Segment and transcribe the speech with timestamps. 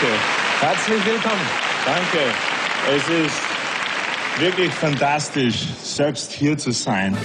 [0.00, 0.16] danke.
[0.60, 1.46] Herzlich willkommen.
[1.84, 2.18] Danke.
[2.90, 3.42] Es ist
[4.38, 7.16] wirklich fantastisch, selbst hier zu sein.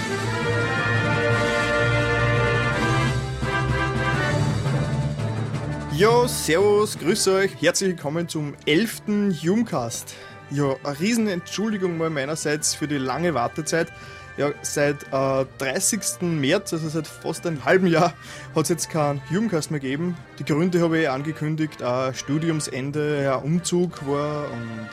[5.92, 7.50] Jo, servus, grüße euch.
[7.60, 9.02] Herzlich willkommen zum 11.
[9.42, 10.14] Jumcast.
[10.50, 13.88] Ja, eine riesen Entschuldigung mal meinerseits für die lange Wartezeit.
[14.36, 16.22] Ja, seit äh, 30.
[16.22, 18.14] März, also seit fast einem halben Jahr,
[18.54, 20.16] hat es jetzt keinen Jugendcast mehr gegeben.
[20.38, 24.88] Die Gründe habe ich angekündigt, äh, Studiumsende, ja, Umzug war und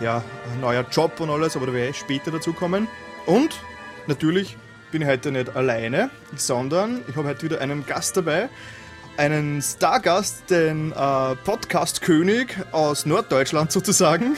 [0.00, 2.88] ja, ein neuer Job und alles, aber da werde ich später dazu kommen.
[3.26, 3.60] Und
[4.06, 4.56] natürlich
[4.90, 8.48] bin ich heute nicht alleine, sondern ich habe heute wieder einen Gast dabei,
[9.16, 14.36] einen Stargast, den äh, Podcast-König aus Norddeutschland sozusagen.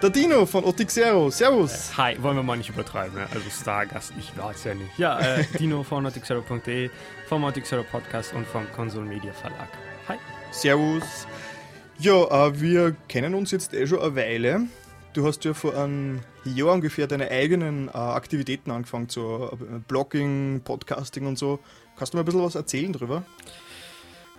[0.00, 1.28] Der Dino von Otixero.
[1.28, 1.90] Servus.
[1.90, 3.26] Äh, hi, wollen wir mal nicht übertreiben, ne?
[3.34, 4.96] Also Stargast, ich es ja nicht.
[4.96, 6.88] Ja, äh, Dino von otixero.de,
[7.26, 9.68] vom Otixero Podcast und vom Console Media Verlag.
[10.06, 10.16] Hi.
[10.52, 11.26] Servus.
[11.98, 14.60] Ja, äh, wir kennen uns jetzt eh schon eine Weile.
[15.14, 20.60] Du hast ja vor einem Jahr ungefähr deine eigenen äh, Aktivitäten angefangen, so äh, Blogging,
[20.62, 21.58] Podcasting und so.
[21.96, 23.24] Kannst du mal ein bisschen was erzählen drüber?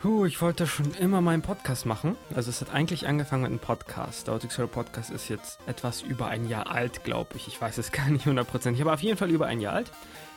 [0.02, 2.16] Huh, ich wollte schon immer meinen Podcast machen.
[2.34, 4.28] Also es hat eigentlich angefangen mit einem Podcast.
[4.28, 7.50] Der Outixero Podcast ist jetzt etwas über ein Jahr alt, glaube ich.
[7.50, 9.92] Ich weiß es gar nicht hundertprozentig, aber auf jeden Fall über ein Jahr alt.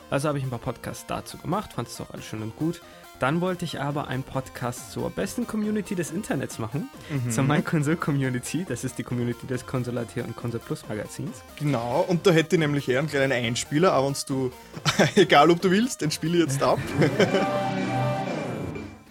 [0.09, 2.81] Also habe ich ein paar Podcasts dazu gemacht, fand es auch alles schön und gut.
[3.19, 7.31] Dann wollte ich aber einen Podcast zur besten Community des Internets machen, mhm.
[7.31, 8.65] zur MyConsole Community.
[8.67, 11.41] Das ist die Community des Konsolatier und Console Plus Magazins.
[11.57, 14.51] Genau, und da hätte ich nämlich eher einen kleinen Einspieler, aber wenn du,
[15.15, 16.79] egal ob du willst, den spiele ich jetzt ab.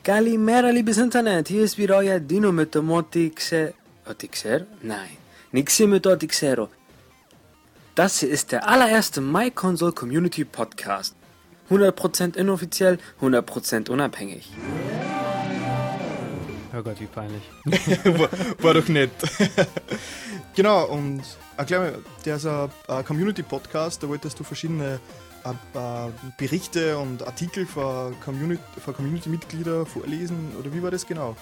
[0.05, 1.47] Kalimera, liebes Internet.
[1.47, 3.73] Hier ist wieder euer Dino mit dem Otixer.
[4.05, 4.67] Otixer?
[4.83, 5.17] Nein.
[5.53, 6.71] Nixi mit Otixero.
[7.95, 11.15] Das hier ist der allererste MyConsole Community Podcast.
[11.71, 14.51] 100% inoffiziell, 100% unabhängig.
[16.77, 17.43] Oh Gott, wie peinlich.
[18.19, 19.13] war, war, doch nett.
[20.57, 21.23] genau, und
[21.57, 22.71] erklär mir, der ist ein
[23.07, 24.99] Community-Podcast, da wolltest du verschiedene
[26.37, 31.37] Berichte und Artikel für Community-Mitglieder Community vorlesen oder wie war das genau?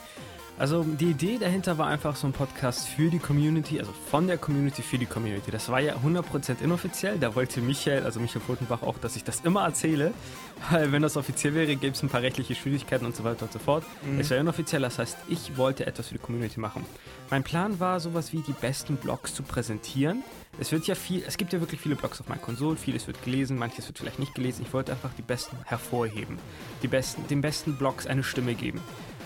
[0.60, 4.36] Also die Idee dahinter war einfach so ein Podcast für die Community, also von der
[4.36, 5.50] Community für die Community.
[5.50, 7.18] Das war ja 100% inoffiziell.
[7.18, 10.12] Da wollte Michael, also Michael Fultenbach auch, dass ich das immer erzähle.
[10.70, 13.52] Weil wenn das offiziell wäre, gäbe es ein paar rechtliche Schwierigkeiten und so weiter und
[13.54, 13.84] so fort.
[14.02, 14.20] Mhm.
[14.20, 16.84] Es war inoffiziell, das heißt, ich wollte etwas für die Community machen.
[17.30, 20.22] Mein Plan war, sowas wie die besten Blogs zu präsentieren.
[20.60, 23.22] Es wird ja viel, es gibt ja wirklich viele Blogs auf meiner Konsole, vieles wird
[23.24, 24.62] gelesen, manches wird vielleicht nicht gelesen.
[24.66, 26.38] Ich wollte einfach die besten hervorheben.
[26.82, 28.82] Die besten, den besten Blogs eine Stimme geben.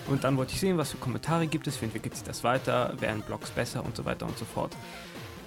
[0.07, 2.93] Und dann wollte ich sehen, was für Kommentare gibt es, wie entwickelt sich das weiter,
[3.01, 4.71] werden Blogs besser und so weiter und so fort.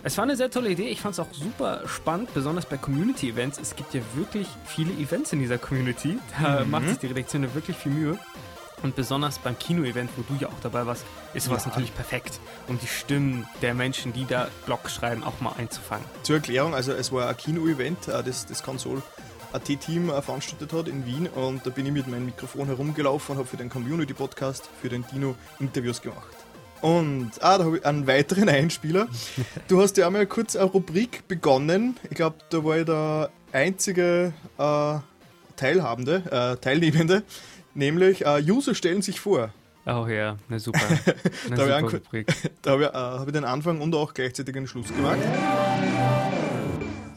[0.03, 0.88] Es war eine sehr tolle Idee.
[0.88, 3.59] Ich fand es auch super spannend, besonders bei Community-Events.
[3.59, 6.19] Es gibt ja wirklich viele Events in dieser Community.
[6.41, 6.71] Da mhm.
[6.71, 8.19] macht sich die Redaktion ja wirklich viel Mühe.
[8.83, 11.71] Und besonders beim Kino-Event, wo du ja auch dabei warst, ist sowas ja.
[11.71, 16.05] natürlich perfekt, um die Stimmen der Menschen, die da Blogs schreiben, auch mal einzufangen.
[16.22, 19.03] Zur Erklärung, also es war ein Kino-Event, äh, das, das Konsol
[19.53, 23.39] AT-Team äh, veranstaltet hat in Wien und da bin ich mit meinem Mikrofon herumgelaufen und
[23.39, 26.37] habe für den Community-Podcast, für den Dino Interviews gemacht.
[26.81, 29.09] Und ah, da habe ich einen weiteren Einspieler.
[29.66, 31.97] Du hast ja einmal kurz eine Rubrik begonnen.
[32.10, 34.99] Ich glaube, da war ich der einzige äh,
[35.56, 37.25] Teilhabende, äh, Teilnehmende,
[37.78, 39.50] nämlich äh, User stellen sich vor.
[39.87, 40.81] Oh ja, eine super,
[41.47, 42.27] eine da super Rubrik.
[42.62, 45.19] Da habe ich, äh, hab ich den Anfang und auch gleichzeitig den Schluss gemacht.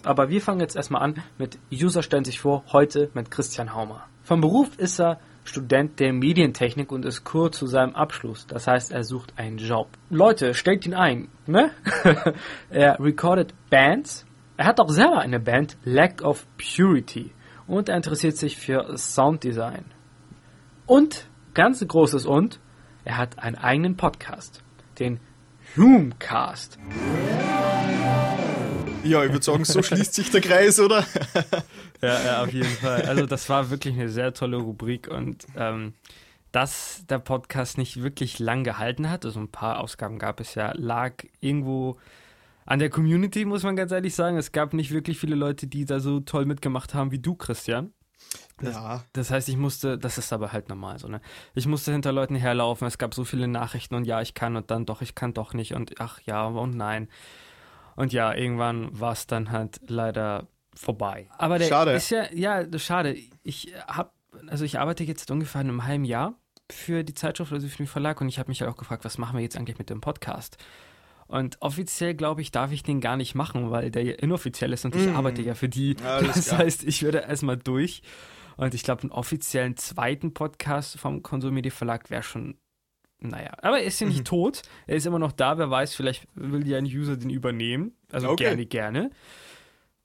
[0.03, 4.07] Aber wir fangen jetzt erstmal an mit User stellen sich vor, heute mit Christian Haumer.
[4.23, 8.47] Vom Beruf ist er Student der Medientechnik und ist kurz zu seinem Abschluss.
[8.47, 9.89] Das heißt, er sucht einen Job.
[10.09, 11.71] Leute, stellt ihn ein, ne?
[12.69, 14.25] er recordet Bands.
[14.57, 17.31] Er hat auch selber eine Band, Lack of Purity.
[17.67, 19.85] Und er interessiert sich für Sounddesign.
[20.91, 22.59] Und, ganz großes Und,
[23.05, 24.61] er hat einen eigenen Podcast.
[24.99, 25.21] Den
[25.77, 26.77] Humecast.
[29.05, 31.05] Ja, ich würde sagen, so schließt sich der Kreis, oder?
[32.01, 33.03] ja, ja, auf jeden Fall.
[33.03, 35.93] Also das war wirklich eine sehr tolle Rubrik und ähm,
[36.51, 40.73] dass der Podcast nicht wirklich lang gehalten hat, also ein paar Ausgaben gab es ja,
[40.75, 41.95] lag irgendwo
[42.65, 44.35] an der Community, muss man ganz ehrlich sagen.
[44.35, 47.93] Es gab nicht wirklich viele Leute, die da so toll mitgemacht haben wie du, Christian.
[48.61, 49.03] Das, ja.
[49.13, 51.21] das heißt, ich musste, das ist aber halt normal so, ne?
[51.55, 54.71] Ich musste hinter Leuten herlaufen, es gab so viele Nachrichten und ja, ich kann und
[54.71, 57.09] dann doch, ich kann doch nicht und ach ja und nein.
[57.95, 61.27] Und ja, irgendwann war es dann halt leider vorbei.
[61.37, 61.91] Aber der schade.
[61.91, 63.17] ist ja, ja, schade.
[63.43, 64.11] Ich habe,
[64.47, 66.35] also ich arbeite jetzt ungefähr in einem halben Jahr
[66.71, 69.17] für die Zeitschrift, also für den Verlag und ich habe mich halt auch gefragt, was
[69.17, 70.57] machen wir jetzt eigentlich mit dem Podcast?
[71.27, 74.83] Und offiziell, glaube ich, darf ich den gar nicht machen, weil der ja inoffiziell ist
[74.83, 75.15] und ich mm.
[75.15, 75.95] arbeite ja für die.
[76.03, 76.59] Alles das klar.
[76.59, 78.01] heißt, ich würde erstmal durch.
[78.61, 82.57] Und ich glaube, einen offiziellen zweiten Podcast vom Konsummedia Verlag wäre schon
[83.23, 84.25] naja, aber er ist ja nicht Mhm.
[84.25, 84.61] tot.
[84.87, 85.57] Er ist immer noch da.
[85.59, 87.95] Wer weiß, vielleicht will ja ein User den übernehmen.
[88.11, 88.45] Also Okay.
[88.45, 89.11] gerne, gerne.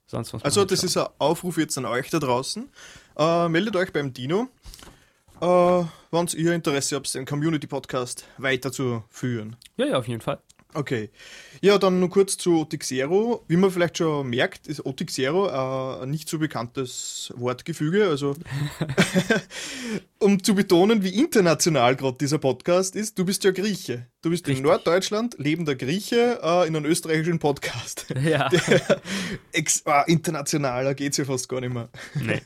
[0.05, 0.87] Sonst man Also das schauen.
[0.87, 2.69] ist ein Aufruf jetzt an euch da draußen.
[3.17, 4.49] Äh, meldet euch beim Dino,
[5.41, 5.45] äh,
[6.11, 9.55] wenn ihr Interesse habt, den Community-Podcast weiterzuführen.
[9.77, 10.39] Ja, ja, auf jeden Fall.
[10.73, 11.09] Okay.
[11.61, 13.43] Ja, dann nur kurz zu Otixero.
[13.47, 18.07] Wie man vielleicht schon merkt, ist Otixero äh, ein nicht so bekanntes Wortgefüge.
[18.07, 18.35] Also,
[20.19, 24.07] um zu betonen, wie international gerade dieser Podcast ist, du bist ja Grieche.
[24.21, 24.65] Du bist in Richtig.
[24.65, 28.05] Norddeutschland lebender Grieche äh, in einem österreichischen Podcast.
[28.23, 28.49] Ja.
[29.51, 31.89] Ex ah, internationaler geht's ja fast gar nicht mehr.
[32.15, 32.41] nee.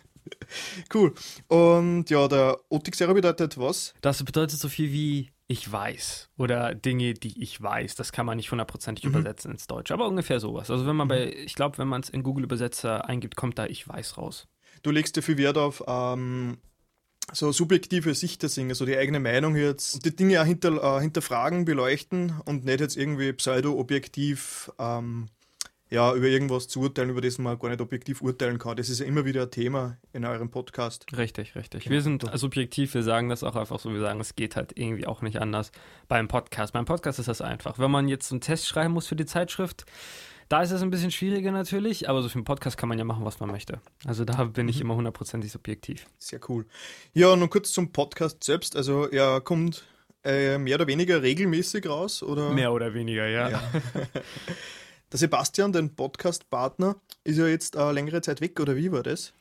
[0.93, 1.13] Cool.
[1.47, 3.93] Und ja, der Otixero bedeutet was?
[4.01, 7.95] Das bedeutet so viel wie ich weiß oder Dinge, die ich weiß.
[7.95, 10.71] Das kann man nicht hundertprozentig übersetzen ins Deutsche, aber ungefähr sowas.
[10.71, 13.65] Also wenn man bei, ich glaube, wenn man es in Google Übersetzer eingibt, kommt da
[13.65, 14.47] ich weiß raus.
[14.81, 16.57] Du legst ja viel Wert auf ähm,
[17.33, 20.97] so subjektive Sicht der Dinge, so die eigene Meinung jetzt, und die Dinge auch hinter,
[20.97, 25.27] äh, hinterfragen, beleuchten und nicht jetzt irgendwie pseudo-objektiv ähm,
[25.91, 28.77] ja, über irgendwas zu urteilen, über das man gar nicht objektiv urteilen kann.
[28.77, 31.05] Das ist ja immer wieder ein Thema in eurem Podcast.
[31.15, 31.89] Richtig, richtig.
[31.89, 35.05] Wir sind subjektiv, wir sagen das auch einfach so, wir sagen, es geht halt irgendwie
[35.05, 35.73] auch nicht anders
[36.07, 36.71] beim Podcast.
[36.71, 37.77] Beim Podcast ist das einfach.
[37.77, 39.85] Wenn man jetzt einen Test schreiben muss für die Zeitschrift,
[40.47, 43.03] da ist es ein bisschen schwieriger natürlich, aber so für einen Podcast kann man ja
[43.03, 43.81] machen, was man möchte.
[44.05, 46.05] Also da bin ich immer hundertprozentig subjektiv.
[46.17, 46.65] Sehr cool.
[47.13, 48.77] Ja, nur kurz zum Podcast selbst.
[48.77, 49.83] Also er kommt
[50.23, 52.51] äh, mehr oder weniger regelmäßig raus, oder?
[52.51, 53.49] Mehr oder weniger, ja.
[53.49, 53.61] Ja.
[55.11, 59.33] Der Sebastian, dein Podcast-Partner, ist ja jetzt äh, längere Zeit weg, oder wie war das?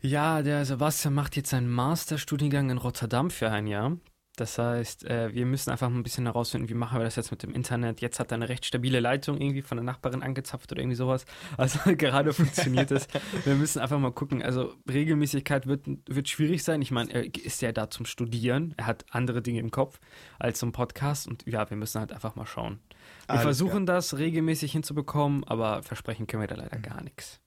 [0.00, 3.96] Ja, der Sebastian macht jetzt seinen Masterstudiengang in Rotterdam für ein Jahr.
[4.36, 7.42] Das heißt, äh, wir müssen einfach ein bisschen herausfinden, wie machen wir das jetzt mit
[7.42, 8.00] dem Internet.
[8.00, 11.24] Jetzt hat er eine recht stabile Leitung irgendwie von der Nachbarin angezapft oder irgendwie sowas.
[11.56, 13.08] Also gerade funktioniert es.
[13.44, 14.40] Wir müssen einfach mal gucken.
[14.40, 16.80] Also Regelmäßigkeit wird, wird schwierig sein.
[16.80, 18.72] Ich meine, er ist ja da zum Studieren.
[18.76, 19.98] Er hat andere Dinge im Kopf
[20.38, 21.26] als zum Podcast.
[21.26, 22.78] Und ja, wir müssen halt einfach mal schauen.
[23.26, 27.40] Wir Alles versuchen das regelmäßig hinzubekommen, aber versprechen können wir da leider gar nichts.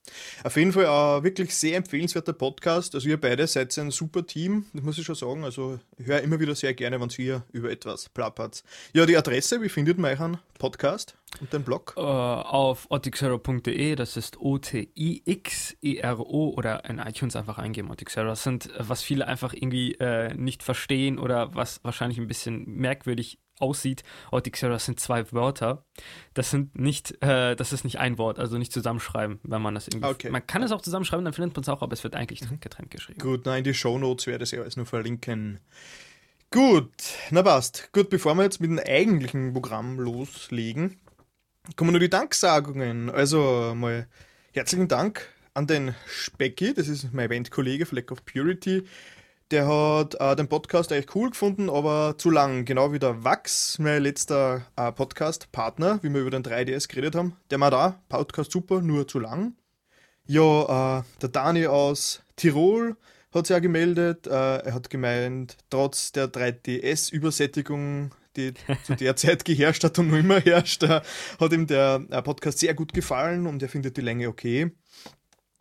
[0.43, 2.95] Auf jeden Fall ein wirklich sehr empfehlenswerter Podcast.
[2.95, 5.45] Also ihr beide seid ein super Team, das muss ich schon sagen.
[5.45, 8.65] Also ich höre immer wieder sehr gerne, wenn ihr über etwas plappert.
[8.93, 11.93] Ja, die Adresse, wie findet man euch einen Podcast und den Blog?
[11.95, 18.27] Äh, auf otixero.de, das ist O-T-I-X-E-R-O oder in iTunes einfach eingeben, Otixero.
[18.27, 23.39] Das sind, was viele einfach irgendwie äh, nicht verstehen oder was wahrscheinlich ein bisschen merkwürdig
[23.59, 24.03] aussieht.
[24.31, 25.85] Otixero, das sind zwei Wörter.
[26.33, 29.88] Das sind nicht, äh, das ist nicht ein Wort, also nicht zusammenschreiben, wenn man das
[29.88, 30.07] irgendwie.
[30.07, 30.29] Okay.
[30.29, 32.91] Man kann es auch zusammenschreiben, dann findet man es auch, aber es wird eigentlich getrennt
[32.91, 33.19] geschrieben.
[33.19, 35.59] Gut, na in die Shownotes werde ich alles nur verlinken.
[36.51, 36.91] Gut,
[37.29, 37.89] na passt.
[37.94, 41.00] Gut, bevor wir jetzt mit dem eigentlichen Programm loslegen,
[41.75, 43.12] kommen nur die Danksagungen.
[43.12, 44.07] Also mal
[44.53, 48.83] herzlichen Dank an den Specki, das ist mein Eventkollege Fleck of Purity.
[49.51, 52.66] Der hat äh, den Podcast echt cool gefunden, aber zu lang.
[52.66, 57.36] Genau wie der Wachs, mein letzter äh, Podcast-Partner, wie wir über den 3DS geredet haben.
[57.50, 59.56] Der war da, Podcast super, nur zu lang.
[60.28, 62.96] Ja, äh, der Dani aus Tirol
[63.34, 64.28] hat sich auch gemeldet.
[64.28, 68.54] Äh, er hat gemeint, trotz der 3DS-Übersättigung, die
[68.84, 71.01] zu der Zeit geherrscht hat und noch immer herrscht, äh,
[71.40, 74.69] hat ihm der äh, Podcast sehr gut gefallen und er findet die Länge okay.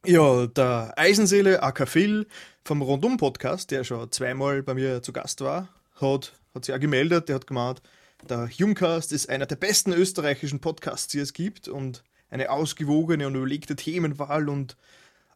[0.06, 2.26] Ja, der Eisenseele aka Phil
[2.64, 5.68] vom Rundum-Podcast, der schon zweimal bei mir zu Gast war,
[6.00, 7.28] hat, hat sich auch gemeldet.
[7.28, 7.82] Der hat gemeint,
[8.28, 13.34] der Jungcast ist einer der besten österreichischen Podcasts, die es gibt und eine ausgewogene und
[13.34, 14.76] überlegte Themenwahl und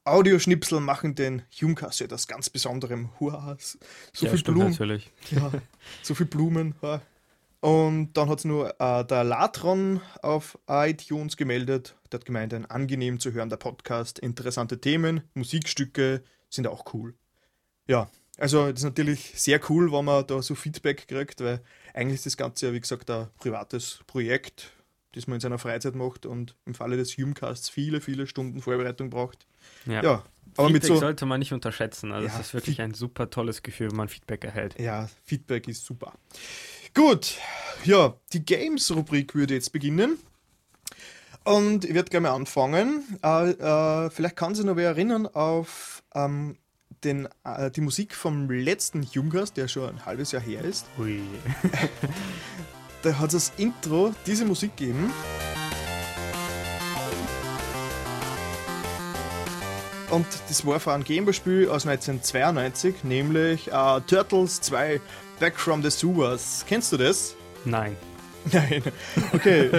[0.05, 3.11] Audioschnipsel machen den Jungcast zu etwas ganz Besonderem.
[3.21, 3.57] Hurra,
[4.13, 4.71] so viel Blumen.
[4.71, 5.11] natürlich.
[5.31, 5.53] Ja,
[6.03, 6.75] so viel Blumen.
[6.83, 7.01] Ja.
[7.61, 11.95] Und dann hat es nur äh, der Latron auf iTunes gemeldet.
[12.13, 17.15] Der hat gemeint, ein angenehm zu hörender Podcast, interessante Themen, Musikstücke sind auch cool.
[17.89, 21.63] Ja, also das ist natürlich sehr cool, wenn man da so Feedback kriegt, weil
[21.95, 24.73] eigentlich ist das Ganze ja, wie gesagt, ein privates Projekt,
[25.13, 29.11] das man in seiner Freizeit macht und im Falle des Humecasts viele, viele Stunden Vorbereitung
[29.11, 29.47] braucht.
[29.87, 30.03] Ja.
[30.03, 30.25] Ja,
[30.57, 31.01] aber mit Feedback so.
[31.01, 32.13] sollte man nicht unterschätzen.
[32.13, 34.79] Also Ja, es ist wirklich ein super tolles Gefühl, wenn man Feedback erhält.
[34.79, 36.13] Ja, Feedback ist super.
[36.95, 37.39] Gut,
[37.85, 40.19] ja, die Games-Rubrik würde jetzt beginnen.
[41.45, 43.19] Und ich werde gleich mal anfangen.
[43.23, 46.57] Äh, äh, vielleicht kann sich noch wer erinnern auf ähm,
[47.05, 50.87] den, äh, die Musik vom letzten Jungers, der schon ein halbes Jahr her ist.
[50.99, 51.21] Ui.
[53.03, 55.13] Da hat es das Intro diese Musik gegeben.
[60.09, 65.01] Und das war von einem Gameboy-Spiel aus 1992, nämlich äh, Turtles 2
[65.41, 66.65] Back from the Sewers.
[66.69, 67.35] Kennst du das?
[67.65, 67.97] Nein.
[68.51, 68.83] Nein.
[69.33, 69.71] Okay.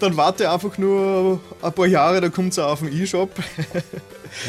[0.00, 3.30] Dann warte einfach nur ein paar Jahre, da kommt es auch auf den E-Shop.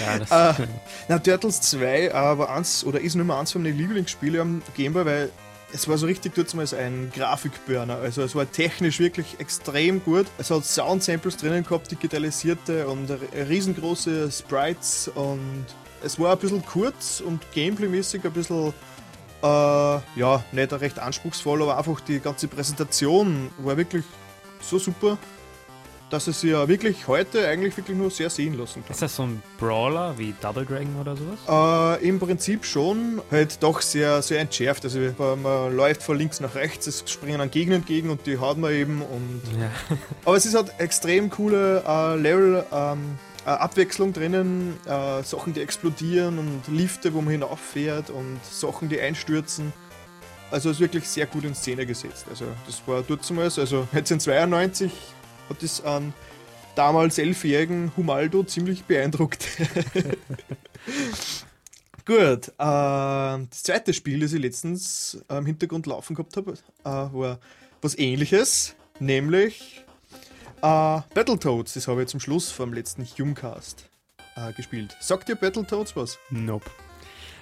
[0.06, 0.68] Ja, das, Äh,
[1.08, 5.06] na, Turtles 2 äh, war eins oder ist Nummer eins von meinen Lieblingsspielen am Gameboy,
[5.06, 5.30] weil
[5.74, 7.98] es war so richtig damals ein Grafikburner.
[7.98, 10.25] Also es war technisch wirklich extrem gut.
[10.38, 13.10] Es hat Sound-Samples drinnen gehabt, digitalisierte und
[13.50, 15.66] riesengroße Sprites und
[16.04, 18.74] es war ein bisschen kurz und gameplaymäßig ein bisschen
[19.41, 24.03] äh, ja, nicht recht anspruchsvoll, aber einfach die ganze Präsentation war wirklich
[24.62, 25.17] so super
[26.10, 28.94] dass es ja wirklich heute eigentlich wirklich nur sehr sehen lassen kann.
[28.94, 32.00] Ist das so ein Brawler wie Double Dragon oder sowas?
[32.01, 34.86] Äh, Im Prinzip schon, halt doch sehr, sehr entschärft.
[34.86, 38.58] Also man läuft von links nach rechts, es springen an Gegner entgegen und die haut
[38.58, 39.01] man eben.
[39.01, 39.70] Und ja.
[40.25, 42.63] Aber es ist halt extrem coole äh, Level.
[42.72, 48.89] Ähm, äh, Abwechslung drinnen, äh, Sachen, die explodieren und Lifte, wo man hinauffährt und Sachen,
[48.89, 49.74] die einstürzen.
[50.51, 52.25] Also ist wirklich sehr gut in Szene gesetzt.
[52.30, 54.92] Also das war dort damals, also 1992
[55.50, 56.13] hat das einen
[56.75, 59.46] damals elfjährigen Humaldo ziemlich beeindruckt.
[62.06, 67.39] Gut, äh, das zweite Spiel, das ich letztens im Hintergrund laufen gehabt habe, äh, war
[67.82, 69.84] was ähnliches, nämlich
[70.62, 71.74] äh, Battletoads.
[71.74, 73.90] Das habe ich zum Schluss vom letzten Humecast
[74.36, 74.96] äh, gespielt.
[75.00, 76.18] Sagt dir Battletoads was?
[76.30, 76.70] Nope.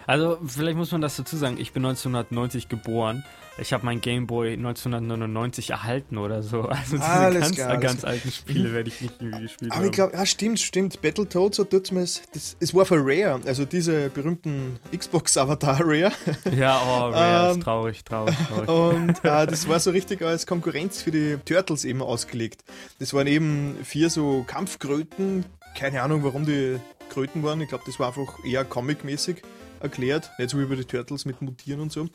[0.08, 3.24] Also, vielleicht muss man das dazu sagen, ich bin 1990 geboren.
[3.58, 6.70] Ich habe mein Gameboy 1999 erhalten oder so.
[6.76, 9.86] Also diese alles ganz, klar, ganz alten Spiele werde ich nicht irgendwie gespielt Aber haben.
[9.86, 11.02] ich glaube, ja stimmt, stimmt.
[11.02, 16.12] Battletoads hat damals, das, es war für Rare, also diese berühmten Xbox-Avatar Rare.
[16.56, 18.70] Ja, oh, Rare ist ähm, traurig, traurig, traurig.
[18.70, 22.64] Und äh, das war so richtig als Konkurrenz für die Turtles eben ausgelegt.
[23.00, 25.46] Das waren eben vier so Kampfkröten,
[25.78, 27.62] keine Ahnung, warum die Kröten waren.
[27.62, 29.38] Ich glaube, das war einfach eher comic-mäßig
[29.80, 30.30] erklärt.
[30.38, 32.08] Nicht so wie bei den Turtles mit Mutieren und so.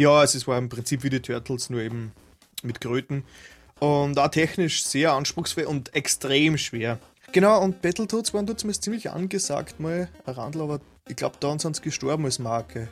[0.00, 2.12] Ja, also es war im Prinzip wie die Turtles, nur eben
[2.62, 3.22] mit Kröten.
[3.80, 6.98] Und auch technisch sehr anspruchsvoll und extrem schwer.
[7.32, 11.76] Genau, und Battletoads waren dort ziemlich angesagt, mal ein Randl, aber ich glaube, da sind
[11.76, 12.88] sie gestorben als Marke.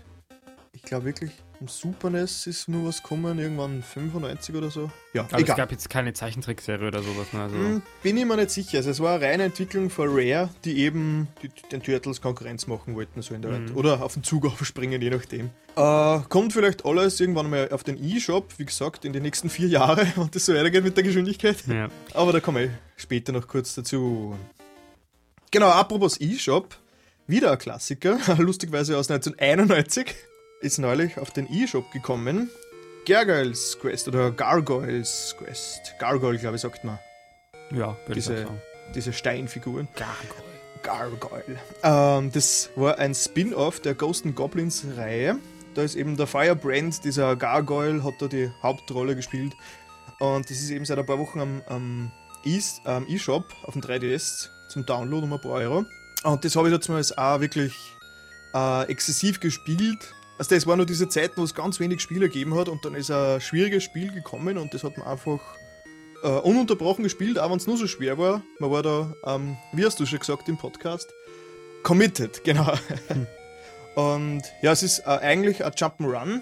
[0.75, 4.91] Ich glaube wirklich, im Super NES ist nur was gekommen, irgendwann 95 oder so.
[5.13, 5.51] Ja, Aber egal.
[5.51, 7.33] es gab jetzt keine Zeichentrickserie oder sowas.
[7.33, 7.43] Ne?
[7.43, 8.79] Also hm, bin ich mir nicht sicher.
[8.79, 12.95] Also es war eine reine Entwicklung von Rare, die eben die, den Turtles Konkurrenz machen
[12.95, 13.67] wollten, so in der mhm.
[13.67, 13.77] Art.
[13.77, 15.51] Oder auf den Zug aufspringen, je nachdem.
[15.77, 19.69] Äh, kommt vielleicht alles irgendwann mal auf den E-Shop, wie gesagt, in den nächsten vier
[19.69, 21.57] Jahren und das so weitergeht mit der Geschwindigkeit.
[21.67, 21.89] Ja.
[22.15, 24.37] Aber da komme ich später noch kurz dazu.
[25.51, 26.77] Genau, apropos E-Shop,
[27.27, 30.15] wieder ein Klassiker, lustigweise aus 1991
[30.61, 32.51] ist neulich auf den E-Shop gekommen.
[33.07, 35.95] Gargoyles Quest oder Gargoyles Quest.
[35.99, 36.99] Gargoyle, glaube ich, sagt man.
[37.71, 38.47] Ja, diese,
[38.95, 39.89] diese Steinfiguren.
[39.95, 40.49] Gargoyle.
[40.83, 41.59] Gargoyle.
[41.83, 45.37] Ähm, das war ein Spin-off der Ghost Goblins Reihe.
[45.75, 49.55] Da ist eben der Firebrand, dieser Gargoyle, hat da die Hauptrolle gespielt.
[50.19, 52.13] Und das ist eben seit ein paar Wochen am, am
[52.45, 55.85] E-Shop auf dem 3DS zum Download um ein paar Euro.
[56.25, 57.75] Und das habe ich jetzt auch wirklich
[58.55, 62.55] äh, exzessiv gespielt also das war nur diese Zeit, wo es ganz wenig Spieler gegeben
[62.55, 65.41] hat und dann ist ein schwieriges Spiel gekommen und das hat man einfach
[66.23, 68.43] äh, ununterbrochen gespielt, auch wenn es nur so schwer war.
[68.61, 71.13] Man war da, ähm, wie hast du schon gesagt im Podcast,
[71.83, 72.73] committed, genau.
[73.09, 73.27] Hm.
[73.97, 76.41] Und ja, es ist äh, eigentlich ein Jump'n'Run,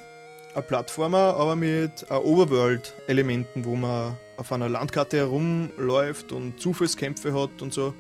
[0.55, 7.62] ein Plattformer, aber mit äh, Overworld-Elementen, wo man auf einer Landkarte herumläuft und Zufallskämpfe hat
[7.62, 7.95] und so.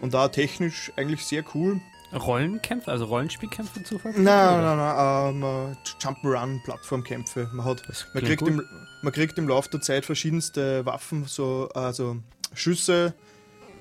[0.00, 1.80] Und da technisch eigentlich sehr cool.
[2.12, 4.24] Rollenkämpfe, also Rollenspielkämpfe zu verfolgen?
[4.24, 7.50] Nein, nein, nein, ähm, Jump'n'Run, Plattformkämpfe.
[7.52, 7.82] Man, hat,
[8.14, 8.62] man, kriegt im,
[9.02, 12.16] man kriegt im Laufe der Zeit verschiedenste Waffen, so also
[12.54, 13.14] Schüsse,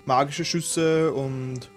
[0.05, 1.69] magische Schüsse und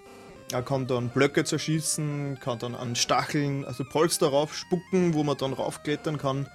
[0.52, 5.52] er kann dann Blöcke zerschießen, kann dann an Stacheln, also Polster raufspucken, wo man dann
[5.52, 6.48] raufklettern kann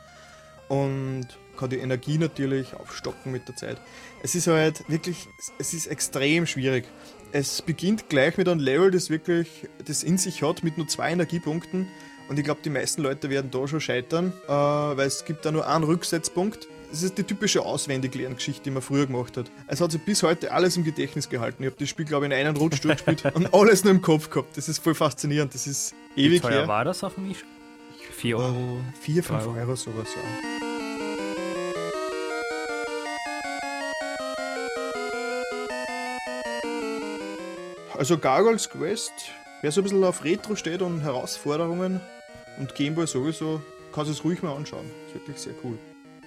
[0.67, 3.77] und kann die Energie natürlich aufstocken mit der Zeit.
[4.21, 6.85] Es ist halt wirklich, es ist extrem schwierig
[7.31, 9.47] es beginnt gleich mit einem Level, das wirklich
[9.85, 11.87] das in sich hat, mit nur zwei Energiepunkten.
[12.27, 15.51] Und ich glaube, die meisten Leute werden da schon scheitern, äh, weil es gibt da
[15.51, 16.67] nur einen Rücksetzpunkt.
[16.89, 19.51] Das ist die typische Auswendiglerngeschichte, die man früher gemacht hat.
[19.67, 21.61] Es hat sich bis heute alles im Gedächtnis gehalten.
[21.63, 24.29] Ich habe das Spiel, glaube ich, in einen Rutsch durchgespielt und alles nur im Kopf
[24.29, 24.55] gehabt.
[24.57, 25.53] Das ist voll faszinierend.
[25.53, 26.67] Das ist ewig Wie teuer her.
[26.67, 27.29] war das auf dem
[28.11, 28.79] 4 Euro?
[29.01, 30.64] 4, 5 Euro, Euro sowas, ja.
[37.97, 39.13] Also Gargoyles Quest,
[39.61, 42.01] wer so ein bisschen auf Retro steht und Herausforderungen
[42.57, 43.61] und Gameboy sowieso,
[43.93, 44.85] kann es ruhig mal anschauen.
[45.07, 45.77] Ist wirklich sehr cool.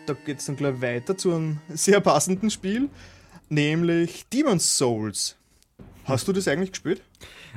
[0.06, 2.88] Da geht es dann gleich weiter zu einem sehr passenden Spiel,
[3.50, 5.36] nämlich Demon's Souls.
[6.04, 7.02] Hast du das eigentlich gespielt?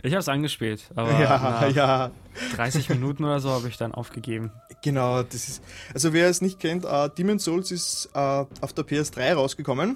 [0.03, 2.11] Ich habe es angespielt, aber ja, ja.
[2.57, 4.51] 30 Minuten oder so habe ich dann aufgegeben.
[4.83, 5.63] Genau, das ist.
[5.93, 9.95] Also wer es nicht kennt, uh, Demon's Souls ist uh, auf der PS3 rausgekommen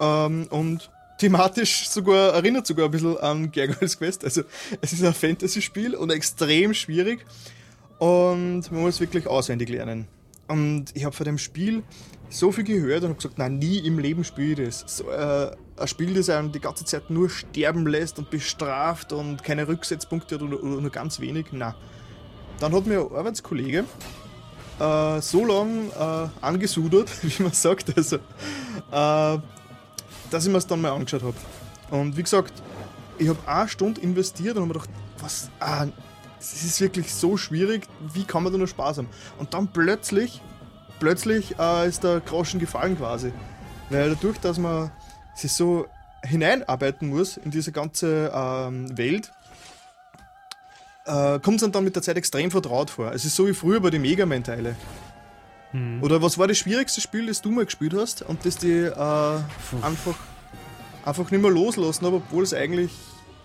[0.00, 4.24] um, und thematisch sogar, erinnert sogar ein bisschen an Gargoyles Quest.
[4.24, 4.42] Also
[4.80, 7.24] es ist ein Fantasy-Spiel und extrem schwierig
[7.98, 10.06] und man muss wirklich auswendig lernen.
[10.48, 11.82] Und ich habe von dem Spiel
[12.28, 14.84] so viel gehört und habe gesagt, nein, nie im Leben spiele ich das.
[14.98, 19.42] So, äh, ein Spiel, das einen die ganze Zeit nur sterben lässt und bestraft und
[19.42, 21.46] keine Rücksetzpunkte hat oder, oder nur ganz wenig.
[21.52, 21.74] Nein.
[22.60, 23.84] Dann hat mir ein Arbeitskollege
[24.78, 29.38] äh, so lang äh, angesudert, wie man sagt, also, äh,
[30.34, 31.36] dass ich mir es dann mal angeschaut habe.
[31.90, 32.52] Und wie gesagt,
[33.18, 35.86] ich habe eine Stunde investiert und habe mir gedacht, was, ah,
[36.38, 39.08] das ist wirklich so schwierig, wie kann man da noch Spaß haben?
[39.38, 40.42] Und dann plötzlich,
[40.98, 43.32] plötzlich äh, ist der Groschen gefallen quasi.
[43.90, 44.90] Weil dadurch, dass man
[45.36, 45.86] sich so
[46.24, 49.30] hineinarbeiten muss in diese ganze ähm, Welt,
[51.06, 53.12] äh, kommt es dann mit der Zeit extrem vertraut vor.
[53.12, 54.74] Es ist so wie früher bei den Mega Man-Teile.
[55.74, 56.00] Hm.
[56.04, 58.92] Oder was war das schwierigste Spiel, das du mal gespielt hast und das die äh,
[59.82, 60.14] einfach,
[61.04, 62.92] einfach nicht mehr loslassen, aber obwohl es eigentlich,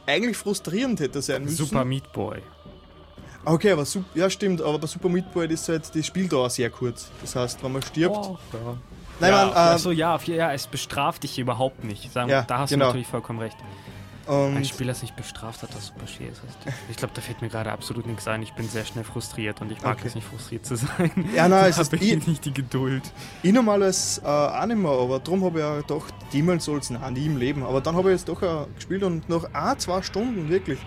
[0.05, 1.55] eigentlich frustrierend hätte sein müssen?
[1.55, 2.43] Super Meat Boy.
[3.45, 3.83] Okay, aber
[4.13, 7.09] ja stimmt, aber bei Super Meat Boy ist halt die Spieldauer sehr kurz.
[7.21, 8.15] Das heißt, wenn man stirbt.
[8.15, 8.77] Oh, ja.
[9.19, 12.13] Nein, ja, man, äh, also ja, ja, es bestraft dich überhaupt nicht.
[12.13, 12.86] Sagen, ja, da hast genau.
[12.86, 13.57] du natürlich vollkommen recht.
[14.29, 16.41] Und ein Spiel, das nicht bestraft hat, das super schwer ist.
[16.88, 18.43] Ich glaube, da fällt mir gerade absolut nichts ein.
[18.43, 20.07] Ich bin sehr schnell frustriert und ich mag okay.
[20.07, 21.12] es nicht, frustriert zu sein.
[21.36, 23.01] Ja, nein, es ist ich nicht die Geduld.
[23.41, 27.13] Ich normales äh, auch nicht mehr, aber darum habe ich ja doch Demon Souls nein,
[27.13, 27.63] nie im Leben.
[27.63, 30.77] Aber dann habe ich jetzt doch äh, gespielt und nach ein, zwei Stunden wirklich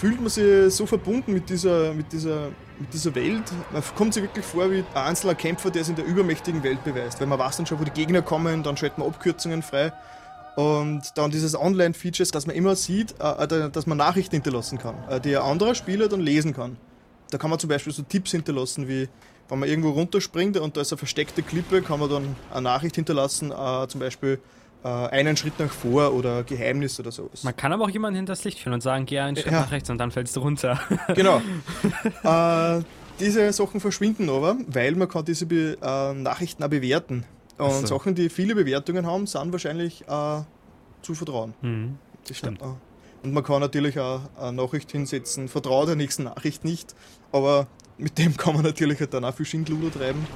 [0.00, 3.44] fühlt man sich so verbunden mit dieser, mit dieser, mit dieser Welt.
[3.72, 6.82] Man kommt sich wirklich vor wie ein einzelner Kämpfer, der es in der übermächtigen Welt
[6.82, 7.20] beweist.
[7.20, 9.92] Weil man weiß dann schon, wo die Gegner kommen, dann schaltet man Abkürzungen frei.
[10.56, 14.96] Und dann dieses Online-Feature, dass man immer sieht, äh, äh, dass man Nachrichten hinterlassen kann,
[15.08, 16.76] äh, die ein anderer Spieler dann lesen kann.
[17.30, 19.08] Da kann man zum Beispiel so Tipps hinterlassen, wie
[19.48, 22.94] wenn man irgendwo runterspringt und da ist eine versteckte Klippe, kann man dann eine Nachricht
[22.94, 23.52] hinterlassen,
[23.88, 24.38] zum Beispiel
[24.82, 27.42] einen Schritt nach vor oder Geheimnis oder sowas.
[27.42, 29.62] Man kann aber auch jemanden hinters Licht führen und sagen, geh einen Schritt ja.
[29.62, 30.78] nach rechts und dann fällst du runter.
[31.14, 31.42] Genau.
[33.18, 35.76] diese Sachen verschwinden aber, weil man kann diese Be
[36.14, 37.24] Nachrichten auch bewerten.
[37.60, 37.98] Und so.
[37.98, 40.42] Sachen, die viele Bewertungen haben, sind wahrscheinlich äh,
[41.02, 41.54] zu vertrauen.
[41.62, 41.98] Mhm.
[42.26, 42.60] Das stimmt.
[43.22, 46.94] Und man kann natürlich auch eine Nachricht hinsetzen, vertraue der nächsten Nachricht nicht,
[47.32, 47.66] aber
[47.98, 50.26] mit dem kann man natürlich dann auch viel Schindluder treiben.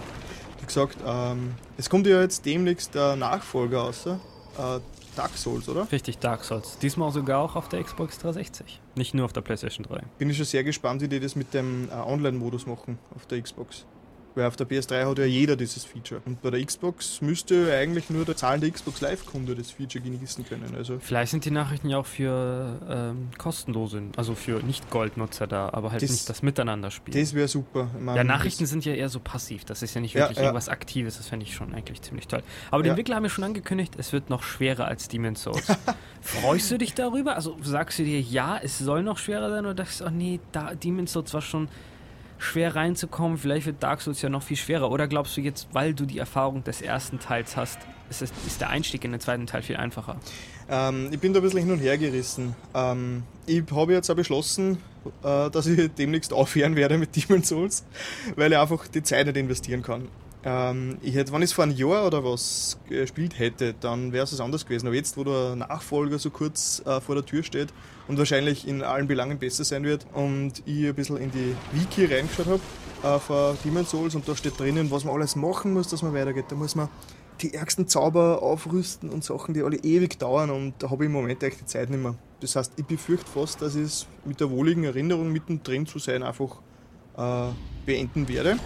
[0.61, 4.81] Wie gesagt, ähm, es kommt ja jetzt demnächst der Nachfolger raus, äh,
[5.17, 5.91] Dark Souls, oder?
[5.93, 6.79] Richtig, Dark Souls.
[6.79, 10.03] Diesmal sogar auch auf der Xbox 360, nicht nur auf der PlayStation 3.
[10.19, 13.41] Bin ich schon sehr gespannt, wie die das mit dem äh, Online-Modus machen auf der
[13.41, 13.87] Xbox.
[14.35, 16.21] Weil auf der PS3 hat ja jeder dieses Feature.
[16.25, 20.75] Und bei der Xbox müsste eigentlich nur der zahlende Xbox Live-Kunde das Feature genießen können.
[20.77, 25.93] Also Vielleicht sind die Nachrichten ja auch für ähm, kostenlose, also für Nicht-Gold-Nutzer da, aber
[25.93, 27.19] halt das, nicht das Miteinander spielen.
[27.19, 27.91] Das wäre super.
[28.15, 29.65] Ja, Nachrichten sind ja eher so passiv.
[29.65, 30.49] Das ist ja nicht wirklich ja, ja.
[30.49, 31.17] irgendwas Aktives.
[31.17, 32.43] Das fände ich schon eigentlich ziemlich toll.
[32.73, 32.93] Aber die ja.
[32.93, 35.67] Entwickler haben ja schon angekündigt, es wird noch schwerer als Demon's Souls.
[36.21, 37.37] Freust du dich darüber?
[37.37, 40.41] Also sagst du dir, ja, es soll noch schwerer sein oder dachtest du, oh nee,
[40.51, 41.69] da, Demon's Souls war schon
[42.39, 43.39] schwer reinzukommen.
[43.39, 44.91] Vielleicht wird Dark Souls ja noch viel schwerer.
[44.91, 47.79] Oder glaubst du jetzt, weil du die Erfahrung des ersten Teils hast,
[48.11, 50.17] ist, es, ist der Einstieg in den zweiten Teil viel einfacher?
[50.69, 52.55] Ähm, ich bin da ein bisschen hin und her gerissen.
[52.75, 54.79] Ähm, ich habe jetzt auch beschlossen,
[55.23, 57.85] äh, dass ich demnächst aufhören werde mit Demon's Souls,
[58.37, 60.09] weil ich einfach die Zeit nicht investieren kann.
[60.45, 64.25] Ähm, ich hätte, wenn ich es vor einem Jahr oder was gespielt hätte, dann wäre
[64.25, 64.87] es anders gewesen.
[64.87, 67.73] Aber jetzt, wo der Nachfolger so kurz äh, vor der Tür steht
[68.09, 72.05] und wahrscheinlich in allen Belangen besser sein wird und ich ein bisschen in die Wiki
[72.05, 75.89] reingeschaut habe äh, vor Demon's Souls und da steht drinnen, was man alles machen muss,
[75.89, 76.47] dass man weitergeht.
[76.49, 76.89] Da muss man
[77.41, 81.13] die ärgsten Zauber aufrüsten und Sachen, die alle ewig dauern und da habe ich im
[81.13, 82.15] Moment echt die Zeit nicht mehr.
[82.41, 86.23] Das heißt, ich befürchte fast, dass ich es mit der wohligen Erinnerung mittendrin zu sein
[86.23, 86.61] einfach
[87.17, 87.51] äh,
[87.87, 88.59] beenden werde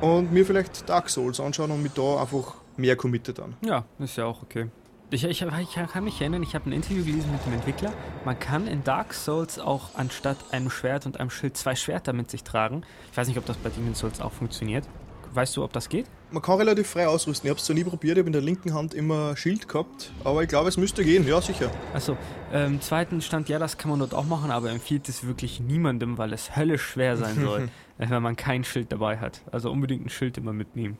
[0.00, 3.56] und mir vielleicht Dark Souls anschauen und mich da einfach mehr committed an.
[3.64, 4.68] Ja, ist ja auch okay.
[5.10, 7.92] Ich, ich, ich kann mich erinnern, ich habe ein Interview gelesen mit dem Entwickler.
[8.26, 12.30] Man kann in Dark Souls auch anstatt einem Schwert und einem Schild zwei Schwerter mit
[12.30, 12.82] sich tragen.
[13.10, 14.84] Ich weiß nicht, ob das bei Demon's Souls auch funktioniert.
[15.32, 16.06] Weißt du, ob das geht?
[16.30, 17.46] Man kann relativ frei ausrüsten.
[17.46, 20.12] Ich habe es zwar nie probiert, ich habe in der linken Hand immer Schild gehabt,
[20.24, 21.70] aber ich glaube, es müsste gehen, ja sicher.
[21.94, 22.16] Achso,
[22.52, 26.18] ähm, zweiten Stand, ja, das kann man dort auch machen, aber empfiehlt es wirklich niemandem,
[26.18, 29.42] weil es höllisch schwer sein soll, wenn man kein Schild dabei hat.
[29.50, 30.98] Also unbedingt ein Schild immer mitnehmen.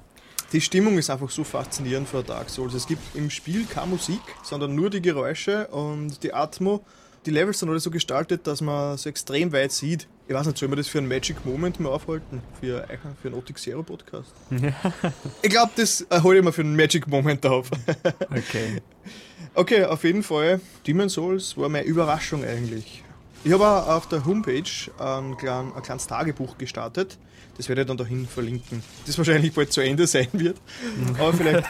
[0.53, 2.73] Die Stimmung ist einfach so faszinierend für Dark Souls.
[2.73, 6.83] Es gibt im Spiel keine Musik, sondern nur die Geräusche und die Atmo
[7.27, 10.09] die Levels sind alle so gestaltet, dass man so extrem weit sieht.
[10.29, 12.43] Ich weiß nicht, soll man das für einen Magic Moment mal aufhalten?
[12.61, 12.87] Für,
[13.23, 14.35] für einen Otic Zero Podcast?
[14.51, 14.75] Ja.
[15.43, 17.71] Ich glaube, das hole ich mir für einen Magic Moment auf.
[18.31, 18.83] okay.
[19.55, 20.61] Okay, auf jeden Fall.
[20.87, 23.03] Demon's Souls war meine Überraschung eigentlich.
[23.43, 24.63] Ich habe auch auf der Homepage
[24.99, 27.17] ein, klein, ein kleines Tagebuch gestartet.
[27.57, 28.83] Das werde ich dann dahin verlinken.
[29.07, 30.59] Das wahrscheinlich bald zu Ende sein wird.
[31.19, 31.67] Aber vielleicht.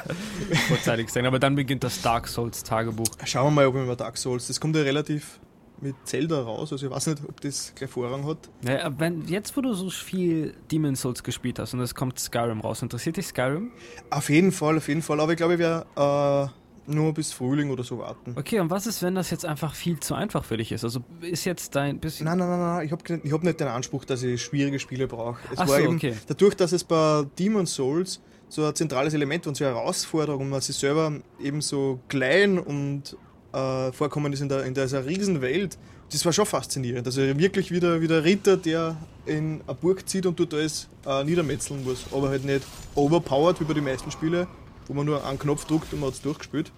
[0.66, 1.26] Vorzeitig sein.
[1.26, 3.06] Aber dann beginnt das Dark Souls Tagebuch.
[3.24, 4.48] Schauen wir mal, ob wir mal Dark Souls.
[4.48, 5.38] Das kommt ja relativ
[5.80, 6.72] mit Zelda raus.
[6.72, 8.48] Also ich weiß nicht, ob das gleich Vorrang hat.
[8.66, 12.60] Ja, wenn, jetzt, wo du so viel Demon Souls gespielt hast und es kommt Skyrim
[12.60, 13.70] raus, interessiert dich Skyrim?
[14.10, 15.20] Auf jeden Fall, auf jeden Fall.
[15.20, 18.34] Aber ich glaube, ich werde äh, nur bis Frühling oder so warten.
[18.36, 20.84] Okay, und was ist, wenn das jetzt einfach viel zu einfach für dich ist?
[20.84, 22.24] Also ist jetzt dein bisschen.
[22.24, 22.86] Nein, nein, nein, nein.
[22.86, 25.38] ich habe ich hab nicht den Anspruch, dass ich schwierige Spiele brauche.
[25.52, 26.14] Es Ach war so, eben okay.
[26.26, 30.60] dadurch, dass es bei Demon Souls so ein zentrales Element und so eine Herausforderung, man
[30.60, 33.16] sich selber eben so klein und
[33.52, 35.78] äh, vorkommen ist in, der, in dieser riesen Welt,
[36.10, 37.06] das war schon faszinierend.
[37.06, 41.84] Also wirklich wieder, wieder Ritter, der in eine Burg zieht und dort alles äh, niedermetzeln
[41.84, 42.06] muss.
[42.12, 42.62] Aber halt nicht
[42.94, 44.46] overpowered wie bei den meisten Spielen,
[44.86, 46.72] wo man nur einen Knopf drückt und man hat es durchgespielt.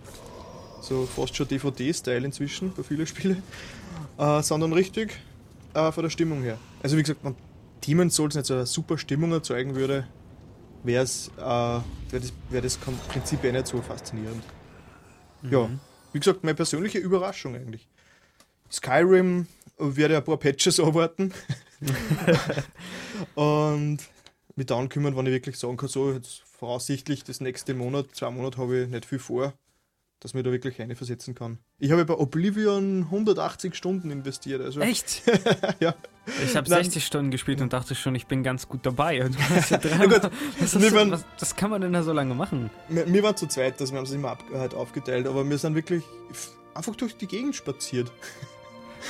[0.83, 3.43] So fast schon DVD-Style inzwischen bei vielen Spielen.
[4.19, 5.19] Äh, sondern richtig
[5.75, 6.59] äh, von der Stimmung her.
[6.83, 7.35] Also wie gesagt, wenn
[7.87, 10.07] Demon Souls nicht so eine super Stimmung erzeugen würde,
[10.83, 11.83] wäre äh, wär
[12.21, 14.43] das, wär das Kon- Prinzip eh nicht so faszinierend.
[15.51, 15.71] Ja,
[16.13, 17.89] wie gesagt, meine persönliche Überraschung eigentlich.
[18.71, 19.47] Skyrim
[19.79, 21.33] werde ein paar Patches abwarten.
[23.35, 23.99] Und
[24.57, 28.31] mich dann kümmern, wenn ich wirklich sagen kann, so jetzt voraussichtlich das nächste Monat, zwei
[28.31, 29.55] Monate habe ich nicht viel vor,
[30.21, 31.59] dass mir da wirklich versetzen kann.
[31.83, 34.61] Ich habe bei Oblivion 180 Stunden investiert.
[34.61, 35.23] Also, Echt?
[35.81, 35.95] ja.
[36.45, 36.85] Ich habe Nein.
[36.85, 39.25] 60 Stunden gespielt und dachte schon, ich bin ganz gut dabei.
[39.25, 39.35] Und
[39.71, 42.71] ja dreimal- gut, was, ist, waren- was, was kann man denn da so lange machen?
[42.89, 45.57] Wir, wir waren zu zweit, also wir haben es immer ab, halt aufgeteilt, aber wir
[45.59, 46.05] sind wirklich
[46.75, 48.13] einfach durch die Gegend spaziert.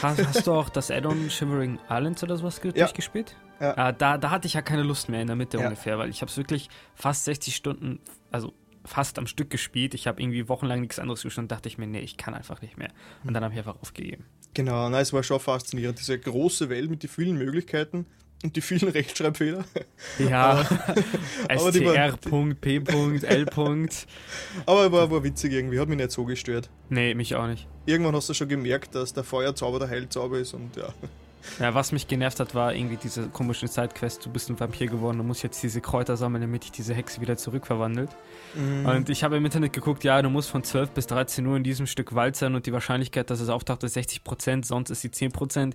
[0.00, 2.70] Hast, hast du auch das Add-on Shivering Islands oder sowas Ja.
[2.70, 3.34] durchgespielt?
[3.60, 3.76] Ja.
[3.76, 5.64] Ah, da, da hatte ich ja keine Lust mehr in der Mitte Ja.
[5.64, 7.98] ungefähr, weil ich habe es wirklich fast 60 Stunden,
[8.30, 9.94] also fast am Stück gespielt.
[9.94, 12.62] Ich habe irgendwie wochenlang nichts anderes gespielt und dachte ich mir, nee, ich kann einfach
[12.62, 12.90] nicht mehr.
[13.24, 14.24] Und dann habe ich einfach aufgegeben.
[14.54, 15.98] Genau, nein, es war schon faszinierend.
[15.98, 18.06] Diese große Welt mit den vielen Möglichkeiten
[18.42, 19.64] und die vielen Rechtschreibfehler.
[20.18, 20.64] Ja,
[21.48, 22.14] STR.P.L.
[24.66, 26.70] Aber war, war witzig irgendwie, hat mich nicht so gestört.
[26.88, 27.68] Nee, mich auch nicht.
[27.86, 30.92] Irgendwann hast du schon gemerkt, dass der Feuerzauber der Heilzauber ist und ja.
[31.58, 35.18] Ja, was mich genervt hat, war irgendwie diese komische Sidequest, du bist ein Vampir geworden,
[35.18, 38.10] du musst jetzt diese Kräuter sammeln, damit dich diese Hexe wieder zurückverwandelt.
[38.54, 38.86] Mhm.
[38.86, 41.64] Und ich habe im Internet geguckt, ja, du musst von 12 bis 13 Uhr in
[41.64, 45.08] diesem Stück Wald sein und die Wahrscheinlichkeit, dass es auftaucht, ist 60%, sonst ist sie
[45.08, 45.72] 10%.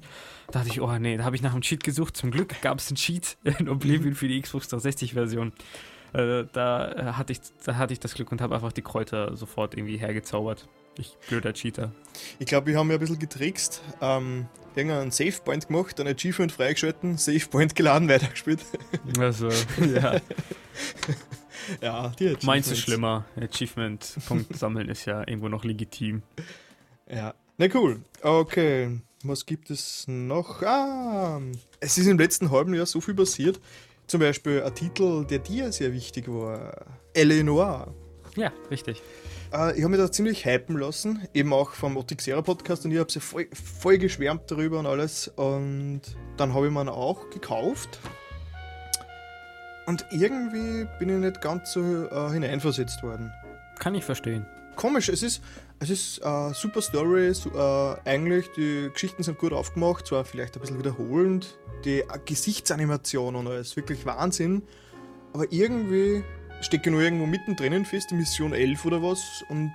[0.47, 2.17] Da dachte ich, oh nee, da habe ich nach einem Cheat gesucht.
[2.17, 5.54] Zum Glück gab es einen Cheat in Oblivion für die Xbox 360-Version.
[6.13, 9.75] Äh, da, hatte ich, da hatte ich das Glück und habe einfach die Kräuter sofort
[9.75, 10.67] irgendwie hergezaubert.
[10.97, 11.91] Ich blöder Cheater.
[12.39, 13.82] Ich glaube, wir haben ja ein bisschen getrickst.
[14.01, 18.59] Ähm, wir haben einen Save Point gemacht, ein Achievement freigeschalten, Save Point geladen, weitergespielt.
[19.17, 20.19] Also, ja.
[21.81, 22.45] ja, die Achievements.
[22.45, 23.25] Meins ist schlimmer.
[23.39, 26.23] Achievement-Punkt sammeln ist ja irgendwo noch legitim.
[27.09, 27.33] Ja.
[27.57, 28.01] Na cool.
[28.21, 28.99] Okay.
[29.23, 30.61] Was gibt es noch?
[30.61, 31.41] Ah,
[31.79, 33.59] es ist im letzten halben Jahr so viel passiert.
[34.07, 36.85] Zum Beispiel ein Titel, der dir sehr wichtig war.
[37.13, 37.93] Eleanor.
[38.35, 39.01] Ja, richtig.
[39.55, 42.99] Äh, ich habe mich da ziemlich hypen lassen, eben auch vom Otixera Podcast und ich
[42.99, 45.27] habe sie voll, voll geschwärmt darüber und alles.
[45.29, 46.01] Und
[46.37, 47.99] dann habe ich mir auch gekauft.
[49.87, 53.31] Und irgendwie bin ich nicht ganz so äh, hineinversetzt worden.
[53.79, 54.45] Kann ich verstehen.
[54.75, 55.41] Komisch, es ist,
[55.79, 60.55] es ist äh, super Story, su- äh, eigentlich, die Geschichten sind gut aufgemacht, zwar vielleicht
[60.55, 64.63] ein bisschen wiederholend, die äh, Gesichtsanimation und alles, wirklich Wahnsinn,
[65.31, 66.25] aber irgendwie
[66.65, 69.73] stecke nur irgendwo mittendrin fest, in Mission 11 oder was, und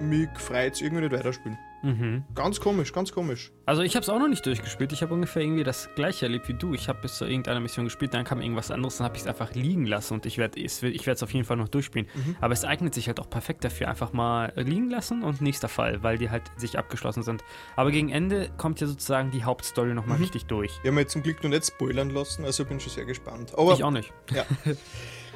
[0.00, 1.58] mich freut es irgendwie nicht weiterspielen.
[1.84, 2.24] Mhm.
[2.34, 3.52] Ganz komisch, ganz komisch.
[3.66, 4.92] Also ich habe es auch noch nicht durchgespielt.
[4.92, 6.72] Ich habe ungefähr irgendwie das gleiche erlebt wie du.
[6.72, 9.28] Ich habe bis zu irgendeiner Mission gespielt, dann kam irgendwas anderes, dann habe ich es
[9.28, 12.08] einfach liegen lassen und ich werde es ich auf jeden Fall noch durchspielen.
[12.40, 16.02] Aber es eignet sich halt auch perfekt dafür, einfach mal liegen lassen und nächster Fall,
[16.02, 17.44] weil die halt sich abgeschlossen sind.
[17.76, 20.72] Aber gegen Ende kommt ja sozusagen die Hauptstory nochmal richtig durch.
[20.72, 23.52] Ich habe mir jetzt zum Glück noch nicht spoilern lassen, also bin schon sehr gespannt.
[23.58, 24.10] Aber ich auch nicht.
[24.32, 24.46] Ja.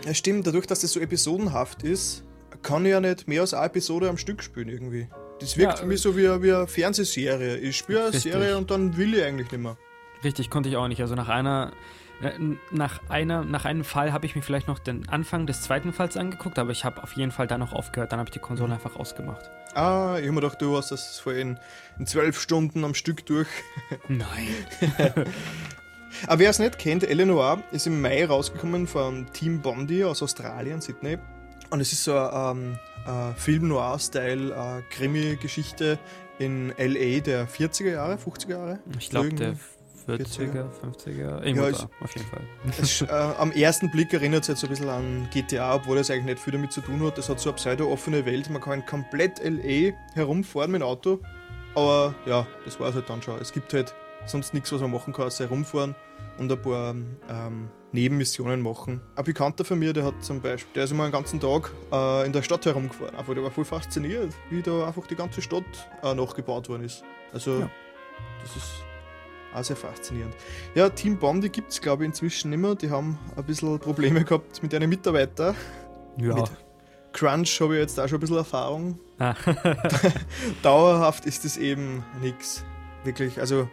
[0.04, 2.24] ja, stimmt, dadurch, dass das so episodenhaft ist,
[2.62, 5.08] kann ich ja nicht mehr als eine Episode am Stück spielen irgendwie.
[5.40, 7.58] Das wirkt Ja, für mich so wie eine, wie eine Fernsehserie.
[7.58, 8.32] Ich spiele eine Richtig.
[8.32, 9.76] Serie und dann will ich eigentlich nicht mehr.
[10.24, 11.00] Richtig, konnte ich auch nicht.
[11.00, 11.72] Also nach einer,
[12.20, 12.32] äh,
[12.72, 16.16] nach einer, nach einem Fall habe ich mir vielleicht noch den Anfang des zweiten Falls
[16.16, 18.10] angeguckt, aber ich habe auf jeden Fall da noch aufgehört.
[18.10, 19.48] Dann habe ich die Konsole einfach ausgemacht.
[19.74, 21.60] Ah, ich habe mir gedacht, du hast das vorhin
[22.00, 23.48] in zwölf Stunden am Stück durch.
[24.08, 24.48] Nein.
[26.26, 30.80] Aber wer es nicht kennt, Eleanor ist im Mai rausgekommen von Team Bondi aus Australien,
[30.80, 31.18] Sydney.
[31.70, 35.98] Und es ist so ein ähm, äh, Film-Noir-Style, äh, Krimi-Geschichte
[36.38, 37.20] in L.A.
[37.20, 38.78] der 40er Jahre, 50er Jahre.
[38.98, 39.62] Ich glaube, der irgendwie.
[40.24, 42.40] 40er, 50er, irgendwo Ja, da, auf jeden Fall.
[42.80, 46.10] Es, äh, am ersten Blick erinnert es jetzt so ein bisschen an GTA, obwohl das
[46.10, 47.18] eigentlich nicht viel damit zu tun hat.
[47.18, 48.48] Das hat so eine pseudo-offene Welt.
[48.48, 49.92] Man kann komplett L.A.
[50.14, 51.20] herumfahren mit dem Auto.
[51.74, 53.38] Aber ja, das war es halt dann schon.
[53.38, 53.94] Es gibt halt
[54.26, 55.94] sonst nichts, was man machen kann, außer herumfahren
[56.38, 56.94] und ein paar
[57.28, 59.00] ähm, Nebenmissionen machen.
[59.16, 62.26] Ein Bekannter von mir, der hat zum Beispiel, der ist immer einen ganzen Tag äh,
[62.26, 63.14] in der Stadt herumgefahren.
[63.16, 65.64] Einfach, der war voll fasziniert, wie da einfach die ganze Stadt
[66.02, 67.02] äh, nachgebaut worden ist.
[67.32, 67.70] Also Ja.
[68.42, 68.84] Das ist
[69.54, 70.34] auch sehr faszinierend.
[70.74, 72.74] Ja, Team Bondi gibt es, glaube ich, inzwischen nicht mehr.
[72.74, 75.54] Die haben ein bisschen Probleme gehabt mit ihren Mitarbeitern.
[76.18, 76.34] Ja.
[76.34, 76.50] Mit
[77.12, 79.00] Crunch habe ich jetzt auch schon ein bisschen Erfahrung.
[79.18, 79.34] Ah.
[80.62, 82.64] Dauerhaft ist es eben nichts.
[83.04, 83.68] Wirklich, also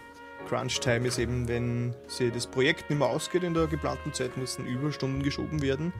[0.45, 4.65] Crunch-Time ist eben, wenn sie das Projekt nicht mehr ausgeht in der geplanten Zeit, müssen
[4.65, 5.93] Überstunden geschoben werden.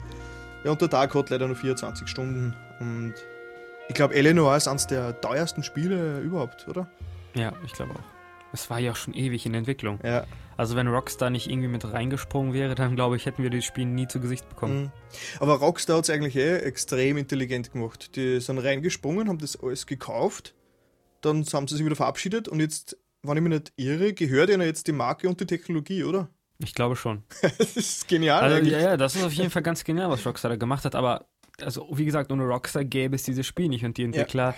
[0.64, 2.54] Ja, und der Tag hat leider nur 24 Stunden.
[2.80, 3.14] Und
[3.88, 6.88] ich glaube, Eleanor ist eines der teuersten Spiele überhaupt, oder?
[7.34, 8.16] ja, ich glaube auch.
[8.52, 10.00] Es war ja auch schon ewig in Entwicklung.
[10.02, 10.24] Ja.
[10.56, 13.84] Also wenn Rockstar nicht irgendwie mit reingesprungen wäre, dann glaube ich, hätten wir das Spiel
[13.84, 14.84] nie zu Gesicht bekommen.
[14.84, 14.90] Mhm.
[15.40, 18.16] Aber Rockstar hat es eigentlich eh extrem intelligent gemacht.
[18.16, 20.54] Die sind reingesprungen, haben das alles gekauft,
[21.20, 24.62] dann haben sie sich wieder verabschiedet und jetzt, wenn ich mich nicht irre, gehört ihnen
[24.62, 26.28] jetzt die Marke und die Technologie, oder?
[26.58, 27.22] Ich glaube schon.
[27.58, 28.42] Das ist genial.
[28.42, 28.72] Also, eigentlich.
[28.72, 30.94] ja, ja, das ist auf jeden Fall ganz genial, was Rockstar da gemacht hat.
[30.94, 31.26] Aber,
[31.60, 33.84] also, wie gesagt, ohne Rockstar gäbe es dieses Spiel nicht.
[33.84, 34.54] Und die Entwickler,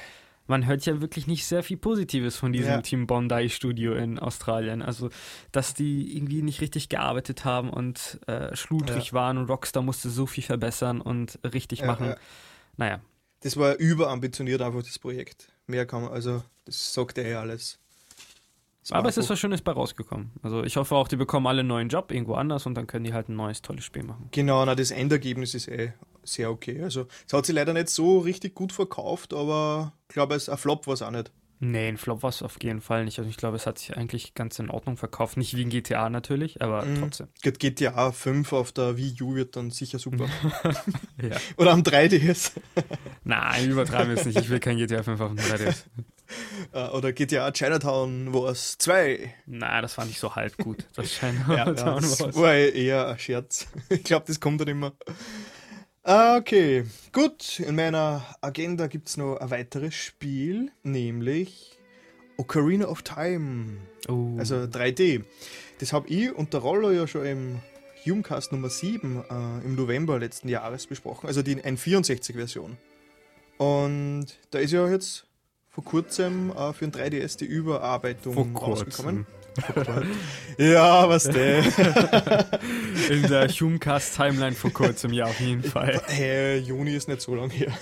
[0.47, 2.83] man hört ja wirklich nicht sehr viel Positives von diesem Ja.
[2.83, 4.81] Team Bondi Studio in Australien.
[4.81, 5.11] Also,
[5.51, 10.27] dass die irgendwie nicht richtig gearbeitet haben und äh, schludrig waren und Rockstar musste so
[10.27, 12.07] viel verbessern und richtig Ja, machen.
[12.11, 12.17] ja.
[12.77, 13.01] Naja,
[13.41, 15.49] Das war überambitioniert einfach das Projekt.
[15.67, 17.81] Mehr kann man, also das sagt er eh alles.
[18.89, 20.31] War aber es ist was Schönes bei rausgekommen.
[20.43, 23.05] Also, ich hoffe auch, die bekommen alle einen neuen Job irgendwo anders und dann können
[23.05, 24.29] die halt ein neues, tolles Spiel machen.
[24.31, 25.93] Genau, na, das Endergebnis ist eh
[26.25, 26.83] sehr okay.
[26.83, 30.59] Also es hat sich leider nicht so richtig gut verkauft, aber ich glaube, es- ein
[30.59, 31.31] Flop war es auch nicht.
[31.61, 33.19] Nee, ein Flop war es auf jeden Fall nicht.
[33.19, 35.37] Also ich glaube, es hat sich eigentlich ganz in Ordnung verkauft.
[35.37, 37.01] Nicht wie ein GTA natürlich, aber Mhm.
[37.01, 37.27] trotzdem.
[37.43, 40.27] GTA 5 auf der Wii U wird dann sicher super.
[41.21, 41.37] Ja.
[41.57, 42.53] Oder am 3DS.
[43.25, 44.39] Nein, übertreiben wir es nicht.
[44.39, 45.85] Ich will kein GTA 5 auf dem 3DS.
[46.73, 49.35] Äh, Oder GTA Chinatown Wars 2.
[49.47, 50.85] Nein, das war nicht so halb gut.
[50.95, 52.37] Das scheint Ja, das Wars.
[52.37, 53.67] war eher ein Scherz.
[53.89, 54.93] Ich glaube, das kommt dann immer.
[56.03, 57.61] Ah, Okay, gut.
[57.61, 61.79] In meiner Agenda gibt es noch ein weiteres Spiel, nämlich
[62.37, 63.79] Ocarina of Time.
[64.09, 64.37] Oh.
[64.39, 65.25] Also 3D.
[65.81, 67.61] Das habe ich und der Rollo ja schon im
[68.07, 71.27] Humecast Nummer 7 äh, im November letzten Jahres besprochen.
[71.27, 72.77] Also die N64-Version.
[73.59, 75.27] Und da ist ja jetzt
[75.79, 79.27] vor kurzem äh, für ein 3DS die Überarbeitung vor rausgekommen.
[79.55, 80.09] kurzem.
[80.59, 81.59] Ja, was der.
[83.11, 86.01] In der Humecast-Timeline vor kurzem, ja, auf jeden Fall.
[86.07, 87.73] Hey, Juni ist nicht so lang her.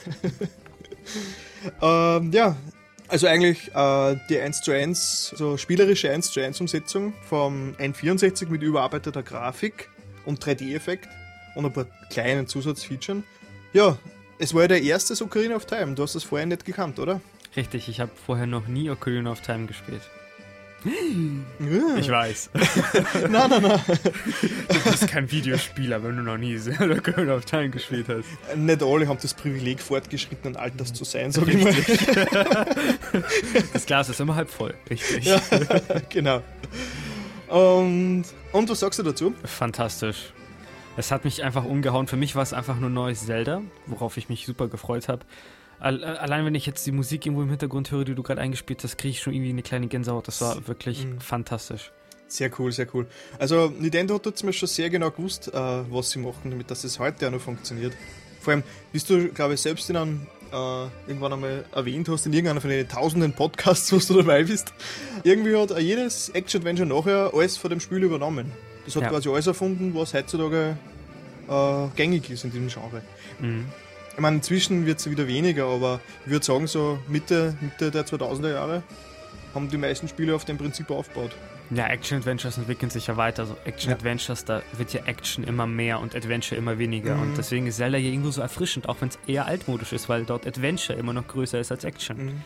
[1.80, 2.56] ähm, ja,
[3.08, 8.48] also eigentlich äh, die 1 zu 1, so spielerische 1 zu 1 Umsetzung vom N64
[8.48, 9.88] mit überarbeiteter Grafik
[10.26, 11.08] und 3D-Effekt
[11.54, 13.22] und ein paar kleinen Zusatzfeatures.
[13.72, 13.96] Ja,
[14.38, 15.94] es war ja der erste Ocarina of Time.
[15.94, 17.20] Du hast das vorher nicht gekannt, oder?
[17.56, 20.02] Richtig, ich habe vorher noch nie Ocarina of Time gespielt.
[21.98, 22.50] Ich weiß.
[23.28, 23.80] Nein, nein, nein.
[24.68, 28.56] Du bist kein Videospieler, wenn du noch nie Ocarina of Time gespielt hast.
[28.56, 31.74] Nicht alle haben das Privileg, fortgeschrittenen Alters zu sein, sag ich mal.
[33.72, 34.74] Das Glas ist immer halb voll.
[34.88, 35.24] Richtig.
[35.24, 35.40] Ja,
[36.08, 36.42] genau.
[37.48, 39.34] Und, und was sagst du dazu?
[39.44, 40.32] Fantastisch.
[40.96, 42.06] Es hat mich einfach umgehauen.
[42.06, 45.24] Für mich war es einfach nur neues Zelda, worauf ich mich super gefreut habe.
[45.80, 48.82] Äh, Allein wenn ich jetzt die Musik irgendwo im Hintergrund höre, die du gerade eingespielt
[48.84, 50.26] hast, kriege ich schon irgendwie eine kleine Gänsehaut.
[50.28, 51.20] Das war wirklich Mhm.
[51.20, 51.92] fantastisch.
[52.28, 53.06] Sehr cool, sehr cool.
[53.38, 56.82] Also Nintendo hat jetzt mir schon sehr genau gewusst, äh, was sie machen, damit dass
[56.84, 57.92] es heute auch noch funktioniert.
[58.40, 58.62] Vor allem,
[58.92, 62.70] bist du, glaube ich, selbst in einem, äh, irgendwann einmal erwähnt hast, in irgendeiner von
[62.70, 64.72] den tausenden Podcasts, wo du dabei bist,
[65.22, 68.50] irgendwie hat jedes Action-Adventure nachher alles von dem Spiel übernommen.
[68.86, 69.08] Das hat Ja.
[69.10, 70.76] quasi alles erfunden, was heutzutage
[71.48, 73.02] äh, gängig ist in diesem Genre.
[73.40, 73.66] Mhm.
[74.16, 78.06] Ich meine, inzwischen wird es wieder weniger, aber ich würde sagen, so Mitte, Mitte der
[78.06, 78.82] 2000er Jahre
[79.54, 81.32] haben die meisten Spiele auf dem Prinzip aufgebaut.
[81.70, 83.42] Ja, Action-Adventures entwickeln sich ja weiter.
[83.42, 87.16] Also Action-Adventures, da wird ja Action immer mehr und Adventure immer weniger.
[87.16, 87.22] Mhm.
[87.22, 90.24] Und deswegen ist Zelda hier irgendwo so erfrischend, auch wenn es eher altmodisch ist, weil
[90.24, 92.26] dort Adventure immer noch größer ist als Action.
[92.26, 92.42] Mhm.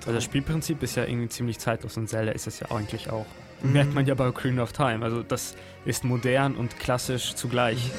[0.00, 3.26] Also das Spielprinzip ist ja irgendwie ziemlich zeitlos und Zelda ist es ja eigentlich auch.
[3.62, 3.72] Mhm.
[3.72, 5.04] Merkt man ja bei Ocarina of Time.
[5.04, 7.90] Also das ist modern und klassisch zugleich.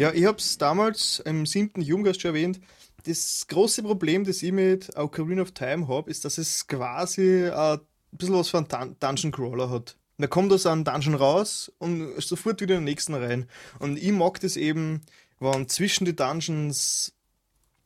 [0.00, 2.58] Ja, ich habe es damals im siebten Jugendgast schon erwähnt.
[3.04, 7.74] Das große Problem, das ich mit Ocarina of Time habe, ist, dass es quasi äh,
[7.74, 9.98] ein bisschen was von Dun Dungeon Crawler hat.
[10.20, 13.46] Da kommt aus einem Dungeon raus und sofort wieder in den nächsten rein.
[13.78, 15.02] Und ich mag das eben,
[15.38, 17.12] wenn zwischen die Dungeons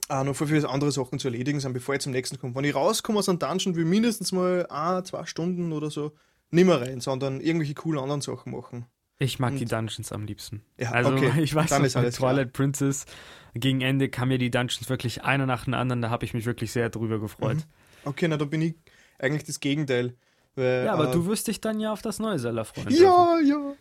[0.09, 2.55] auch noch voll viele andere Sachen zu erledigen sind, bevor ich zum nächsten komme.
[2.55, 6.13] Wenn ich rauskomme aus einem Dungeon, will ich mindestens mal ein, zwei Stunden oder so
[6.51, 8.87] nicht mehr rein, sondern irgendwelche coolen anderen Sachen machen.
[9.19, 10.63] Ich mag Und- die Dungeons am liebsten.
[10.79, 12.11] Ja, also okay, ich weiß noch, bei alles klar.
[12.33, 13.07] Twilight Princess
[13.55, 16.45] gegen Ende kamen mir die Dungeons wirklich einer nach dem anderen, da habe ich mich
[16.45, 17.59] wirklich sehr drüber gefreut.
[17.59, 17.63] Mhm.
[18.05, 18.75] Okay, na, da bin ich
[19.19, 20.17] eigentlich das Gegenteil.
[20.57, 22.91] Weil, Ja, aber äh, du wirst dich dann ja auf das neue Zelda freuen.
[22.91, 23.73] Ja, ja.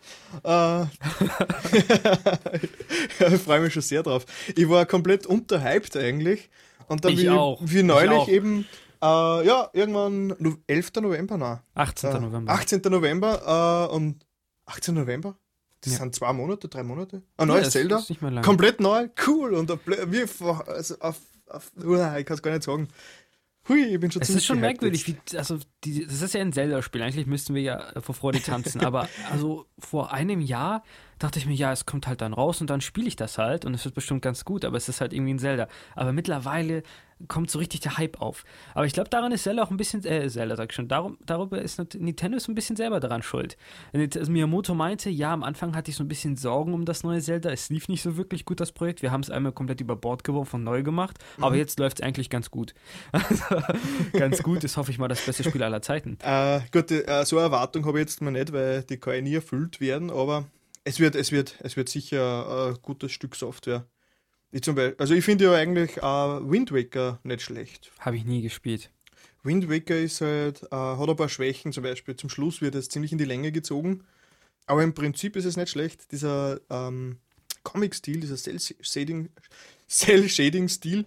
[0.44, 0.88] Äh,
[3.20, 4.26] ja, ich freue mich schon sehr drauf.
[4.56, 6.50] Ich war komplett unterhyped eigentlich.
[6.88, 7.60] Und dann Ich wie, auch.
[7.64, 8.66] wie Ich neulich eben,
[9.02, 9.06] äh,
[9.46, 10.92] ja, irgendwann no 11.
[11.02, 11.60] November, nein.
[11.76, 12.10] 18.
[12.12, 12.52] Äh, November.
[12.54, 12.82] 18.
[12.86, 14.26] November äh, und
[14.66, 14.96] 18.
[14.96, 15.38] November?
[15.82, 16.00] Das Ja.
[16.00, 17.18] sind zwei Monate, drei Monate.
[17.38, 18.02] Ein Ja, neues es Zelda.
[18.42, 19.54] Komplett neu, cool.
[19.54, 19.70] Und
[20.08, 20.26] wie,
[20.68, 22.88] also auf, auf, ich kann es gar nicht sagen.
[23.70, 26.42] Hui, ich bin schon Es ist schon gehypt merkwürdig, wie, also die, das ist ja
[26.42, 27.02] ein Zelda-Spiel.
[27.02, 28.82] Eigentlich müssten wir ja äh, vor Freude tanzen.
[28.82, 30.84] aber also vor einem Jahr
[31.18, 33.64] dachte ich mir, ja, es kommt halt dann raus und dann spiele ich das halt
[33.64, 35.70] und es wird bestimmt ganz gut, aber es ist halt irgendwie ein Zelda.
[35.96, 36.84] Aber mittlerweile
[37.28, 38.44] kommt so richtig der Hype auf.
[38.74, 41.18] Aber ich glaube, daran ist Zelda auch ein bisschen, äh, Zelda sag ich schon, darum,
[41.26, 43.58] darüber ist Nintendo so ein bisschen selber daran schuld.
[43.94, 47.22] Also Miyamoto meinte, ja, am Anfang hatte ich so ein bisschen Sorgen um das neue
[47.22, 47.52] Zelda.
[47.52, 49.02] Es lief nicht so wirklich gut, das Projekt.
[49.02, 51.18] Wir haben es einmal komplett über Bord geworfen und neu gemacht.
[51.40, 52.74] Aber jetzt läuft es eigentlich ganz gut.
[53.12, 53.44] Also,
[54.14, 56.18] ganz gut ist, hoffe ich mal, das beste Spiel aller Zeiten.
[56.24, 59.22] Äh, gut, äh, so eine Erwartung habe ich jetzt mal nicht, weil die kann ja
[59.22, 60.46] nie erfüllt werden, aber
[60.84, 63.86] es wird, es wird, es wird sicher ein gutes Stück Software.
[64.54, 67.92] Ich zum Beispiel, also ich finde ja eigentlich äh, Wind Waker nicht schlecht.
[67.98, 68.92] Habe ich nie gespielt.
[69.42, 72.88] Wind Waker ist halt, äh, hat ein paar Schwächen, zum Beispiel zum Schluss wird es
[72.88, 74.04] ziemlich in die Länge gezogen.
[74.68, 76.12] Aber im Prinzip ist es nicht schlecht.
[76.12, 77.18] Dieser ähm,
[77.64, 79.30] Comic-Stil, dieser Cell-Shading-
[79.90, 81.06] Cell-Shading-Stil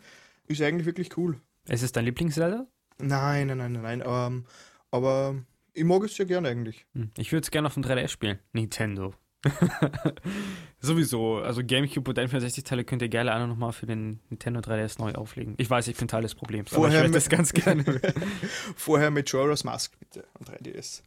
[0.48, 1.40] ist eigentlich wirklich cool.
[1.68, 2.66] Ist es dein Lieblings-Zelda?
[2.98, 4.02] Nein, nein, nein, nein, nein.
[4.04, 4.44] Ähm,
[4.90, 5.36] aber
[5.72, 6.84] ich mag es sehr gerne eigentlich.
[6.94, 7.12] Hm.
[7.16, 8.40] Ich würde es gerne auf dem 3DS spielen.
[8.52, 9.14] Nintendo.
[10.80, 11.36] Sowieso.
[11.38, 15.54] Also GameCube und N64-Teile könnt ihr gerne alle nochmal für den Nintendo 3DS neu auflegen.
[15.56, 17.84] Ich weiß, ich bin Teil des Problems, aber Vorher ich werde mit- das ganz gerne.
[18.76, 21.02] Vorher Majora's Mask, bitte, am 3DS.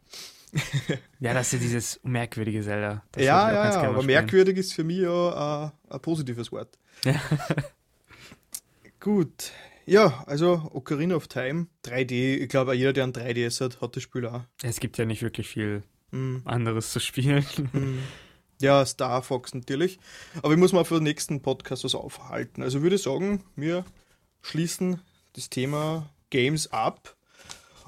[1.19, 3.03] ja, das ist ja dieses merkwürdige Zelda.
[3.11, 4.05] Das ja, ich ja, ja, aber spielen.
[4.07, 6.77] merkwürdig ist für mich ja äh, ein positives Wort.
[7.05, 7.21] Ja.
[8.99, 9.51] Gut.
[9.85, 12.37] Ja, also Ocarina of Time, 3D.
[12.37, 14.41] Ich glaube, jeder, der ein 3DS hat, hat das Spiel auch.
[14.61, 17.45] Es gibt ja nicht wirklich viel Mm, anderes zu spielen.
[17.71, 17.99] mm.
[18.61, 19.99] Ja, Star Fox natürlich.
[20.41, 22.61] Aber ich muss mal für den nächsten Podcast was aufhalten.
[22.61, 23.85] Also würde ich sagen, wir
[24.41, 25.01] schließen
[25.33, 27.15] das Thema Games ab.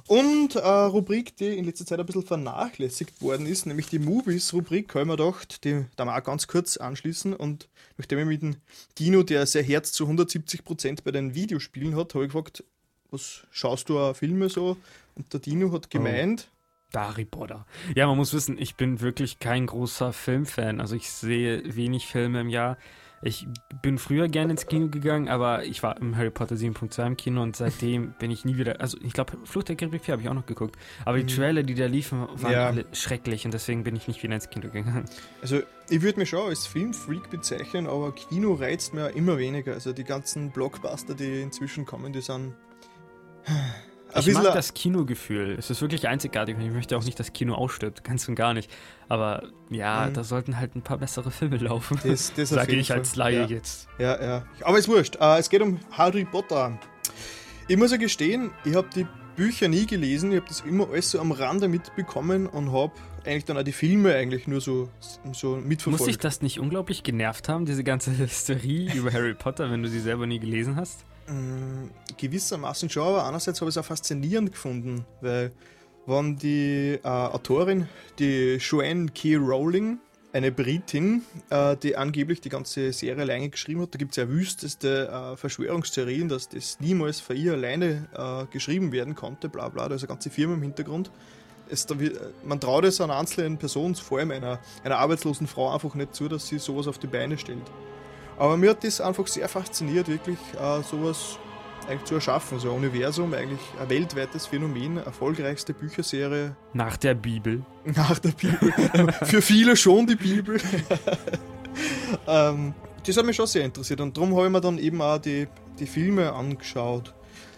[0.08, 4.90] Und eine Rubrik, die in letzter Zeit ein bisschen vernachlässigt worden ist, nämlich die Movies-Rubrik,
[4.90, 7.34] habe ich mir gedacht, die da mal ganz kurz anschließen.
[7.34, 8.56] Und nachdem ich mit dem
[8.98, 12.64] Dino, der sehr Herz zu 170% bei den Videospielen hat, habe ich gefragt,
[13.10, 14.78] was schaust du an Filme so?
[15.16, 16.50] Und der Dino hat gemeint,
[16.96, 17.66] Harry Potter.
[17.96, 20.82] Ja, man muss wissen, ich bin wirklich kein großer Filmfan.
[20.82, 22.78] Also ich sehe wenig Filme im Jahr.
[23.24, 23.48] Ich
[23.84, 27.44] bin früher gerne ins Kino gegangen, aber ich war im Harry Potter 7.2 im Kino
[27.44, 28.82] und seitdem bin ich nie wieder.
[28.82, 30.76] Also ich glaube, Flucht der Karibik 4 habe ich auch noch geguckt.
[31.06, 31.38] Aber die Mhm.
[31.38, 32.66] Trailer, die da liefen, waren Ja.
[32.66, 35.06] alle schrecklich und deswegen bin ich nicht wieder ins Kino gegangen.
[35.40, 39.74] Also, ich würde mich schon als Filmfreak bezeichnen, aber Kino reizt mir immer weniger.
[39.74, 42.56] Also, die ganzen Blockbuster, die inzwischen kommen, die sind.
[44.20, 44.44] Ich bisschen.
[44.44, 45.56] mag das Kinogefühl.
[45.58, 48.04] Es ist wirklich einzigartig und ich möchte auch nicht, dass Kino ausstirbt.
[48.04, 48.70] Ganz und gar nicht.
[49.10, 50.14] Aber ja, Mhm.
[50.14, 52.00] da sollten halt ein paar bessere Filme laufen.
[52.04, 52.98] das, das Sage ich Fall.
[53.00, 53.88] als Laie Ja, jetzt.
[54.00, 54.46] ja, ja.
[54.62, 55.16] Aber ist wurscht.
[55.20, 56.78] Äh, es geht um Harry Potter.
[57.68, 60.32] Ich muss ja gestehen, ich habe die Bücher nie gelesen.
[60.32, 62.92] Ich habe das immer alles so am Rande mitbekommen und habe
[63.26, 64.90] eigentlich dann auch die Filme eigentlich nur so,
[65.32, 66.00] so mitverfolgt.
[66.00, 69.90] Muss dich das nicht unglaublich genervt haben, diese ganze Hysterie über Harry Potter, wenn du
[69.90, 71.06] sie selber nie gelesen hast?
[71.32, 75.52] Mm, gewissermaßen schon, aber einerseits habe ich es auch faszinierend gefunden, weil
[76.06, 77.88] wenn die äh, Autorin,
[78.20, 79.38] die Joanne K.
[79.38, 80.00] Rowling,
[80.34, 84.28] eine Britin, äh, die angeblich die ganze Serie alleine geschrieben hat, da gibt es ja
[84.28, 89.88] wüsteste äh, Verschwörungstheorien, dass das niemals von ihr alleine äh, geschrieben werden konnte, bla bla,
[89.88, 91.12] da ist eine ganze Firma im Hintergrund.
[91.70, 95.74] Es, da, wird- man traut es einer einzelnen Person, vor allem einer, einer arbeitslosen Frau,
[95.74, 97.72] einfach nicht zu, dass sie sowas auf die Beine stellt.
[98.42, 101.38] Aber mir hat das einfach sehr fasziniert, wirklich äh, sowas
[101.88, 102.58] eigentlich zu erschaffen.
[102.58, 107.64] So ein Universum, eigentlich ein weltweites Phänomen, erfolgreichste Bücherserie Nach der Bibel.
[107.86, 108.74] nach der Bibel.
[109.26, 110.60] Für viele schon die Bibel.
[112.28, 112.74] ähm,
[113.06, 115.48] das hat mich schon sehr interessiert und darum habe ich mir dann eben auch die,
[115.78, 117.14] die Filme angeschaut.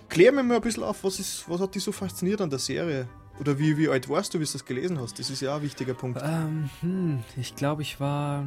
[0.09, 2.59] Klär mir mal ein bisschen auf, was, ist, was hat dich so fasziniert an der
[2.59, 3.07] Serie?
[3.39, 5.17] Oder wie, wie alt warst du, wie du das gelesen hast?
[5.17, 6.21] Das ist ja auch ein wichtiger Punkt.
[6.21, 8.43] Ähm, hm, ich glaube, ich war.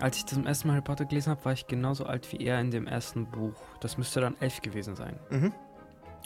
[0.00, 2.60] Als ich zum ersten Mal Harry Potter gelesen habe, war ich genauso alt wie er
[2.60, 3.54] in dem ersten Buch.
[3.80, 5.18] Das müsste dann elf gewesen sein.
[5.30, 5.52] Mhm.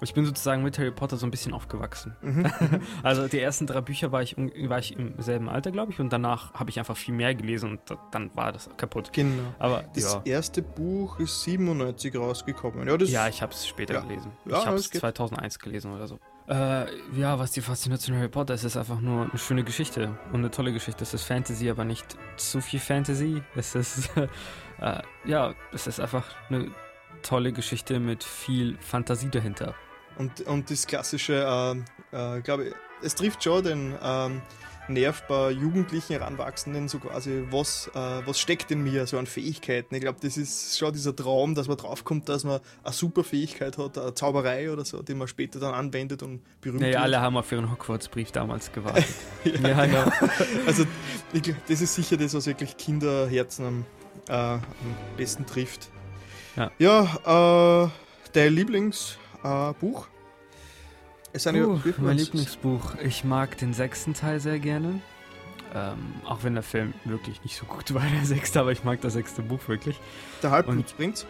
[0.03, 2.17] Ich bin sozusagen mit Harry Potter so ein bisschen aufgewachsen.
[2.23, 2.51] Mhm.
[3.03, 6.11] Also die ersten drei Bücher war ich, war ich im selben Alter, glaube ich, und
[6.11, 9.13] danach habe ich einfach viel mehr gelesen und da, dann war das kaputt.
[9.13, 9.43] Genau.
[9.59, 12.89] Aber Das ja, erste Buch ist 97 rausgekommen.
[12.89, 14.01] Ja, das ja ich habe es später Ja.
[14.01, 14.33] gelesen.
[14.47, 15.01] Ich habe es geht.
[15.03, 16.19] 2001 gelesen oder so.
[16.51, 16.87] Äh,
[17.17, 20.51] ja, was die Faszination Harry Potter ist, ist einfach nur eine schöne Geschichte und eine
[20.51, 21.05] tolle Geschichte.
[21.05, 23.41] Es ist Fantasy, aber nicht zu viel Fantasy.
[23.55, 24.11] Es ist,
[24.81, 26.73] äh, ja, es ist einfach eine
[27.23, 29.77] tolle Geschichte mit viel Fantasie dahinter.
[30.19, 33.95] Und, und das klassische, äh, äh, glaube ich, es trifft schon den
[34.91, 39.27] ähm, Nerv bei Jugendlichen, Heranwachsenden, so quasi, was, äh, was steckt in mir so an
[39.27, 39.95] Fähigkeiten.
[39.95, 43.79] Ich glaube, das ist schon dieser Traum, dass man draufkommt, dass man eine super Fähigkeit
[43.79, 47.03] hat, eine Zauberei oder so, die man später dann anwendet und berühmt Naja, wird.
[47.03, 49.05] alle haben auf ihren Hogwarts-Brief damals gewartet.
[49.45, 49.99] ja, Ja, genau.
[49.99, 50.31] ja.
[50.67, 50.85] Also,
[51.33, 53.85] ich, das ist sicher das, was wirklich Kinderherzen am,
[54.29, 54.63] äh, am
[55.17, 55.89] besten trifft.
[56.57, 56.71] Ja.
[56.79, 57.89] Ja, äh,
[58.33, 60.09] dein Lieblingsbuch?
[61.33, 62.17] Es sind Uh, mein?
[62.17, 62.97] Lieblingsbuch.
[63.03, 65.01] Ich mag den sechsten Teil sehr gerne.
[65.73, 69.01] Ähm, auch wenn der Film wirklich nicht so gut war, der sechste, aber ich mag
[69.03, 69.97] das sechste Buch wirklich.
[70.43, 71.27] Der Halbblutsprint.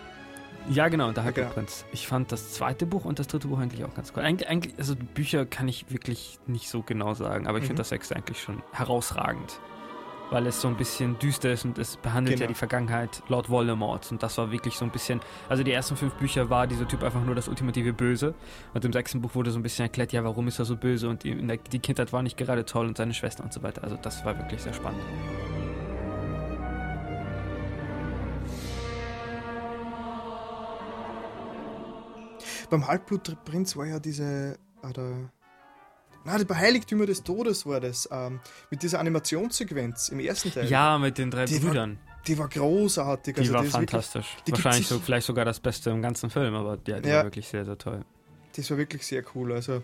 [0.68, 1.24] Ja, genau, der.
[1.24, 1.84] Halbblutprinz.
[1.92, 4.22] Ich fand das zweite Buch und das dritte Buch eigentlich auch ganz cool.
[4.22, 7.68] Eig eigentlich, also Bücher kann ich wirklich nicht so genau sagen, aber ich Mhm.
[7.68, 9.58] finde das sechste eigentlich schon herausragend.
[10.30, 12.54] Weil es so ein bisschen düster ist und es behandelt ja Genau.
[12.54, 14.10] die Vergangenheit Lord Voldemort.
[14.12, 17.02] Und das war wirklich so ein bisschen, also die ersten fünf Bücher war dieser Typ
[17.02, 18.34] einfach nur das ultimative Böse.
[18.72, 21.08] Und im sechsten Buch wurde so ein bisschen erklärt, ja, warum ist er so böse
[21.08, 21.34] und die,
[21.72, 23.82] die Kindheit war nicht gerade toll und seine Schwester und so weiter.
[23.82, 25.02] Also das war wirklich sehr spannend.
[32.70, 34.56] Beim Halbblutprinz war ja diese.
[34.82, 35.28] Äh,
[36.24, 38.08] na, die Heiligtümer des Todes war das.
[38.12, 38.40] Ähm,
[38.70, 40.66] mit dieser Animationssequenz im ersten Teil.
[40.68, 41.98] Ja, mit den drei Die war Brüdern.
[42.26, 43.34] Die war großartig.
[43.36, 44.36] Die also war das, ist wirklich, fantastisch.
[44.46, 47.16] die Wahrscheinlich so, vielleicht sogar das Beste im ganzen Film, aber ja, die Ja.
[47.18, 48.04] war wirklich sehr, sehr toll.
[48.56, 49.52] das war wirklich sehr cool.
[49.52, 49.82] Also,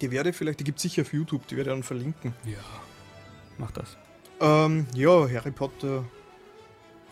[0.00, 2.32] die werde ich vielleicht, die gibt es sicher auf YouTube, die werde ich dann verlinken.
[2.46, 2.56] Ja.
[3.58, 3.98] Mach das.
[4.40, 6.04] Ähm, ja, Harry Potter.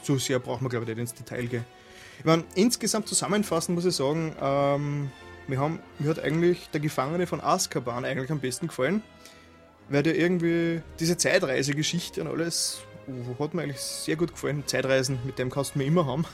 [0.03, 1.65] So sehr braucht man, glaube ich, nicht ins Detail gehen.
[2.21, 5.11] Ich meine, insgesamt zusammenfassend muss ich sagen, ähm,
[5.49, 9.03] mir, haben, mir hat eigentlich der Gefangene von Azkaban eigentlich am besten gefallen.
[9.89, 14.63] Weil der irgendwie diese Zeitreisegeschichte und alles uh, hat mir eigentlich sehr gut gefallen.
[14.67, 16.27] Zeitreisen, mit dem kannst du mir immer haben.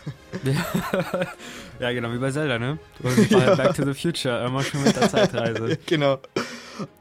[1.79, 2.79] ja, genau, wie bei Zelda, ne?
[3.01, 3.55] Bei Ja.
[3.55, 5.79] Back to the Future, immer schon mit der Zeitreise.
[5.87, 6.19] genau.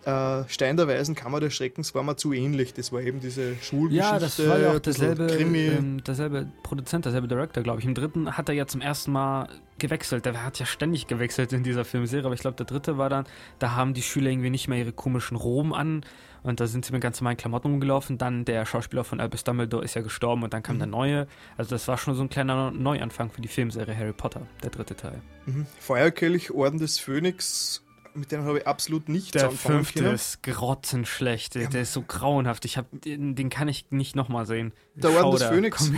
[0.05, 2.73] Äh, Stein der Weisen, Kammer des Schreckens war mir zu ähnlich.
[2.73, 3.95] Das war eben diese Schulgeschichte.
[4.13, 5.67] Ja, das war ja auch derselbe, Krimi.
[5.67, 7.85] ähm, derselbe Produzent, derselbe Director, glaube ich.
[7.85, 9.47] Im dritten hat er ja zum ersten Mal
[9.79, 10.25] gewechselt.
[10.25, 13.25] Der hat ja ständig gewechselt in dieser Filmserie, aber ich glaube, der dritte war dann,
[13.59, 16.05] da haben die Schüler irgendwie nicht mehr ihre komischen Roben an
[16.43, 18.17] und da sind sie mit ganz normalen Klamotten rumgelaufen.
[18.17, 20.79] Dann der Schauspieler von Albus Dumbledore ist ja gestorben und dann kam Mhm.
[20.79, 21.27] der neue.
[21.57, 24.95] Also das war schon so ein kleiner Neuanfang für die Filmserie Harry Potter, der dritte
[24.95, 25.21] Teil.
[25.45, 25.65] Mhm.
[25.79, 27.82] Feuerkelch, Orden des Phönix,
[28.15, 30.15] mit denen habe ich absolut nichts Der fünfte können.
[30.15, 31.55] ist grottenschlecht.
[31.55, 32.65] Ja, der ist so grauenhaft.
[32.65, 34.73] Ich hab, den, den kann ich nicht nochmal sehen.
[34.95, 35.53] Der Orden des Schauder.
[35.53, 35.91] Phönix.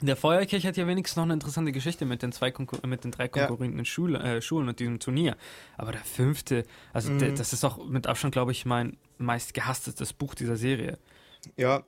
[0.00, 3.12] Der Feuerkelch hat ja wenigstens noch eine interessante Geschichte mit den, zwei Konkur mit den
[3.12, 3.28] drei Ja.
[3.46, 5.36] konkurrierenden Schule, äh, Schulen und diesem Turnier.
[5.76, 7.36] Aber der fünfte, also der, Mhm.
[7.36, 10.98] das ist auch mit Abstand, glaube ich, mein meist gehasstes Buch dieser Serie.
[11.56, 11.84] Ja,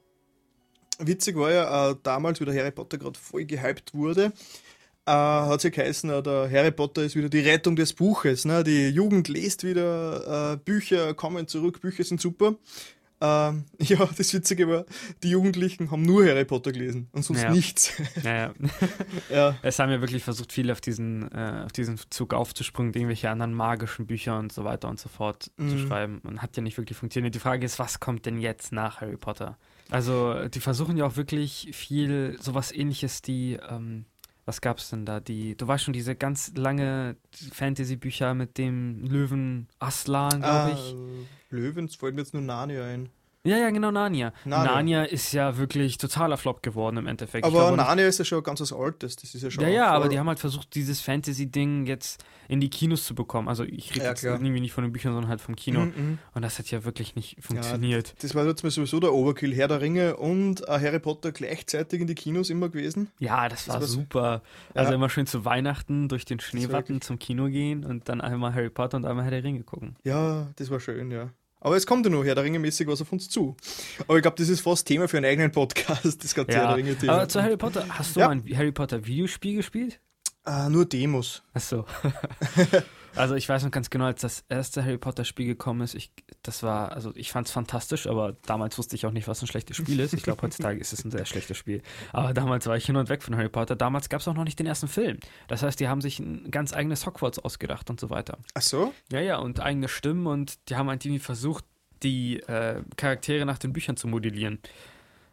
[1.01, 4.33] witzig war ja äh, damals, wie der Harry Potter gerade voll gehypt wurde,
[5.07, 8.45] äh, hat es ja geheißen, äh, der Harry Potter ist wieder die Rettung des Buches.
[8.45, 8.65] Ne?
[8.65, 12.55] Die Jugend liest wieder, äh, Bücher kommen zurück, Bücher sind super.
[13.21, 14.85] Ähm, ja, das Witzige war,
[15.23, 17.51] die Jugendlichen haben nur Harry Potter gelesen und sonst Ja.
[17.53, 17.93] nichts.
[18.23, 18.53] Naja,
[19.31, 23.31] ja, es haben ja wirklich versucht, viele auf diesen, äh, auf diesen Zug aufzuspringen, irgendwelche
[23.31, 25.87] anderen magischen Bücher und so weiter und so fort zu Mhm.
[25.87, 26.21] schreiben.
[26.25, 27.35] Und hat ja nicht wirklich funktioniert.
[27.35, 29.59] Die Frage ist, was kommt denn jetzt nach Harry Potter?
[29.91, 34.07] Also, die versuchen ja auch wirklich viel, sowas ähnliches, die, ähm,
[34.45, 35.21] was gab's denn da?
[35.21, 37.17] Die, du weißt schon, diese ganz lange
[37.53, 40.95] Fantasy-Bücher mit dem Löwen Aslan, glaube ich.
[40.95, 43.09] äh, Löwens fällt mir jetzt nur Narnia ein.
[43.47, 44.33] Ja, ja, genau, Narnia.
[44.47, 44.73] Narnia.
[44.73, 45.03] Narnia.
[45.05, 47.45] ist ja wirklich totaler Flop geworden im Endeffekt.
[47.45, 49.63] Aber glaube Narnia ist ja schon ganz was Altes, das ist ja schon.
[49.65, 53.49] Ja, ja, aber die haben halt versucht, dieses Fantasy-Ding jetzt in die Kinos zu bekommen.
[53.49, 54.35] Also ich rede Ja, jetzt klar.
[54.41, 55.81] irgendwie nicht von den Büchern, sondern halt vom Kino.
[55.81, 56.19] Mhm, mhm.
[56.35, 58.15] Und das hat ja wirklich nicht funktioniert.
[58.23, 59.55] Das war jetzt mal sowieso der Overkill.
[59.55, 63.11] Herr der Ringe und äh, Harry Potter gleichzeitig in die Kinos immer gewesen.
[63.19, 64.43] Ja, das war war so- super.
[64.75, 64.95] Also Ja.
[64.97, 68.97] immer schön zu Weihnachten durch den Schneewatten zum Kino gehen und dann einmal Harry Potter
[68.97, 69.97] und einmal Herr der Ringe gucken.
[70.05, 71.31] Ja, das war schön, ja.
[71.65, 73.57] Aber es kommt ja noch Herr der Ringe-mäßig was auf uns zu.
[74.07, 76.69] Aber ich glaube, das ist fast Thema für einen eigenen Podcast, das ganze Herr Ja,
[76.69, 77.13] der Ringe-Thema.
[77.15, 78.29] aber zu Harry Potter, hast du Ja.
[78.29, 79.99] mal ein Harry Potter Videospiel gespielt?
[80.47, 81.43] äh, nur Demos.
[81.55, 81.87] Achso.
[83.17, 86.13] also ich weiß noch ganz genau, als das erste Harry Potter Spiel gekommen ist, ich,
[86.43, 89.47] das war, also ich fand es fantastisch, aber damals wusste ich auch nicht, was ein
[89.47, 90.15] schlechtes Spiel ist.
[90.15, 91.83] Ich glaube, heutzutage ist es ein sehr schlechtes Spiel.
[92.13, 93.77] Aber damals war ich hin und weg von Harry Potter.
[93.77, 95.19] Damals gab es auch noch nicht den ersten Film.
[95.49, 98.39] Das heißt, die haben sich ein ganz eigenes Hogwarts ausgedacht und so weiter.
[98.55, 98.93] Ach so?
[99.11, 101.65] Ja, ja, und eigene Stimmen und die haben halt irgendwie versucht,
[102.03, 104.59] die äh, Charaktere nach den Büchern zu modellieren.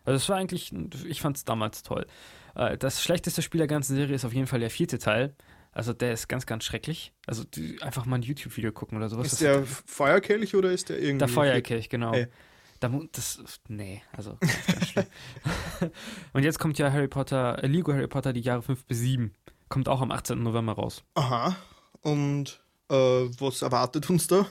[0.05, 0.73] Also es war eigentlich,
[1.05, 2.07] ich fand es damals toll.
[2.55, 5.35] Äh, das schlechteste Spiel der ganzen Serie ist auf jeden Fall der vierte Teil.
[5.71, 7.13] Also der ist ganz, ganz schrecklich.
[7.25, 9.31] Also die, einfach mal ein YouTube-Video gucken oder sowas.
[9.31, 11.19] Ist der Feuerkelch oder ist der irgendwie.
[11.19, 12.13] der Feuerkelch, genau.
[12.13, 12.27] Ey.
[12.81, 15.05] Da, das, nee, also ganz, ganz schlimm.
[16.33, 19.33] Und jetzt kommt ja Harry Potter, äh, Lego Harry Potter, die Jahre 5 bis 7.
[19.69, 20.41] Kommt auch am 18.
[20.41, 21.03] November raus.
[21.13, 21.55] Aha.
[22.01, 22.59] Und
[22.89, 24.47] äh, was erwartet uns da?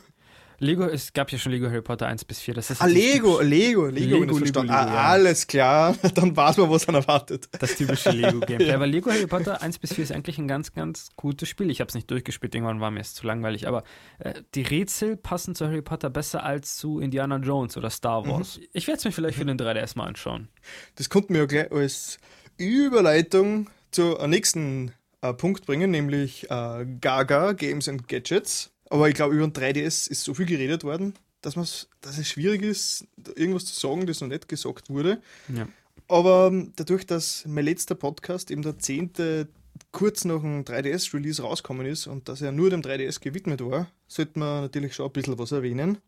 [0.61, 2.55] Lego, es gab ja schon Lego Harry Potter 1 bis 4.
[2.55, 5.11] Das ist Ah, Lego, Lego, Lego, Lego, Lego, Lego, ah.
[5.13, 7.49] Alles klar, dann weiß man, was man erwartet.
[7.59, 8.67] Das typische Lego-Gameplay.
[8.69, 8.75] Ja.
[8.75, 11.71] Aber Lego Harry Potter 1 bis 4 ist eigentlich ein ganz, ganz gutes Spiel.
[11.71, 13.67] Ich habe es nicht durchgespielt, irgendwann war mir es zu langweilig.
[13.67, 13.85] Aber
[14.19, 18.61] äh, die Rätsel passen zu Harry Potter besser als zu Indiana Jones oder Star Wars.
[18.73, 20.49] Ich werde es mir vielleicht für den 3DS mal anschauen.
[20.97, 22.19] Das konnten wir ja gleich als
[22.59, 24.93] Überleitung zur nächsten
[25.23, 28.71] äh, Punkt bringen, nämlich äh, Gaga, Games and Gadgets.
[28.91, 31.55] Aber ich glaube, über den 3DS ist so viel geredet worden, dass,
[32.01, 35.23] dass es schwierig ist, irgendwas zu sagen, das noch nicht gesagt wurde.
[35.49, 35.67] Ja.
[36.09, 39.47] Aber ähm, dadurch, dass mein letzter Podcast eben der 10.
[39.93, 44.39] kurz nach dem 3DS-Release rausgekommen ist und dass er nur dem 3DS gewidmet war, sollte
[44.39, 45.99] man natürlich schon ein bisschen was erwähnen.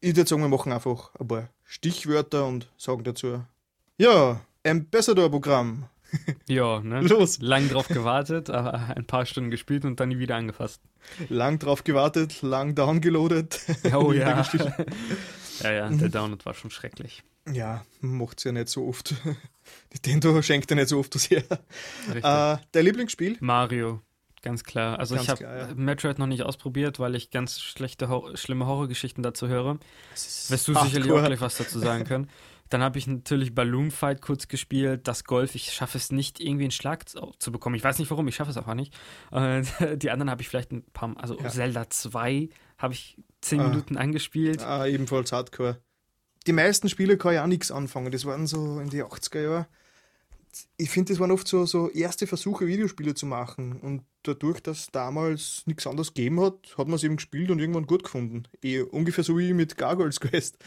[0.00, 3.42] Ich würde sagen, wir machen einfach ein paar Stichwörter und sagen dazu,
[3.98, 5.84] ja, Ambassador-Programm.
[6.48, 7.00] Ja, ne?
[7.00, 7.38] Los.
[7.40, 10.80] Lang drauf gewartet, aber ein paar Stunden gespielt und dann nie wieder angefasst.
[11.28, 13.60] Lang drauf gewartet, lang downgeloadet.
[13.92, 14.44] Oh ja.
[15.62, 17.22] ja, ja, der Download war schon schrecklich.
[17.50, 19.14] Ja, macht's ja nicht so oft.
[19.92, 21.44] Nintendo schenkt ja nicht so oft was her.
[22.14, 23.36] Äh, dein Lieblingsspiel?
[23.40, 24.02] Mario,
[24.42, 24.98] ganz klar.
[24.98, 25.68] Also Ganz ich habe ja.
[25.74, 29.78] Metroid noch nicht ausprobiert, weil ich ganz schlechte, schlimme Horrorgeschichten dazu höre.
[30.12, 32.28] Wirst du sicherlich auch gleich was dazu sagen können.
[32.70, 35.54] Dann habe ich natürlich Balloon Fight kurz gespielt, das Golf.
[35.54, 37.74] Ich schaffe es nicht, irgendwie einen Schlag zu bekommen.
[37.74, 38.94] Ich weiß nicht warum, ich schaffe es einfach nicht.
[39.32, 39.62] Äh,
[39.96, 41.48] die anderen habe ich vielleicht ein paar, also Ja.
[41.48, 42.48] Zelda 2
[42.78, 43.68] habe ich zehn Ah.
[43.68, 44.62] Minuten angespielt.
[44.62, 45.78] Ah, ebenfalls Hardcore.
[46.46, 48.10] Die meisten Spiele kann ich auch nichts anfangen.
[48.12, 49.66] Das waren so in die 80er Jahre.
[50.76, 53.80] Ich finde, das waren oft so, so erste Versuche, Videospiele zu machen.
[53.80, 57.86] Und dadurch, dass damals nichts anderes gegeben hat, hat man es eben gespielt und irgendwann
[57.86, 58.44] gut gefunden.
[58.62, 60.58] Eh, ungefähr so wie mit Gargoyles Quest.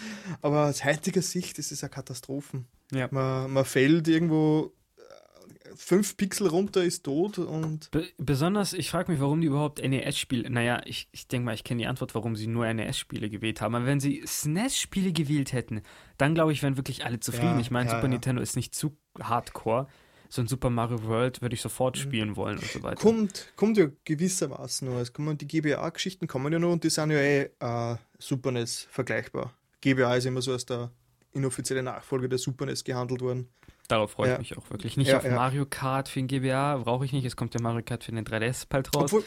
[0.41, 2.63] Aber aus heutiger Sicht ist es eine Katastrophe.
[2.91, 3.07] Ja.
[3.11, 9.11] Man, man fällt irgendwo äh, fünf Pixel runter, ist tot und Be besonders, ich frage
[9.11, 10.49] mich, warum die überhaupt NES-Spiele.
[10.49, 13.75] Naja, ich, ich denke mal, ich kenne die Antwort, warum sie nur NES-Spiele gewählt haben.
[13.75, 15.81] Aber wenn sie SNES-Spiele gewählt hätten,
[16.17, 17.55] dann glaube ich, wären wirklich alle zufrieden.
[17.55, 18.09] Ja, ich meine, ja, Super ja.
[18.09, 19.87] Nintendo ist nicht zu hardcore.
[20.29, 22.95] So ein Super Mario World würde ich sofort spielen wollen und so weiter.
[22.95, 24.99] Kommt, kommt ja gewissermaßen noch.
[24.99, 28.87] Es kommen, die GBA-Geschichten kommen ja noch und die sind ja eh äh, Super NES
[28.89, 29.53] vergleichbar.
[29.81, 30.89] GBA ist immer so als der
[31.33, 33.47] inoffizielle Nachfolger der Super NES gehandelt worden.
[33.87, 34.39] Darauf freue ich Ja.
[34.39, 34.97] mich auch wirklich.
[34.97, 35.35] Nicht Ja, auf ja.
[35.35, 37.25] Mario Kart für den GBA, brauche ich nicht.
[37.25, 39.13] Es kommt der Mario Kart für den 3DS bald raus.
[39.13, 39.23] Obwohl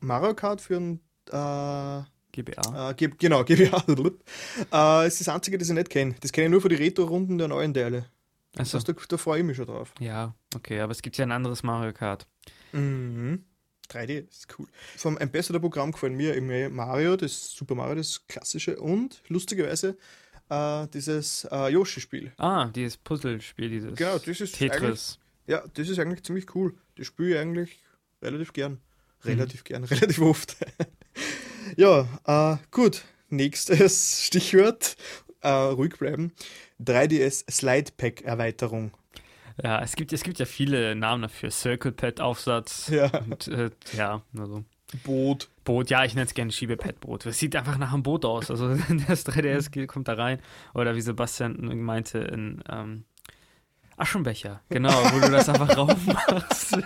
[0.00, 2.02] Mario Kart für ein äh,
[2.32, 2.90] GBA.
[2.90, 3.84] äh, G genau, GBA.
[4.72, 6.14] äh, ist das einzige, das ich nicht kenne.
[6.20, 8.04] Das kenne ich nur für die Retro-Runden der neuen Teile.
[8.52, 8.78] Das Achso.
[8.78, 9.92] heißt, da, da freue ich mich schon drauf.
[10.00, 12.26] Ja, okay, aber es gibt ja ein anderes Mario Kart.
[12.72, 13.44] Mhm.
[13.88, 14.66] 3D, das ist cool.
[14.96, 19.96] Vom Ambassador-Programm gefallen mir eben eh Mario, das Super Mario, das klassische und lustigerweise
[20.48, 22.32] äh, dieses äh, Yoshi-Spiel.
[22.36, 25.18] Ah, dieses Puzzlespiel, dieses Genau, das ist Tetris.
[25.46, 26.74] ja, das ist eigentlich ziemlich cool.
[26.96, 27.78] Das spiele ich eigentlich
[28.22, 28.78] relativ gern.
[29.24, 30.56] Relativ gern, relativ oft.
[31.76, 33.02] ja, äh, gut.
[33.28, 34.96] Nächstes Stichwort.
[35.42, 36.32] Äh, ruhig bleiben.
[36.82, 38.92] 3DS Slide Pack Erweiterung.
[39.62, 41.50] Ja, es gibt, es gibt ja viele Namen dafür.
[41.50, 42.88] Circle Pad Aufsatz.
[42.92, 43.10] Ja.
[43.28, 44.64] Und, äh, ja, also.
[45.04, 45.48] Boot.
[45.64, 47.24] Boot, ja, ich nenne es gerne Schiebepad-Boot.
[47.26, 48.50] Es sieht einfach nach einem Boot aus.
[48.50, 48.68] Also
[49.08, 50.40] das 3DS geht- kommt da rein.
[50.74, 53.04] Oder wie Sebastian meinte, in ähm,
[53.96, 54.62] Aschenbecher.
[54.68, 56.78] Genau, wo du das einfach raufmachst.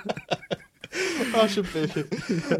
[1.34, 2.04] Aschenbecher.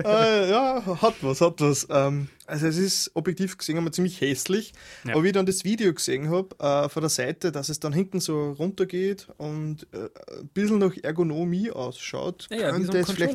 [0.05, 1.87] äh, ja, hat was, hat was.
[1.91, 4.73] Ähm, also es ist objektiv gesehen einmal ziemlich hässlich.
[5.05, 5.15] Ja.
[5.15, 7.93] Aber wie ich dann das Video gesehen habe, äh, von der Seite, dass es dann
[7.93, 10.09] hinten so runtergeht und äh,
[10.41, 13.35] ein bisschen nach Ergonomie ausschaut, Ja, ja, wie so es vielleicht-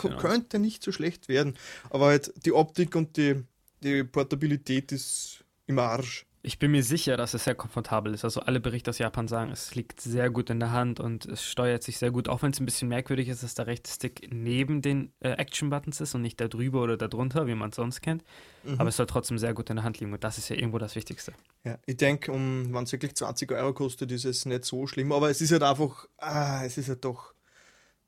[0.00, 1.54] so könnte nicht so schlecht werden.
[1.90, 3.42] Aber halt die Optik und die,
[3.82, 6.26] die Portabilität ist im Arsch.
[6.44, 8.24] Ich bin mir sicher, dass es sehr komfortabel ist.
[8.24, 11.44] Also alle Berichte aus Japan sagen, es liegt sehr gut in der Hand und es
[11.44, 14.28] steuert sich sehr gut, auch wenn es ein bisschen merkwürdig ist, dass der rechte Stick
[14.32, 17.76] neben den äh, Action-Buttons ist und nicht da drüber oder da drunter, wie man es
[17.76, 18.24] sonst kennt.
[18.64, 18.80] Mhm.
[18.80, 20.78] Aber es soll trotzdem sehr gut in der Hand liegen und das ist ja irgendwo
[20.78, 21.32] das Wichtigste.
[21.62, 25.12] Ja, ich denke, um, wenn es wirklich 20 Euro kostet, ist es nicht so schlimm.
[25.12, 27.34] Aber es ist halt einfach, ah, es ist halt doch,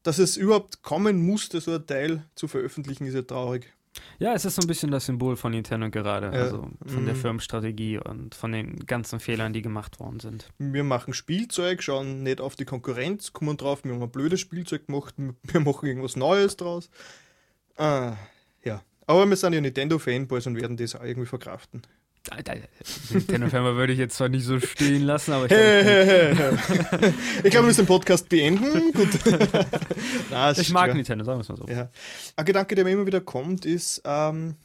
[0.02, 3.72] dass es überhaupt kommen musste, so ein Teil zu veröffentlichen, ist ja traurig.
[4.18, 6.42] Ja, es ist so ein bisschen das Symbol von Nintendo gerade, Ja.
[6.44, 7.20] also von der Mhm.
[7.20, 10.48] Firmenstrategie und von den ganzen Fehlern, die gemacht worden sind.
[10.58, 14.86] Wir machen Spielzeug, schauen nicht auf die Konkurrenz, kommen drauf, wir haben ein blödes Spielzeug
[14.86, 16.90] gemacht, wir machen irgendwas Neues draus.
[17.76, 18.16] Ah,
[18.64, 18.82] ja.
[19.06, 21.82] Aber wir sind ja Nintendo-Fanboys und werden das auch irgendwie verkraften.
[23.10, 26.58] Nintendo-Fan würde ich jetzt zwar nicht so stehen lassen, aber ich glaube,
[27.44, 28.92] ich glaube, wir müssen den Podcast beenden.
[28.92, 29.08] Gut.
[30.30, 30.94] Nein, ich mag.
[30.94, 31.66] Nintendo, sagen wir es mal so.
[31.66, 31.90] Ja.
[32.36, 34.56] Ein Gedanke, der mir immer wieder kommt, ist, ähm,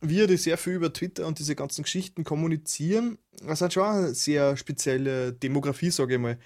[0.00, 4.14] wir, die sehr viel über Twitter und diese ganzen Geschichten kommunizieren, das hat schon eine
[4.14, 6.38] sehr spezielle Demografie, sage ich mal.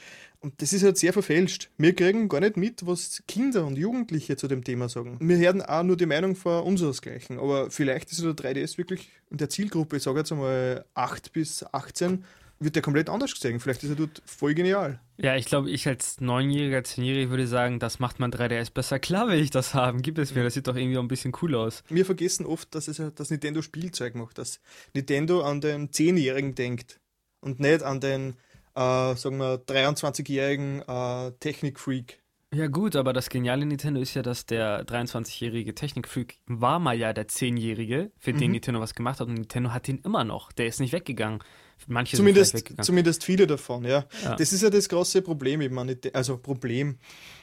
[0.42, 1.68] Und das ist halt sehr verfälscht.
[1.76, 5.18] Wir kriegen gar nicht mit, was Kinder und Jugendliche zu dem Thema sagen.
[5.20, 7.38] Wir hören auch nur die Meinung von unseresgleichen.
[7.38, 11.62] Aber vielleicht ist der 3DS wirklich in der Zielgruppe, ich sage jetzt einmal 8 bis
[11.72, 12.24] 18,
[12.58, 13.60] wird der komplett anders gesehen.
[13.60, 15.00] Vielleicht ist er dort voll genial.
[15.18, 18.98] Ja, ich glaube, ich als Neunjähriger, Zehnjähriger würde sagen, das macht mein 3DS besser.
[18.98, 20.00] Klar will ich das haben.
[20.00, 20.44] Gibt es mir.
[20.44, 21.82] Das sieht doch irgendwie auch ein bisschen cool aus.
[21.88, 24.38] Wir vergessen oft, dass es das Nintendo Spielzeug macht.
[24.38, 24.60] Dass
[24.94, 27.00] Nintendo an den Zehnjährigen denkt.
[27.40, 28.34] Und nicht an den,
[28.80, 32.20] äh, sagen wir, 23-jährigen äh, Technikfreak.
[32.52, 37.12] Ja gut, aber das geniale Nintendo ist ja, dass der 23-jährige Technikfreak war mal ja
[37.12, 38.38] der 10-jährige, für mhm.
[38.38, 40.50] den Nintendo was gemacht hat und Nintendo hat ihn immer noch.
[40.50, 41.44] Der ist nicht weggegangen.
[41.86, 44.04] Manche zumindest, zumindest viele davon, ja.
[44.24, 44.36] ja.
[44.36, 45.78] Das ist ja das große Problem eben,
[46.12, 46.98] also Problem.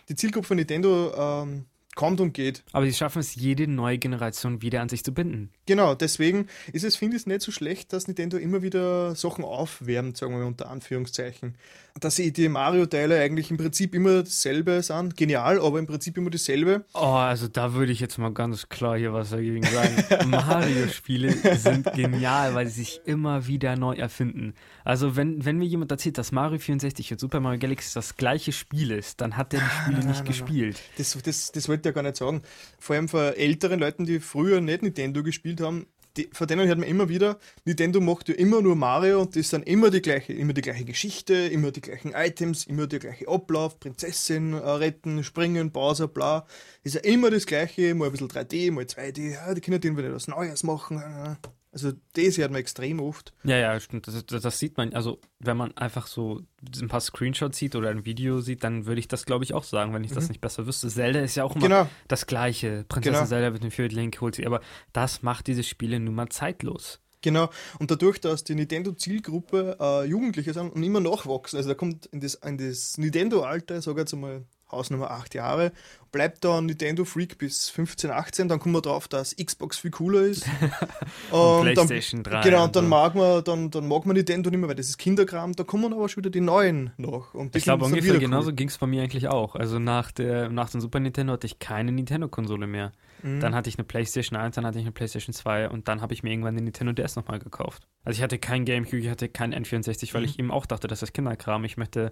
[0.10, 1.66] Die Zielgruppe von Nintendo ähm,
[1.98, 2.64] kommt und geht.
[2.72, 5.50] Aber sie schaffen es, jede neue Generation wieder an sich zu binden.
[5.66, 10.16] Genau, deswegen ist es, finde ich, nicht so schlecht, dass Nintendo immer wieder Sachen aufwärmt,
[10.16, 11.56] sagen wir mal unter Anführungszeichen
[12.00, 15.18] dass die Mario-Teile eigentlich im Prinzip immer dasselbe sind.
[15.18, 16.86] Genial, aber im Prinzip immer dasselbe.
[16.94, 20.04] Oh, also da würde ich jetzt mal ganz klar hier was dagegen sagen.
[20.30, 24.54] Mario-Spiele sind genial, weil sie sich immer wieder neu erfinden.
[24.84, 28.52] Also wenn, wenn mir jemand erzählt, dass Mario 64 und Super Mario Galaxy das gleiche
[28.52, 30.76] Spiel ist, dann hat der die Spiele nein, nicht nein, gespielt.
[30.76, 30.94] Nein.
[30.98, 32.42] Das, das, das wollte ja gar nicht sagen.
[32.80, 36.80] Vor allem für älteren Leuten, die früher nicht Nintendo gespielt haben, die, von denen hört
[36.80, 40.34] man immer wieder, Nintendo macht ja immer nur Mario und das sind immer die gleiche,
[40.34, 45.24] immer die gleiche Geschichte, immer die gleichen Items, immer der gleiche Ablauf, Prinzessin äh, retten,
[45.24, 46.46] springen, Bowser, bla.
[46.84, 49.98] Ist ja immer das gleiche, mal ein bisschen 3D, mal 2D, ja, die können denen
[49.98, 51.38] wieder was Neues machen.
[51.84, 53.34] Also das hört man extrem oft.
[53.44, 54.08] Ja, ja, stimmt.
[54.08, 56.42] Das, das, das, sieht man, also wenn man einfach so
[56.82, 59.64] ein paar Screenshots sieht oder ein Video sieht, dann würde ich das, glaube ich, auch
[59.64, 60.16] sagen, wenn ich mhm.
[60.16, 60.90] das nicht besser wüsste.
[60.90, 61.90] Zelda ist ja auch immer genau.
[62.08, 62.86] das Gleiche.
[62.90, 63.28] Prinzessin genau.
[63.28, 64.46] Zelda wird den Field Link, holt sie.
[64.46, 64.62] Aber
[64.94, 67.00] das macht diese Spiele nun mal zeitlos.
[67.22, 67.50] Genau,
[67.80, 72.22] und dadurch, dass die Nintendo-Zielgruppe äh, Jugendliche sind und immer nachwachsen, also da kommt in
[72.22, 75.72] das, in das Nintendo-Alter, sage ich jetzt einmal Hausnummer 8 Jahre,
[76.12, 80.22] bleibt da Nintendo Freak bis 15, 18, dann kommen wir drauf, dass Xbox viel cooler
[80.22, 80.46] ist.
[81.32, 82.50] und, und PlayStation dann, 3.
[82.50, 82.90] Genau, und dann so.
[82.90, 85.94] mag man, dann, dann mag man Nintendo nicht mehr, weil das ist Kinderkram, da kommen
[85.94, 87.34] aber schon wieder die neuen noch.
[87.34, 88.20] Und ich glaube, ungefähr cool.
[88.20, 89.56] genauso ging es bei mir eigentlich auch.
[89.56, 92.92] Also nach, der, nach dem Super Nintendo hatte ich keine Nintendo-Konsole mehr.
[93.24, 93.40] Mhm.
[93.40, 96.14] Dann hatte ich eine PlayStation 1, dann hatte ich eine PlayStation 2 und dann habe
[96.14, 97.88] ich mir irgendwann den Nintendo DS nochmal gekauft.
[98.04, 100.28] Also ich hatte kein GameCube, ich hatte kein N64, weil mhm.
[100.28, 101.66] ich eben auch dachte, das ist Kinderkram.
[101.66, 102.12] Ich möchte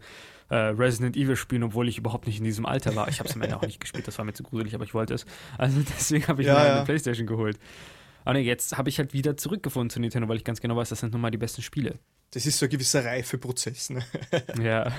[0.50, 3.08] äh, Resident Evil spielen, obwohl ich überhaupt nicht in diesem Alter war.
[3.08, 4.94] Ich habe es am Ende auch nicht gespielt, das war mir zu gruselig, aber ich
[4.94, 5.26] wollte es.
[5.58, 6.76] Also deswegen habe ich ja, mir ja.
[6.76, 7.60] eine Playstation geholt.
[8.26, 10.90] Aber nee, jetzt habe ich halt wieder zurückgefunden zu Nintendo, weil ich ganz genau weiß,
[10.90, 12.00] das sind nun mal die besten Spiele.
[12.32, 13.92] Das ist so ein gewisser Reifeprozess.
[13.92, 14.04] Ne?
[14.62, 14.92] ja.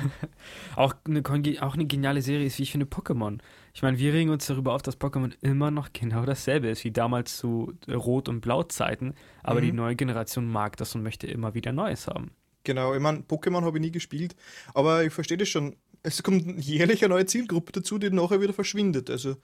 [0.77, 1.23] Auch eine,
[1.61, 3.41] auch eine geniale Serie ist, wie ich finde, Pokémon.
[3.75, 6.93] Ich meine, wir regen uns darüber auf, dass Pokémon immer noch genau dasselbe ist, wie
[6.93, 9.15] damals zu Rot- und Blau-Zeiten.
[9.43, 9.65] Aber mhm.
[9.65, 12.31] die neue Generation mag das und möchte immer wieder Neues haben.
[12.65, 14.35] Genau, ich meine, Pokémon habe ich nie gespielt,
[14.73, 15.77] aber ich verstehe das schon.
[16.03, 19.11] Es kommt jährlich eine neue Zielgruppe dazu, die nachher wieder verschwindet.
[19.11, 19.37] Also,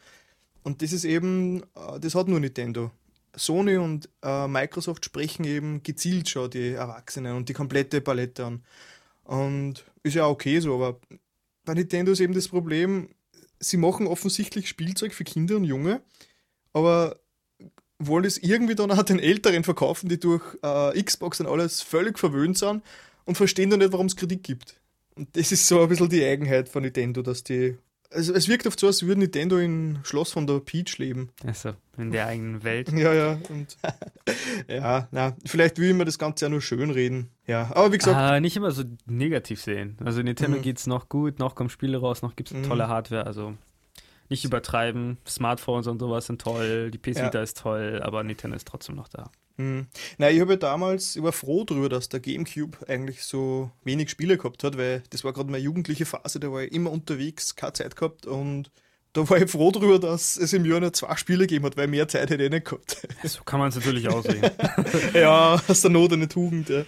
[0.62, 2.92] und das ist eben, äh, das hat nur Nintendo.
[3.34, 8.64] Sony und äh, Microsoft sprechen eben gezielt schon die Erwachsenen und die komplette Palette an.
[9.24, 11.00] Und ist ja okay so, aber
[11.64, 13.08] bei Nintendo ist eben das Problem,
[13.60, 16.02] sie machen offensichtlich Spielzeug für Kinder und Junge,
[16.72, 17.16] aber
[17.98, 22.18] wollen es irgendwie dann auch den Älteren verkaufen, die durch äh, Xbox und alles völlig
[22.18, 22.82] verwöhnt sind
[23.24, 24.80] und verstehen dann nicht, warum es Kritik gibt.
[25.14, 27.76] Und das ist so ein bisschen die Eigenheit von Nintendo, dass die
[28.14, 31.30] also es wirkt oft so, als würde Nintendo in Schloss von der Peach leben.
[31.44, 32.90] Also in der eigenen Welt.
[33.02, 33.38] Ja, ja.
[33.48, 33.76] Und
[34.68, 37.30] ja, na, vielleicht will man das Ganze ja nur schön reden.
[37.46, 38.16] Ja, aber wie gesagt.
[38.16, 39.96] Ah, nicht immer so negativ sehen.
[40.04, 40.68] Also Nintendo mhm.
[40.68, 42.64] es noch gut, noch kommen Spiele raus, noch gibt es mhm.
[42.64, 43.26] tolle Hardware.
[43.26, 43.54] Also
[44.28, 45.18] nicht übertreiben.
[45.26, 47.42] Smartphones und sowas sind toll, die PS Vita ja.
[47.42, 49.30] ist toll, aber Nintendo ist trotzdem noch da.
[49.56, 49.86] Mhm.
[50.18, 54.10] Nein, ich habe ja damals, ich war froh darüber, dass der Gamecube eigentlich so wenig
[54.10, 57.56] Spiele gehabt hat, weil das war gerade meine jugendliche Phase, da war ich immer unterwegs,
[57.56, 58.70] keine Zeit gehabt und
[59.14, 61.86] da war ich froh darüber, dass es im Jahr nur zwei Spiele gegeben hat, weil
[61.86, 63.06] mehr Zeit hätte ich nicht gehabt.
[63.24, 64.42] So kann man es natürlich aussehen.
[65.14, 66.70] ja, aus der Not eine Tugend.
[66.70, 66.84] Ja.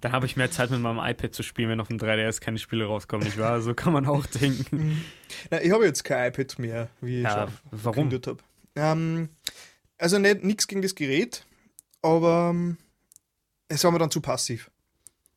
[0.00, 2.58] Dann habe ich mehr Zeit mit meinem iPad zu spielen, wenn auf dem 3DS keine
[2.58, 3.60] Spiele rauskommen, nicht wahr?
[3.60, 4.76] So kann man auch denken.
[4.76, 5.04] Mhm.
[5.50, 8.10] Na, ich habe jetzt kein iPad mehr, wie ich ja, schon warum?
[8.10, 8.38] habe.
[8.74, 9.28] Ähm,
[9.98, 11.44] also nichts gegen das Gerät,
[12.02, 12.76] aber ähm,
[13.68, 14.70] es war mir dann zu passiv.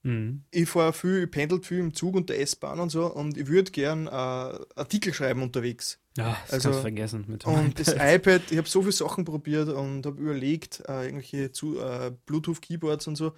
[0.04, 0.44] Mhm.
[0.50, 3.48] Ich fahre viel, ich pendel viel im Zug und der S-Bahn und so und ich
[3.48, 6.00] würde gern äh, Artikel schreiben unterwegs.
[6.18, 8.42] Ja, das Also, kannst du vergessen mit dem Und das iPad.
[8.52, 13.16] ich habe so viele Sachen probiert und habe überlegt, äh, irgendwelche zu, äh, Bluetooth-Keyboards und
[13.16, 13.34] so.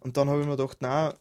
[0.00, 1.14] Und dann habe ich mir gedacht, na,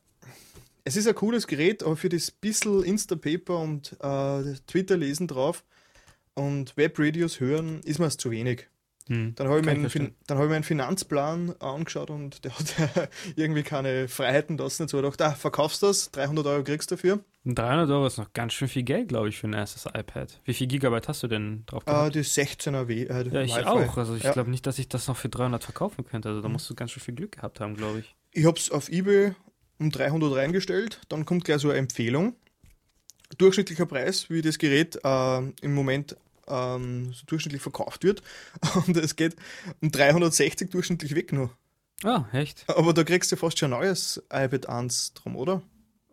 [0.84, 5.64] es ist ein cooles Gerät, aber für das bisschen Instapaper und äh, Twitter lesen drauf
[6.34, 8.68] und Webradios hören, ist mir es zu wenig.
[9.10, 9.34] Hm.
[9.36, 9.94] Dann habe ich, meinen ich
[10.28, 14.84] dann hab ich meinen Finanzplan angeschaut und der hat irgendwie keine Freiheiten lassen.
[14.84, 17.20] Und so gedacht, ah, verkaufst das, 300 Euro kriegst du dafür.
[17.46, 20.40] 300 Euro ist noch ganz schön viel Geld, glaube ich, für ein erstes iPad.
[20.46, 22.14] Wie viel Gigabyte hast du denn drauf gehabt?
[22.14, 23.04] die 16er W.
[23.06, 23.98] Äh, ja, ich auch.
[23.98, 24.32] Also ich Ja.
[24.34, 26.30] glaube nicht, dass ich das noch für 300 verkaufen könnte.
[26.30, 26.54] Also da Mhm.
[26.54, 28.16] musst du ganz schön viel Glück gehabt haben, glaube ich.
[28.32, 29.34] Ich habe es auf eBay
[29.80, 31.00] um 300 reingestellt.
[31.10, 32.36] Dann kommt gleich so eine Empfehlung.
[33.38, 36.16] Durchschnittlicher Preis, wie das Gerät äh, im Moment
[36.50, 38.22] ähm, so durchschnittlich verkauft wird.
[38.88, 39.36] Und es geht
[39.82, 41.52] um 360 durchschnittlich weg nur.
[42.04, 42.66] Ah, echt?
[42.68, 45.62] Aber da kriegst du fast schon ein neues iPad 1 drum, oder?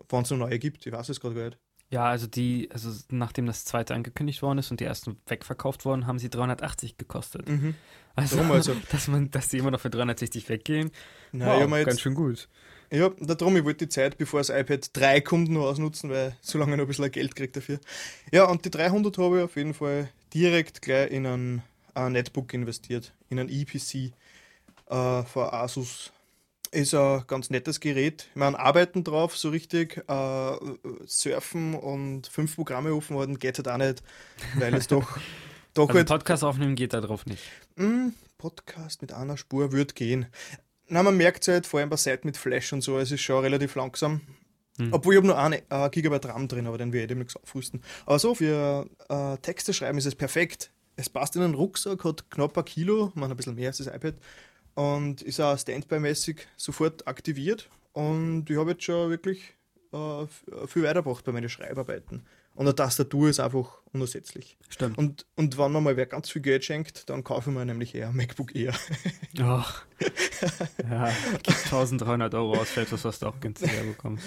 [0.08, 1.58] Wenn es noch neue gibt, ich weiß es gerade gar nicht.
[1.88, 6.06] Ja, also die, also nachdem das zweite angekündigt worden ist und die ersten wegverkauft wurden,
[6.06, 7.48] haben sie 380 gekostet.
[7.48, 7.74] Mhm.
[8.16, 8.74] Also, also.
[8.90, 10.90] dass man, dass die immer noch für 360 weggehen,
[11.32, 12.48] Nein, wow, ganz schön gut.
[12.90, 16.58] Ja, darum, ich wollte die Zeit, bevor das iPad 3 kommt, noch ausnutzen, weil so
[16.58, 17.80] lange noch ein bisschen Geld kriegt dafür.
[18.32, 21.62] Ja, und die 300 habe ich auf jeden Fall direkt gleich in ein,
[21.94, 24.12] ein Netbook investiert, in ein EPC
[24.88, 26.12] äh, von Asus.
[26.72, 28.26] Ist ein ganz nettes Gerät.
[28.30, 30.56] Ich meine, arbeiten drauf so richtig, äh,
[31.06, 34.02] surfen und fünf Programme aufladen geht halt auch nicht,
[34.58, 35.18] weil es doch,
[35.74, 37.42] doch Also halt Podcast aufnehmen geht da drauf nicht.
[37.76, 40.26] Mm, Podcast mit einer Spur wird gehen.
[40.88, 43.20] Na, man merkt es halt, vor allem bei Seiten mit Flash und so, es ist
[43.20, 44.20] schon relativ langsam.
[44.78, 44.92] Hm.
[44.92, 47.82] Obwohl ich habe nur eine äh, Gigabyte RAM drin, aber den werde ich demnächst aufrüsten.
[48.04, 50.70] Aber so, für äh, Texte schreiben ist es perfekt.
[50.96, 53.86] Es passt in einen Rucksack, hat knapp ein Kilo, man ein bisschen mehr als das
[53.88, 54.14] iPad
[54.74, 57.68] und ist auch standby-mäßig sofort aktiviert.
[57.92, 59.54] Und ich habe jetzt schon wirklich
[59.92, 60.26] äh,
[60.66, 62.22] viel weitergebracht bei meinen Schreibarbeiten.
[62.56, 64.56] Und eine Tastatur ist einfach unersetzlich.
[64.68, 64.98] Stimmt.
[64.98, 67.94] Und, und wenn man mal wer ganz viel Geld schenkt, dann kaufe ich mir nämlich
[67.94, 68.74] eher ein MacBook Air.
[69.40, 69.84] Ach.
[70.82, 74.24] ja, gib 1300 Euro aus für etwas, was du auch günstiger bekommst.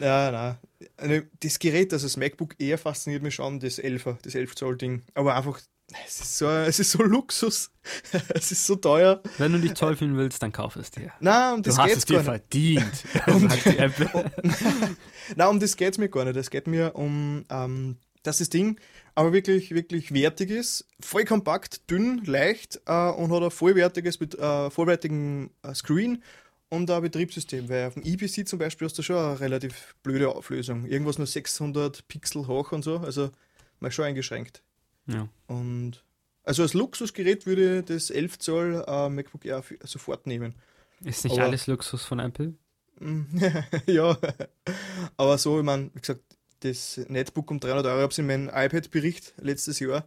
[0.00, 0.56] Ja, nein.
[0.96, 4.76] Also Das Gerät, also das MacBook Air fasziniert mich schon, das 11er, das 11 Zoll
[4.76, 5.02] Ding.
[5.14, 5.60] Aber einfach,
[6.06, 7.70] es ist so, es ist so Luxus.
[8.34, 9.22] es ist so teuer.
[9.38, 11.12] Wenn du dich toll fühlen willst, dann kauf es dir.
[11.20, 13.04] Nein, um Du das hast geht's es dir verdient.
[13.26, 14.30] sagt die Apple.
[15.36, 16.36] Nein, um das geht es mir gar nicht.
[16.36, 18.78] Es geht mir um, ähm, dass das Ding
[19.14, 20.86] aber wirklich, wirklich wertig ist.
[21.00, 26.22] Voll kompakt, dünn, leicht äh, und hat ein vollwertiges, mit äh, vollwertigen äh, Screen
[26.68, 27.68] und ein Betriebssystem.
[27.70, 30.84] Weil auf dem EPC zum Beispiel hast du schon eine relativ blöde Auflösung.
[30.84, 32.98] Irgendwas nur 600 Pixel hoch und so.
[32.98, 33.30] Also
[33.80, 34.62] mal schon eingeschränkt.
[35.08, 35.28] Ja.
[35.48, 36.04] Und
[36.44, 40.54] also als Luxusgerät würde ich das 11 Zoll äh, MacBook Air sofort nehmen.
[41.04, 42.54] Ist nicht Aber- alles Luxus von Apple?
[43.86, 44.18] Ja,
[45.16, 46.20] aber so, ich meine, wie gesagt,
[46.60, 50.04] das Netbook um 300 Euro, ich habe es in meinem iPad-Bericht letztes Jahr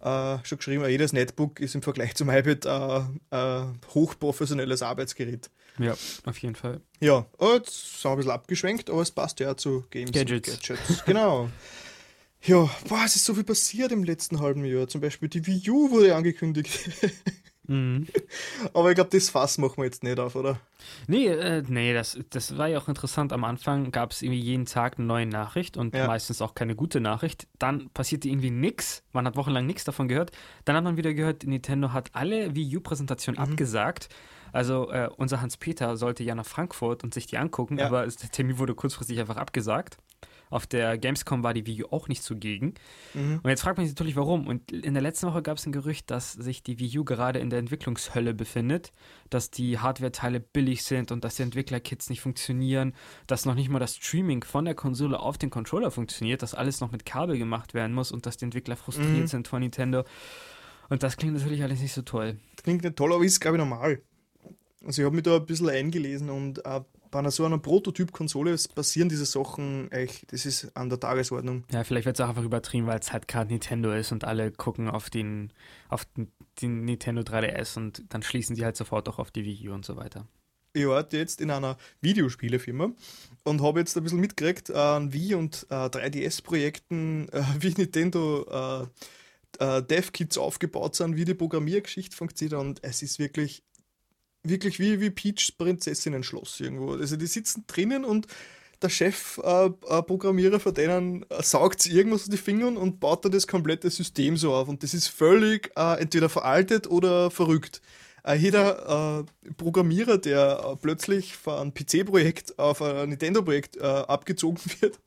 [0.00, 5.48] äh, schon geschrieben, jedes Netbook ist im Vergleich zum iPad äh, ein hochprofessionelles Arbeitsgerät.
[5.78, 6.80] Ja, auf jeden Fall.
[7.00, 7.24] Ja,
[7.54, 10.48] jetzt sind wir ein bisschen abgeschwenkt, aber es passt ja zu Games Gadgets.
[10.50, 11.04] und Gadgets.
[11.06, 11.48] Genau.
[12.42, 14.86] Ja, boah, es ist so viel passiert im letzten halben Jahr.
[14.88, 16.78] Zum Beispiel die Wii U wurde angekündigt.
[17.70, 18.06] Mhm.
[18.72, 20.58] aber ich glaube, das Fass machen wir jetzt nicht auf, oder?
[21.06, 23.30] Nee, äh, nee, das, das war ja auch interessant.
[23.30, 26.06] Am Anfang gab es irgendwie jeden Tag eine neue Nachricht und Ja.
[26.06, 27.46] meistens auch keine gute Nachricht.
[27.58, 29.02] Dann passierte irgendwie nichts.
[29.12, 30.32] Man hat wochenlang nichts davon gehört.
[30.64, 33.50] Dann hat man wieder gehört, Nintendo hat alle Wii U-Präsentationen Mhm.
[33.50, 34.08] abgesagt.
[34.50, 37.88] Also äh, unser Hans-Peter sollte ja nach Frankfurt und sich die angucken, Ja.
[37.88, 39.98] aber der Termin wurde kurzfristig einfach abgesagt.
[40.50, 42.74] Auf der Gamescom war die Wii U auch nicht zugegen.
[43.14, 43.40] Mhm.
[43.42, 44.46] Und jetzt fragt man sich natürlich, warum.
[44.46, 47.38] Und in der letzten Woche gab es ein Gerücht, dass sich die Wii U gerade
[47.38, 48.92] in der Entwicklungshölle befindet,
[49.30, 52.94] dass die Hardware-Teile billig sind und dass die Entwicklerkits nicht funktionieren,
[53.26, 56.80] dass noch nicht mal das Streaming von der Konsole auf den Controller funktioniert, dass alles
[56.80, 59.26] noch mit Kabel gemacht werden muss und dass die Entwickler frustriert Mhm.
[59.26, 60.04] sind von Nintendo.
[60.88, 62.38] Und das klingt natürlich alles nicht so toll.
[62.56, 64.00] Das klingt nicht toll, aber ist, glaube ich, normal.
[64.84, 66.80] Also ich habe mich da ein bisschen eingelesen und äh,
[67.10, 71.64] bei einer so einer Prototyp-Konsole passieren diese Sachen echt, das ist an der Tagesordnung.
[71.72, 74.50] Ja, vielleicht wird es auch einfach übertrieben, weil es halt gerade Nintendo ist und alle
[74.50, 75.52] gucken auf den,
[75.88, 76.30] auf den,
[76.60, 79.84] den Nintendo 3DS und dann schließen sie halt sofort auch auf die Wii U und
[79.84, 80.26] so weiter.
[80.74, 82.92] Ich arbeite jetzt in einer Videospielefirma
[83.44, 88.86] und habe jetzt ein bisschen mitgekriegt an Wii- und äh, 3DS-Projekten, äh, wie Nintendo äh,
[89.58, 93.62] äh, Dev-Kits aufgebaut sind, wie die Programmiergeschichte funktioniert und es ist wirklich,
[94.42, 96.92] wirklich wie, wie Peach's Prinzessinnen-Schloss irgendwo.
[96.92, 98.26] Also die sitzen drinnen und
[98.80, 103.46] der Chef-Programmierer äh, von denen äh, saugt irgendwas aus die Fingern und baut dann das
[103.46, 104.68] komplette System so auf.
[104.68, 107.82] Und das ist völlig äh, entweder veraltet oder verrückt.
[108.24, 114.98] Äh, jeder äh, Programmierer, der äh, plötzlich von einem PC-Projekt auf ein Nintendo-Projekt abgezogen wird,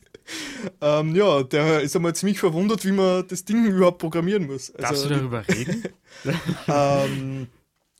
[0.80, 4.72] ähm, ja, der ist einmal ziemlich verwundert, wie man das Ding überhaupt programmieren muss.
[4.72, 5.84] Darfst Also, du darüber reden?
[6.68, 7.46] ähm,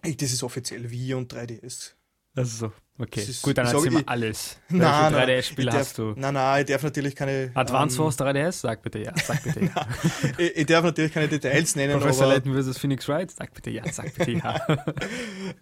[0.02, 1.92] das ist offiziell Wii und 3DS.
[2.36, 2.72] Also so,
[3.02, 3.18] okay.
[3.20, 4.56] Das ist- Gut, dann mal ich- alles.
[4.68, 6.14] Nein, Welche nein, 3DS-Spiele ich darf- hast du?
[6.16, 7.50] Nein, nein, ich darf natürlich keine.
[7.54, 8.52] Advance ähm, Wars 3DS?
[8.52, 9.12] Sag bitte ja.
[9.18, 9.88] Sag bitte ja.
[10.38, 12.34] ich, ich darf natürlich keine Details nennen, Professor aber.
[12.34, 12.78] Layton vs.
[12.78, 13.32] Phoenix Wright?
[13.32, 13.82] Sag bitte ja.
[13.92, 14.64] Sag bitte ja.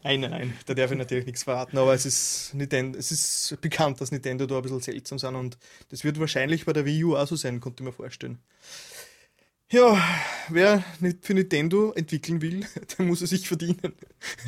[0.05, 3.57] Nein, nein, nein, da darf ich natürlich nichts verraten, aber es ist, Nintendo, es ist
[3.63, 5.57] bekannt, dass Nintendo da ein bisschen seltsam sind und
[5.89, 8.39] das wird wahrscheinlich bei der Wii U auch so sein, konnte ich mir vorstellen.
[9.71, 10.03] Ja,
[10.49, 12.67] wer nicht für Nintendo entwickeln will,
[12.99, 13.93] der muss es sich verdienen.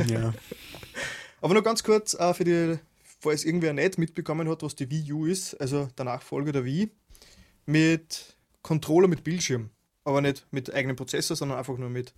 [0.06, 0.32] ja.
[1.42, 2.78] Aber noch ganz kurz, äh, für die,
[3.20, 6.90] falls irgendwer nicht mitbekommen hat, was die Wii U ist, also der Nachfolger der Wii,
[7.66, 9.70] mit Controller mit Bildschirm.
[10.04, 12.14] Aber nicht mit eigenem Prozessor, sondern einfach nur mit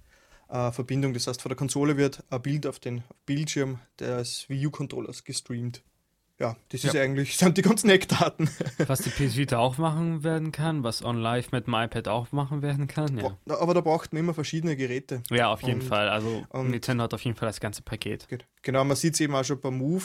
[0.49, 1.13] äh, Verbindung.
[1.13, 5.83] Das heißt, von der Konsole wird ein Bild auf den Bildschirm des Wii U-Controllers gestreamt.
[6.43, 7.01] Ja, das ist Ja.
[7.03, 8.51] eigentlich, sind die ganzen Eckdaten.
[8.87, 12.33] Was die PS Vita auch machen werden kann, was On Live mit dem iPad auch
[12.33, 13.17] machen werden kann.
[13.19, 15.23] Ja, Aber da braucht man immer verschiedene Geräte.
[15.31, 16.09] ja auf jeden Und- Fall.
[16.09, 18.27] Also und- Nintendo hat auf jeden Fall das ganze Paket.
[18.29, 20.03] Ge- Genau, man sieht es eben auch schon beim Move.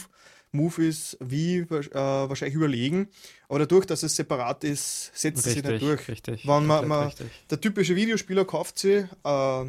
[0.54, 3.10] Move ist wie äh, wahrscheinlich überlegen,
[3.50, 6.08] aber dadurch, dass es separat ist, setzt es sich nicht durch.
[6.08, 6.48] richtig.
[6.48, 7.12] Wenn man- man-.
[7.50, 9.66] Der typische Videospieler kauft sich äh,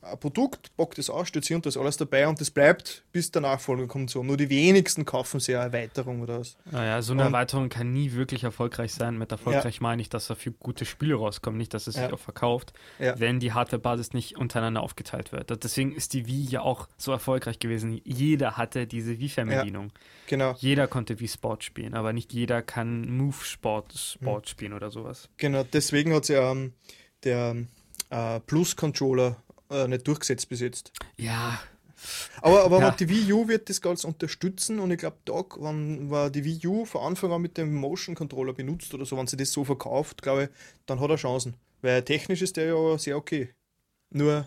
[0.00, 3.02] ein Produkt, packt es aus, stellt sich und da ist alles dabei und das bleibt,
[3.12, 4.10] bis der Nachfolger kommt.
[4.10, 4.22] So.
[4.22, 6.56] Nur die wenigsten kaufen sich eine Erweiterung oder was.
[6.70, 9.18] Naja, so eine Und- Erweiterung kann nie wirklich erfolgreich sein.
[9.18, 12.12] Mit erfolgreich meine ich, dass dafür gute Spiele rauskommen, nicht, dass es sich Ja.
[12.12, 13.18] auch verkauft, Ja.
[13.18, 15.50] wenn die Hardwarebasis nicht untereinander aufgeteilt wird.
[15.50, 18.00] Das- Deswegen ist die Wii ja auch so erfolgreich gewesen.
[18.04, 19.90] Jeder hatte diese Wii-Fernbedienung.
[20.28, 24.50] Genau, Jeder konnte Wii Sport spielen, aber nicht jeder kann Move Sport, Sport Hm.
[24.50, 25.28] spielen oder sowas.
[25.38, 25.64] genau.
[25.64, 26.72] Deswegen hat sich ähm,
[27.24, 27.56] der
[28.10, 29.36] äh, Plus-Controller
[29.70, 30.92] äh, nicht durchgesetzt bis jetzt.
[31.16, 31.60] Ja,
[32.42, 32.90] Aber, aber Ja.
[32.92, 36.66] die Wii U wird das Ganze unterstützen und ich glaube, da, wenn man die Wii
[36.68, 39.64] U von Anfang an mit dem Motion Controller benutzt oder so, wenn sie das so
[39.64, 40.48] verkauft, glaube ich,
[40.86, 41.54] dann hat er Chancen.
[41.82, 43.50] Weil technisch ist der ja sehr okay.
[44.10, 44.46] Nur,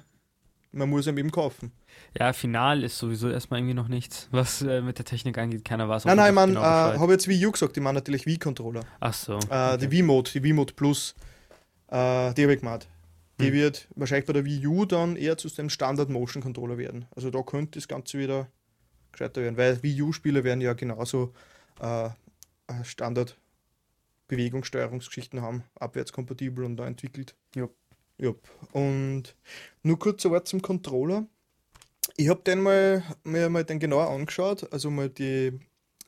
[0.71, 1.73] man muss ihn eben kaufen.
[2.17, 5.65] ja, final ist sowieso erstmal irgendwie noch nichts, was äh, mit der Technik angeht.
[5.65, 6.05] Keiner weiß.
[6.05, 8.85] Nein, nein, ich genau äh, habe jetzt Wii U gesagt, ich meine natürlich Wii Controller.
[9.01, 9.37] Ach so.
[9.49, 11.15] Äh, Die Wii Mode, die Wii Mode Plus,
[11.89, 12.87] äh, die habe ich gemeint.
[13.41, 13.53] Die Hm.
[13.53, 17.05] wird wahrscheinlich bei der Wii U dann eher zu dem Standard Motion Controller werden.
[17.15, 18.47] Also da könnte das Ganze wieder
[19.11, 21.33] gescheiter werden, weil Wii U-Spiele werden ja genauso
[21.81, 23.37] äh, äh, Standard
[24.27, 27.35] Bewegungssteuerungsgeschichten haben, abwärtskompatibel und da entwickelt.
[27.53, 27.75] Jupp.
[28.17, 28.47] Jupp.
[28.71, 29.35] Und
[29.83, 31.25] nur kurz ein Wort zum Controller.
[32.17, 35.59] Ich habe den mal, mir mal den genauer angeschaut, also mal die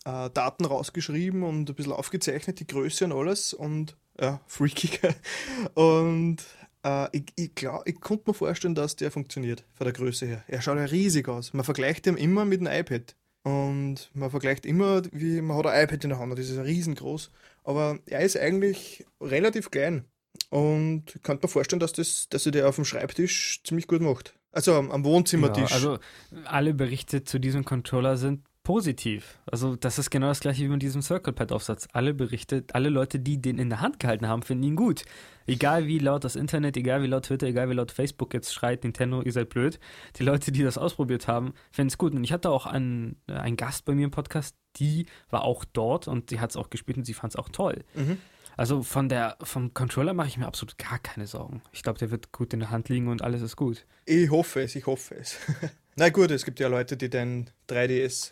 [0.06, 5.02] äh, Daten rausgeschrieben und ein bisschen aufgezeichnet, die Größe und alles und ja, freakig.
[5.74, 6.38] und
[6.84, 7.52] äh, ich, ich,
[7.86, 10.44] ich konnte mir vorstellen, dass der funktioniert, von der Größe her.
[10.48, 11.54] Er schaut ja riesig aus.
[11.54, 13.16] Man vergleicht ihn immer mit einem iPad.
[13.46, 17.30] Und man vergleicht immer, wie man hat ein iPad in der Hand, das ist riesengroß.
[17.66, 20.06] Aber er ist eigentlich relativ klein.
[20.50, 24.02] Und ich könnte mir vorstellen, dass, das, dass er der auf dem Schreibtisch ziemlich gut
[24.02, 24.36] macht.
[24.52, 25.72] Also am, am Wohnzimmertisch.
[25.72, 26.00] Ja, also
[26.46, 29.40] alle Berichte zu diesem Controller sind positiv.
[29.46, 31.88] Also das ist genau das gleiche wie mit diesem Circle Pad Aufsatz.
[31.92, 35.04] Alle Berichte, alle Leute, die den in der Hand gehalten haben, finden ihn gut.
[35.46, 38.84] Egal wie laut das Internet, egal wie laut Twitter, egal wie laut Facebook jetzt schreit,
[38.84, 39.80] Nintendo, ihr seid blöd.
[40.16, 42.14] Die Leute, die das ausprobiert haben, finden es gut.
[42.14, 45.66] Und ich hatte auch einen, äh, einen Gast bei mir im Podcast, die war auch
[45.66, 47.84] dort und sie hat es auch gespielt und sie fand es auch toll.
[47.96, 48.18] Mhm.
[48.56, 51.62] Also von der, vom Controller mache ich mir absolut gar keine Sorgen.
[51.72, 53.86] Ich glaube, der wird gut in der Hand liegen und alles ist gut.
[54.06, 55.38] Ich hoffe es, ich hoffe es.
[55.96, 58.32] Na gut, es gibt ja Leute, die den 3DS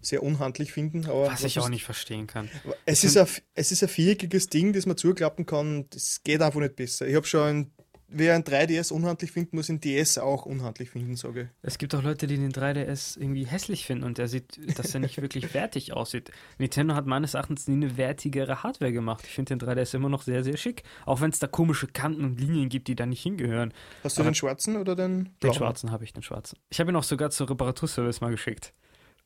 [0.00, 1.06] sehr unhandlich finden.
[1.06, 2.48] Aber Was ich ist- auch nicht verstehen kann.
[2.84, 5.86] Es ist, ein, es ist ein viereckiges Ding, das man zuklappen kann.
[5.90, 7.06] Das geht einfach nicht besser.
[7.08, 7.70] Ich habe schon, ein,
[8.08, 11.48] wer ein 3DS unhandlich findet, muss ein DS auch unhandlich finden, sage ich.
[11.62, 15.00] Es gibt auch Leute, die den 3DS irgendwie hässlich finden und der sieht, dass er
[15.00, 16.30] nicht wirklich wertig aussieht.
[16.58, 19.24] Nintendo hat meines Erachtens nie eine wertigere Hardware gemacht.
[19.26, 20.84] Ich finde den 3DS immer noch sehr, sehr schick.
[21.04, 23.74] Auch wenn es da komische Kanten und Linien gibt, die da nicht hingehören.
[24.04, 25.54] Hast du Aber- den schwarzen oder den Den blauen?
[25.54, 26.56] schwarzen habe ich, den schwarzen.
[26.70, 28.72] Ich habe ihn auch sogar zur Reparaturservice mal geschickt.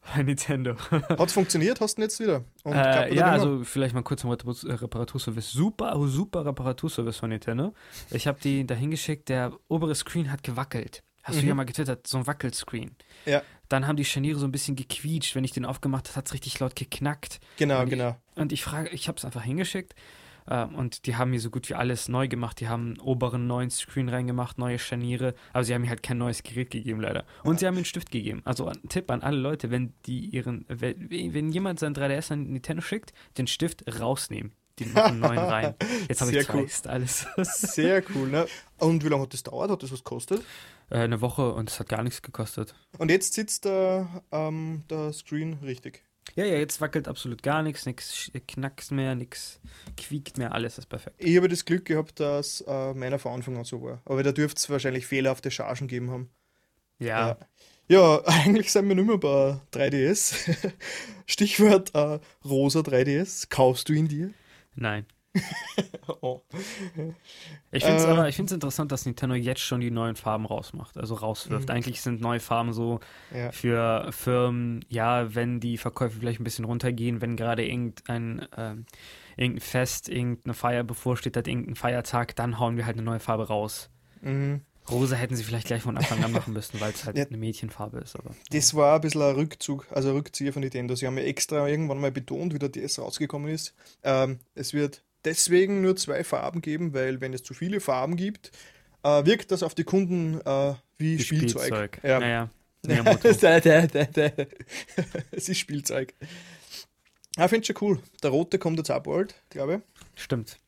[0.16, 0.76] Bei Nintendo.
[0.90, 2.44] Hat funktioniert, hast du jetzt wieder?
[2.64, 5.50] Äh, ja, also vielleicht mal kurz zum äh, Reparaturservice.
[5.52, 7.74] Super, super Reparaturservice von Nintendo.
[8.10, 11.02] Ich habe die da hingeschickt, der obere Screen hat gewackelt.
[11.22, 11.48] Hast du Mhm.
[11.48, 12.96] ja mal getwittert, so ein Wackelscreen.
[13.26, 13.42] Ja.
[13.68, 15.34] Dann haben die Scharniere so ein bisschen gequietscht.
[15.36, 17.38] Wenn ich den aufgemacht habe, hat es richtig laut geknackt.
[17.58, 18.16] Genau, und ich- genau.
[18.36, 19.94] Und ich frage, ich habe es einfach hingeschickt.
[20.46, 22.60] Äh, Und die haben mir so gut wie alles neu gemacht.
[22.60, 25.34] Die haben einen oberen neuen Screen reingemacht, neue Scharniere.
[25.52, 27.24] Aber sie haben mir halt kein neues Gerät gegeben, leider.
[27.44, 28.42] Und sie haben mir einen Stift gegeben.
[28.44, 32.82] Also ein Tipp an alle Leute, wenn die ihren, wenn, jemand sein 3DS an Nintendo
[32.82, 34.52] schickt, den Stift rausnehmen.
[34.78, 35.74] Den einen neuen rein.
[36.08, 36.90] Jetzt habe ich Sehr zwei, cool.
[36.90, 37.26] alles.
[37.36, 38.46] Sehr cool, ne?
[38.78, 39.70] Und wie lange hat das dauert?
[39.70, 40.42] Hat das was gekostet?
[40.88, 42.74] Äh, eine Woche und es hat gar nichts gekostet.
[42.98, 46.02] Und jetzt sitzt der, ähm, der Screen richtig.
[46.36, 49.60] Ja, ja, jetzt wackelt absolut gar nichts, nichts knacks mehr, nichts
[49.96, 51.16] quiekt mehr, alles ist perfekt.
[51.18, 54.00] Ich habe das Glück gehabt, dass äh, meiner von Anfang an so war.
[54.04, 56.30] Aber da dürfte es wahrscheinlich fehlerhafte Chargen geben haben.
[56.98, 57.38] Ja,
[57.88, 60.72] Ja, eigentlich sind wir nicht mehr bei 3DS.
[61.26, 63.48] Stichwort äh, rosa 3DS.
[63.48, 64.30] Kaufst du ihn dir?
[64.74, 65.06] nein.
[66.22, 66.40] Oh.
[67.70, 68.08] Ich finde es Äh.
[68.08, 71.68] aber ich find's interessant, dass Nintendo jetzt schon die neuen Farben rausmacht, also rauswirft.
[71.68, 71.74] Mhm.
[71.74, 72.98] Eigentlich sind neue Farben so
[73.32, 73.52] Ja.
[73.52, 78.86] für Firmen, ja, wenn die Verkäufe vielleicht ein bisschen runtergehen, wenn gerade irgendein, ähm,
[79.36, 83.46] irgendein Fest, irgendeine Feier bevorsteht hat, irgendein Feiertag, dann hauen wir halt eine neue Farbe
[83.46, 83.88] raus.
[84.20, 84.62] Mhm.
[84.90, 87.24] Rosa hätten sie vielleicht gleich von Anfang an machen müssen, weil es halt Ja.
[87.24, 88.16] eine Mädchenfarbe ist.
[88.16, 90.96] Aber Das war ein bisschen ein Rückzug, also ein Rückzieher von Nintendo.
[90.96, 93.74] Sie haben ja extra irgendwann mal betont, wie der DS rausgekommen ist.
[94.02, 98.50] Ähm, es wird deswegen nur zwei Farben geben, weil wenn es zu viele Farben gibt,
[99.02, 102.00] äh, wirkt das auf die Kunden äh, wie die Spielzeug.
[102.02, 102.20] Ja.
[102.20, 102.50] Naja,
[105.30, 106.14] es ist Spielzeug.
[107.36, 108.00] Ah, ich finde schon cool.
[108.22, 110.22] Der rote kommt jetzt auch bald, glaube ich.
[110.22, 110.58] Stimmt.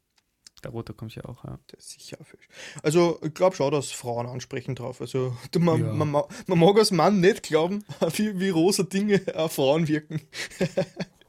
[0.64, 1.58] Der rote kommt ja auch, ja.
[1.70, 2.46] Der ist sicher auch frisch.
[2.82, 5.00] Also, ich glaube schon, dass Frauen ansprechen drauf.
[5.00, 5.92] Also, du, man, Ja.
[5.92, 7.84] man, ma- man mag als Mann nicht glauben,
[8.16, 10.20] wie, wie rosa Dinge auf Frauen wirken.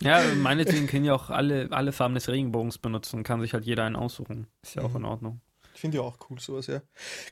[0.01, 3.86] Ja, meinetwegen können ja auch alle, alle Farben des Regenbogens benutzen, kann sich halt jeder
[3.86, 4.47] einen aussuchen.
[4.61, 4.95] Ist ja auch Mhm.
[4.97, 5.41] in Ordnung.
[5.75, 6.81] Finde ich auch cool, sowas, ja.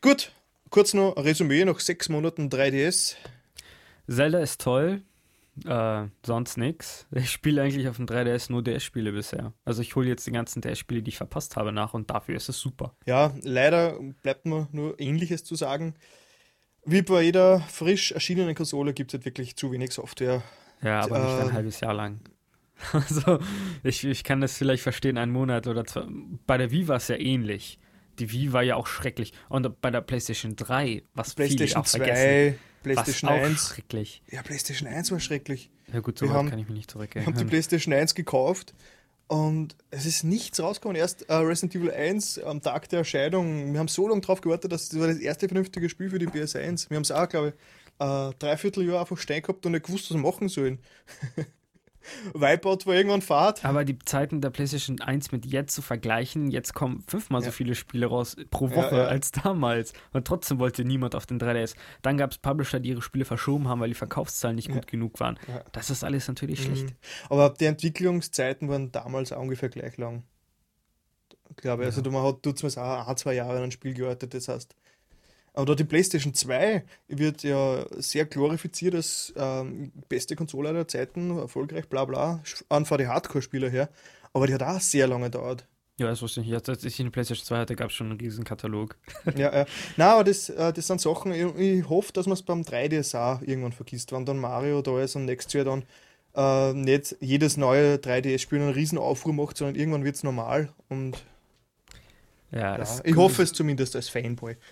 [0.02, 0.32] Gut,
[0.70, 3.16] kurz noch ein Resümee nach sechs Monaten 3DS.
[4.08, 5.02] Zelda ist toll,
[5.66, 7.08] äh, sonst nix.
[7.12, 9.54] Ich spiele eigentlich auf dem 3DS nur DS-Spiele bisher.
[9.66, 12.50] Also ich hole jetzt die ganzen DS-Spiele, die ich verpasst habe, nach und dafür ist
[12.50, 12.96] es super.
[13.06, 15.96] Ja, leider bleibt mir nur Ähnliches zu sagen.
[16.84, 20.42] Wie bei jeder frisch erschienenen Konsole gibt es halt wirklich zu wenig Software.
[20.82, 21.54] Ja, aber nicht ein Ähm.
[21.54, 22.20] halbes Jahr lang.
[22.94, 23.38] Also,
[23.84, 26.04] ich, ich kann das vielleicht verstehen, einen Monat oder zwei.
[26.48, 27.78] Bei der Wii war es ja ähnlich.
[28.18, 29.34] Die Wii war ja auch schrecklich.
[29.50, 33.68] Und bei der PlayStation 3, was viele PlayStation auch vergessen, 2, PlayStation was auch 1.
[33.70, 34.22] schrecklich.
[34.30, 35.70] Ja, PlayStation 1 war schrecklich.
[35.94, 37.48] Ja gut, so Wir weit haben- kann ich mich nicht Ich habe die zurückerinnern.
[37.48, 38.74] PlayStation 1 gekauft
[39.28, 40.96] und es ist nichts rausgekommen.
[40.98, 43.74] Erst äh, Resident Evil 1 am Tag der Erscheinung.
[43.74, 46.28] Wir haben so lange drauf gewartet, dass das war das erste vernünftige Spiel für die
[46.28, 46.90] PS1.
[46.90, 47.54] Wir haben es auch, glaube ich,
[48.06, 50.80] äh, dreiviertel Jahr einfach stehen gehabt und nicht gewusst, was wir machen sollen.
[52.34, 53.64] Wipeout war irgendwann Fahrt.
[53.66, 57.46] Aber die Zeiten der PlayStation 1 mit jetzt zu vergleichen, jetzt kommen fünfmal Ja.
[57.46, 59.06] so viele Spiele raus pro Ja, Woche ja.
[59.06, 59.94] als damals.
[60.14, 61.76] Und trotzdem wollte niemand auf den 3DS.
[62.02, 64.76] Dann gab es Publisher, die ihre Spiele verschoben haben, weil die Verkaufszahlen nicht Ja.
[64.76, 65.38] gut genug waren.
[65.48, 65.64] Ja.
[65.72, 66.86] Das ist alles natürlich schlecht.
[66.86, 66.96] Mhm.
[67.30, 70.24] Aber die Entwicklungszeiten waren damals ungefähr gleich lang.
[71.58, 71.88] Glaube ich.
[71.88, 74.76] Also man hat tut auch ein, zwei Jahre an ein Spiel gearbeitet, das heißt.
[75.54, 81.90] Aber die PlayStation 2 wird ja sehr glorifiziert als ähm, beste Konsole aller Zeiten, erfolgreich,
[81.90, 83.90] bla bla, an von die Hardcore-Spieler her.
[84.34, 85.68] Aber die hat auch sehr lange gedauert.
[85.98, 86.70] Ja, das wusste ich nicht.
[86.70, 88.98] Als ich eine PlayStation 2 hatte, gab es schon einen riesen Katalog.
[89.36, 89.66] ja, ja.
[89.98, 93.16] Nein, aber das, äh, das sind Sachen, ich, ich hoffe, dass man es beim 3DS
[93.16, 95.84] auch irgendwann vergisst, wenn dann Mario da ist und nächstes Jahr dann
[96.34, 100.70] äh, nicht jedes neue 3DS-Spiel einen riesen Aufruhr macht, sondern irgendwann wird es normal.
[100.90, 101.24] Und
[102.52, 104.58] Ja, ja, ich hoffe es zumindest als Fanboy.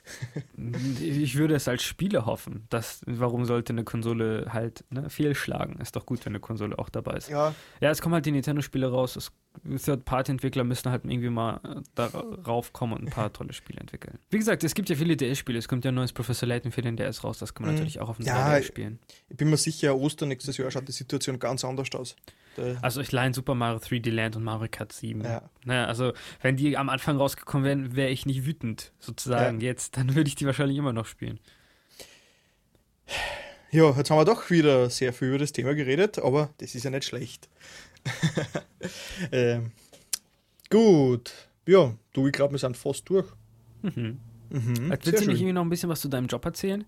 [1.01, 2.65] Ich würde es als Spieler hoffen.
[2.69, 5.79] Dass, warum sollte eine Konsole halt ne, fehlschlagen?
[5.79, 7.29] Ist doch gut, wenn eine Konsole auch dabei ist.
[7.29, 9.31] Ja, Ja, es kommen halt die Nintendo-Spiele raus.
[9.65, 14.19] Third-Party-Entwickler müssen halt irgendwie mal äh, darauf kommen und ein paar tolle Spiele entwickeln.
[14.29, 15.57] Wie gesagt, es gibt ja viele DS-Spiele.
[15.57, 17.39] Es kommt ja ein neues Professor Layton für den DS raus.
[17.39, 17.79] Das kann man Mhm.
[17.79, 18.99] natürlich auch auf dem Ja, 3DS spielen.
[19.29, 22.15] ich bin mir sicher, Ostern nächstes Jahr schaut die Situation ganz anders aus.
[22.55, 25.21] Da, Also ich leihe Super Mario 3D Land und Mario Kart 7.
[25.23, 25.49] Ja.
[25.65, 29.61] Naja, also wenn die am Anfang rausgekommen wären, wäre ich nicht wütend, sozusagen.
[29.61, 31.39] Jetzt, dann würde ich die wahrscheinlich immer noch spielen.
[33.71, 36.83] ja, jetzt haben wir doch wieder sehr viel über das Thema geredet, aber das ist
[36.83, 37.49] ja nicht schlecht.
[39.31, 39.71] ähm,
[40.69, 41.31] gut,
[41.65, 43.27] ja, du, ich glaube, wir sind fast durch.
[43.81, 44.19] Mhm.
[44.49, 46.85] Mhm, willst du nicht irgendwie noch ein bisschen was zu deinem Job erzählen?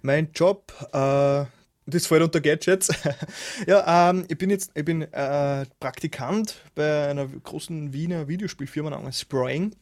[0.00, 1.44] Mein Job, äh,
[1.86, 2.90] das fällt unter Gadgets.
[3.66, 9.20] ja, ähm, ich bin jetzt ich bin, äh, Praktikant bei einer großen Wiener Videospielfirma namens
[9.20, 9.74] Spraying.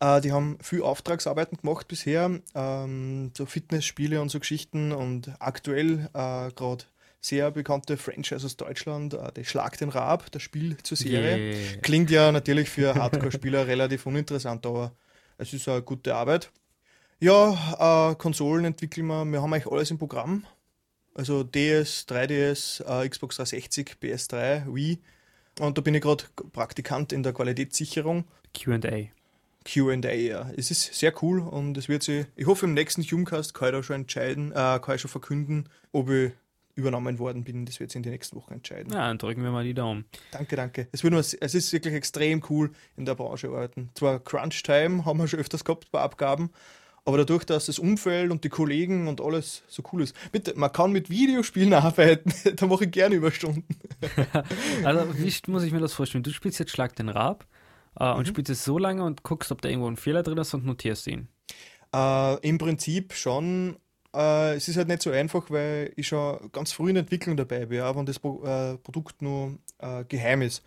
[0.00, 6.08] Äh, die haben viel Auftragsarbeiten gemacht bisher, ähm, so Fitnessspiele und so Geschichten und aktuell
[6.14, 6.84] äh, gerade
[7.20, 11.54] sehr bekannte Franchise aus Deutschland, äh, die Schlag den Raab, das Spiel zur Serie.
[11.54, 11.76] Yeah.
[11.80, 14.92] Klingt ja natürlich für Hardcore-Spieler relativ uninteressant, aber
[15.38, 16.50] es ist eine gute Arbeit.
[17.20, 20.44] Ja, äh, Konsolen entwickeln wir, wir haben eigentlich alles im Programm.
[21.14, 24.98] Also DS, 3DS, äh, Xbox 360, PS3, Wii.
[25.60, 28.24] Und da bin ich gerade Praktikant in der Qualitätssicherung.
[28.52, 28.78] QA.
[29.64, 30.50] QA, ja.
[30.56, 33.74] Es ist sehr cool und es wird sich, ich hoffe, im nächsten Humecast kann ich
[33.74, 36.32] da schon entscheiden, äh, kann ich schon verkünden, ob ich
[36.74, 37.66] übernommen worden bin.
[37.66, 38.92] Das wird sich in den nächsten Wochen entscheiden.
[38.92, 40.04] Ja, dann drücken wir mal die Daumen.
[40.32, 40.88] Danke, danke.
[40.92, 43.90] Es, wird nur, es ist wirklich extrem cool in der Branche arbeiten.
[43.94, 46.50] Zwar Crunch-Time haben wir schon öfters gehabt bei Abgaben,
[47.06, 50.16] Aber dadurch, dass das Umfeld und die Kollegen und alles so cool ist.
[50.32, 52.32] Bitte, man kann mit Videospielen arbeiten.
[52.56, 53.64] da mache ich gerne Überstunden.
[54.84, 56.24] also, wie muss ich mir das vorstellen?
[56.24, 57.46] Du spielst jetzt Schlag den Rab
[57.98, 58.26] äh, und mhm.
[58.26, 61.06] spielst es so lange und guckst, ob da irgendwo ein Fehler drin ist und notierst
[61.06, 61.28] ihn.
[61.94, 63.76] Äh, Im Prinzip schon.
[64.14, 67.36] Äh, es ist halt nicht so einfach, weil ich schon ganz früh in der Entwicklung
[67.36, 70.62] dabei bin, auch wenn das Pro äh, Produkt nur äh, geheim ist.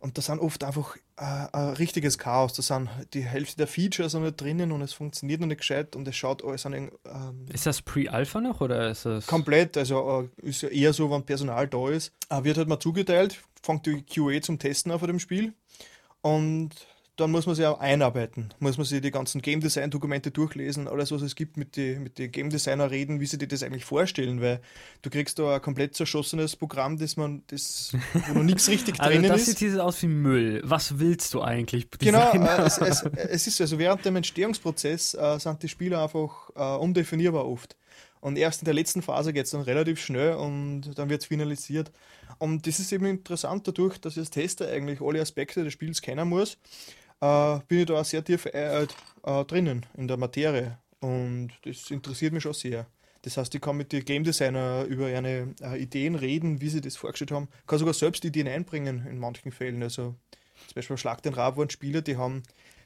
[0.00, 2.52] Und da sind oft einfach äh, ein richtiges Chaos.
[2.52, 5.96] Da sind die Hälfte der Features noch nicht drinnen und es funktioniert noch nicht gescheit
[5.96, 6.74] und es schaut alles an.
[6.74, 9.26] Ähm, ist das Pre-Alpha noch oder ist das?
[9.26, 9.76] Komplett.
[9.76, 12.12] Also äh, ist ja eher so, wenn Personal da ist.
[12.28, 15.52] Äh, wird halt mal zugeteilt, fängt die QA zum Testen an von dem Spiel.
[16.20, 16.70] Und
[17.18, 20.86] dann muss man sich auch einarbeiten, muss man sich die ganzen Game Design Dokumente durchlesen,
[20.86, 23.64] alles was es gibt mit den mit die Game Designer reden, wie sie dir das
[23.64, 24.60] eigentlich vorstellen, weil
[25.02, 27.92] du kriegst da ein komplett zerschossenes Programm, das man, das,
[28.28, 29.60] wo noch nichts richtig also drinnen das ist.
[29.60, 30.62] Das sieht aus wie Müll.
[30.64, 31.90] Was willst du eigentlich?
[31.90, 32.30] Designer?
[32.32, 36.50] Genau, äh, es, es, es, ist also während dem Entstehungsprozess äh, sind die Spieler einfach
[36.54, 37.76] äh, undefinierbar oft.
[38.20, 41.26] Und erst in der letzten Phase geht es dann relativ schnell und dann wird es
[41.26, 41.90] finalisiert.
[42.38, 46.00] Und das ist eben interessant dadurch, dass ich als Tester eigentlich alle Aspekte des Spiels
[46.00, 46.58] kennen muss
[47.20, 50.78] äh, bin ich da auch sehr tief äh, äh, drinnen in der Materie.
[51.00, 52.86] Und das interessiert mich schon sehr.
[53.22, 56.80] Das heißt, ich kann mit den Game Designer über eine äh, Ideen reden, wie sie
[56.80, 57.48] das vorgestellt haben.
[57.66, 59.82] Kann sogar selbst Ideen einbringen in manchen Fällen.
[59.82, 60.14] Also
[60.66, 62.42] zum Beispiel Schlag den Rab waren Spieler, die haben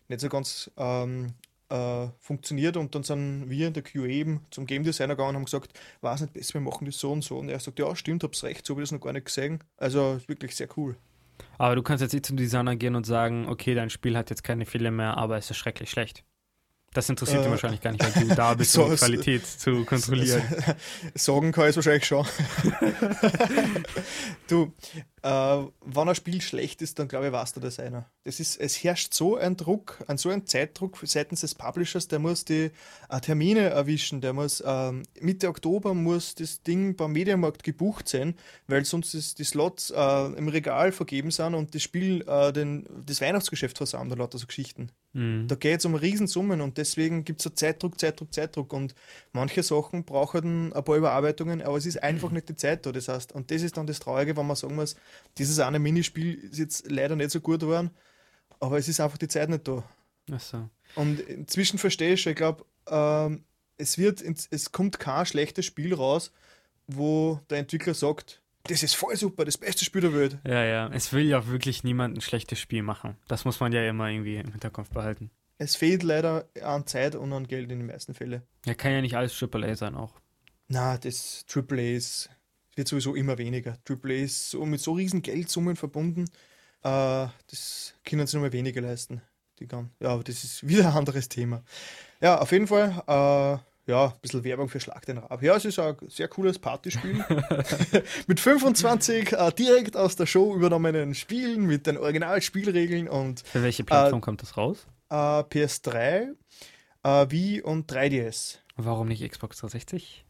[0.08, 1.34] nicht so ganz ähm,
[1.68, 5.36] äh, funktioniert und dann sind wir in der QA eben zum Game Designer gegangen und
[5.36, 7.38] haben gesagt, war es nicht besser, wir machen das so und so.
[7.38, 9.62] Und er sagt, ja, stimmt, hab's recht, so habe ich das noch gar nicht gesehen.
[9.76, 10.96] Also wirklich sehr cool.
[11.58, 14.42] Aber du kannst jetzt nicht zum Designer gehen und sagen, okay, dein Spiel hat jetzt
[14.42, 16.24] keine Fehler mehr, aber es ist schrecklich schlecht.
[16.94, 19.84] Das interessiert äh, dich wahrscheinlich gar nicht, weil du da bist, so, um Qualität zu
[19.86, 20.42] kontrollieren.
[21.14, 22.26] Sagen kann ich es wahrscheinlich schon.
[24.48, 24.72] du,
[25.22, 28.10] äh, wenn ein Spiel schlecht ist, dann glaube ich, warst du das einer.
[28.24, 32.18] Das ist, es herrscht so ein Druck, ein, so ein Zeitdruck seitens des Publishers, der
[32.18, 32.70] muss die
[33.08, 38.34] äh, Termine erwischen, der muss ähm, Mitte Oktober muss das Ding beim Mediamarkt gebucht sein,
[38.66, 42.86] weil sonst ist die Slots äh, im Regal vergeben sind und das Spiel äh, den,
[43.06, 44.90] das Weihnachtsgeschäft versammelt, lauter so Geschichten.
[45.12, 45.46] Mhm.
[45.46, 48.94] Da geht es um Riesensummen und deswegen gibt es so Zeitdruck, Zeitdruck, Zeitdruck und
[49.32, 52.92] manche Sachen brauchen ein paar Überarbeitungen, aber es ist einfach nicht die Zeit da.
[52.92, 54.96] Das heißt, und das ist dann das Traurige, wenn man sagen muss,
[55.38, 57.90] dieses eine Minispiel ist jetzt leider nicht so gut geworden,
[58.60, 59.84] aber es ist einfach die Zeit nicht da.
[60.30, 60.68] Ach so.
[60.94, 63.44] Und inzwischen verstehe ich schon, ich glaube, ähm,
[63.76, 66.32] es wird, es kommt kein schlechtes Spiel raus,
[66.86, 70.38] wo der Entwickler sagt, das ist voll super, das beste Spiel der Welt.
[70.46, 73.16] Ja, ja, es will ja wirklich niemand ein schlechtes Spiel machen.
[73.28, 75.30] Das muss man ja immer irgendwie im Hinterkopf behalten.
[75.58, 78.42] Es fehlt leider an Zeit und an Geld in den meisten Fällen.
[78.66, 80.14] Ja, kann ja nicht alles AAA sein auch.
[80.68, 82.30] Na, das AAA ist
[82.76, 83.78] wird sowieso immer weniger.
[83.88, 86.24] AAA ist so, mit so riesen Geldsummen verbunden,
[86.82, 89.22] äh, das können sie nur mehr weniger leisten.
[89.58, 91.62] Die kann, ja, aber das ist wieder ein anderes Thema.
[92.20, 95.42] Ja, auf jeden Fall, äh, ja, ein bisschen Werbung für Schlag den Rab.
[95.42, 97.24] Ja, es ist ein sehr cooles Partyspiel.
[98.26, 103.40] mit 25 äh, direkt aus der Show übernommenen Spielen, mit den Originalspielregeln und.
[103.40, 104.86] Für welche Plattform äh, kommt das raus?
[105.10, 106.28] Äh, PS3,
[107.02, 108.58] äh, Wii und 3DS.
[108.76, 110.24] Warum nicht Xbox 360?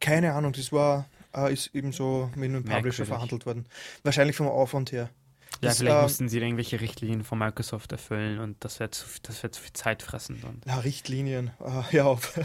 [0.00, 3.66] Keine Ahnung, das war äh, ist eben so mit einem Publisher verhandelt worden.
[4.02, 5.10] Wahrscheinlich vom Aufwand her.
[5.62, 9.06] Ja, das, vielleicht äh, mussten sie irgendwelche Richtlinien von Microsoft erfüllen und das wird zu,
[9.22, 10.42] das wird zu viel Zeit fressen.
[10.42, 11.50] Und ja, Richtlinien,
[11.90, 12.38] hör auf.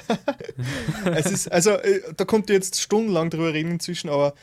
[1.05, 4.33] es ist, also, äh, da kommt jetzt stundenlang drüber reden inzwischen, aber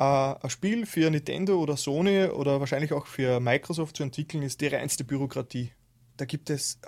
[0.00, 4.60] uh, ein Spiel für Nintendo oder Sony oder wahrscheinlich auch für Microsoft zu entwickeln, ist
[4.60, 5.72] die reinste Bürokratie.
[6.16, 6.78] Da gibt es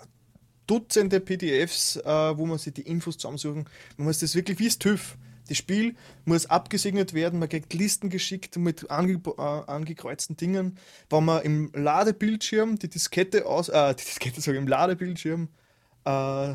[0.67, 3.69] Dutzende PDFs, uh, wo man sich die Infos zusammensuchen.
[3.97, 5.17] Man muss das wirklich wie das TÜV
[5.51, 10.79] das Spiel muss abgesegnet werden, man kriegt Listen geschickt mit ange äh, angekreuzten Dingen.
[11.11, 15.49] Wenn man im Ladebildschirm die Diskette aus, äh, die Diskette sage im Ladebildschirm
[16.05, 16.55] äh,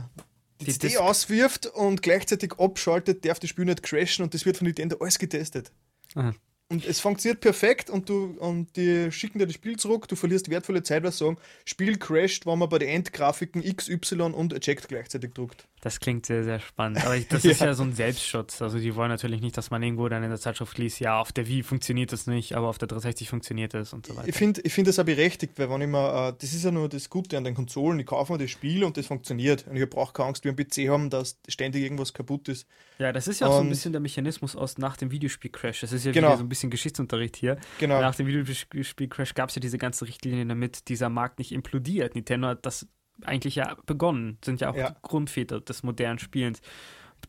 [0.62, 4.56] die, die CD auswirft und gleichzeitig abschaltet, darf das Spiel nicht crashen und das wird
[4.56, 5.74] von Nintendo alles getestet.
[6.16, 6.34] Aha.
[6.68, 10.50] Und es funktioniert perfekt und du und die schicken dir das Spiel zurück, du verlierst
[10.50, 14.52] wertvolle Zeit, weil sie sagen, Spiel crasht, wenn man bei den Endgrafiken X, Y und
[14.52, 15.68] Eject gleichzeitig druckt.
[15.82, 17.06] Das klingt sehr, sehr spannend.
[17.06, 17.52] Aber das ja.
[17.52, 18.64] ist ja so ein Selbstschutz.
[18.64, 21.32] Also die wollen natürlich nicht, dass man irgendwo dann in der Zeitschrift liest, ja, auf
[21.32, 24.28] der Wii funktioniert das nicht, aber auf der 360 funktioniert es und so weiter.
[24.28, 26.72] Ich finde ich find das auch berechtigt, weil wenn ich mir, äh, das ist ja
[26.72, 29.68] nur das Gute an den Konsolen, ich kaufe mir das Spiel und das funktioniert.
[29.68, 32.66] Und ich brauche keine Angst, wie ein PC haben, dass ständig irgendwas kaputt ist.
[32.98, 35.82] Ja, das ist ja auch so ein bisschen der Mechanismus aus nach dem Videospiel-Crash.
[35.82, 36.30] Das ist ja genau.
[36.30, 37.58] wieder so ein bisschen Geschichtsunterricht hier.
[37.80, 38.00] Genau.
[38.02, 42.16] Nach dem Videospiel-Crash gab es ja diese ganze Richtlinie, damit dieser Markt nicht implodiert.
[42.16, 42.88] Nintendo hat das
[43.24, 44.96] eigentlich ja begonnen, sind ja auch ja.
[45.02, 46.62] Grundväter des modernen Spielens.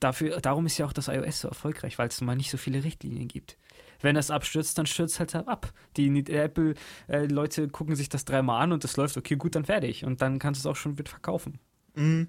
[0.00, 2.84] Dafür, darum ist ja auch das iOS so erfolgreich, weil es mal nicht so viele
[2.84, 3.56] Richtlinien gibt.
[4.00, 5.72] Wenn das abstürzt, dann stürzt halt ab.
[5.96, 10.04] Die Apple-Leute äh, gucken sich das dreimal an und das läuft, okay, gut, dann fertig.
[10.04, 11.58] Und dann kannst du es auch schon wieder verkaufen.
[11.96, 12.28] Mhm.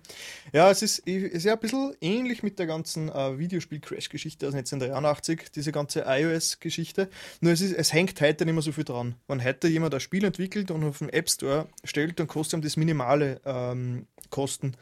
[0.53, 5.52] Ja, es ist, ist ja ein bisschen ähnlich mit der ganzen äh, Videospiel-Crash-Geschichte aus 1983,
[5.53, 7.10] diese ganze iOS-Geschichte.
[7.41, 9.15] Nur es, ist, es hängt heute nicht mehr so viel dran.
[9.27, 12.64] Wenn heute jemand ein Spiel entwickelt und auf den App Store stellt, dann kostet ihm
[12.64, 14.77] das minimale ähm, Kosten.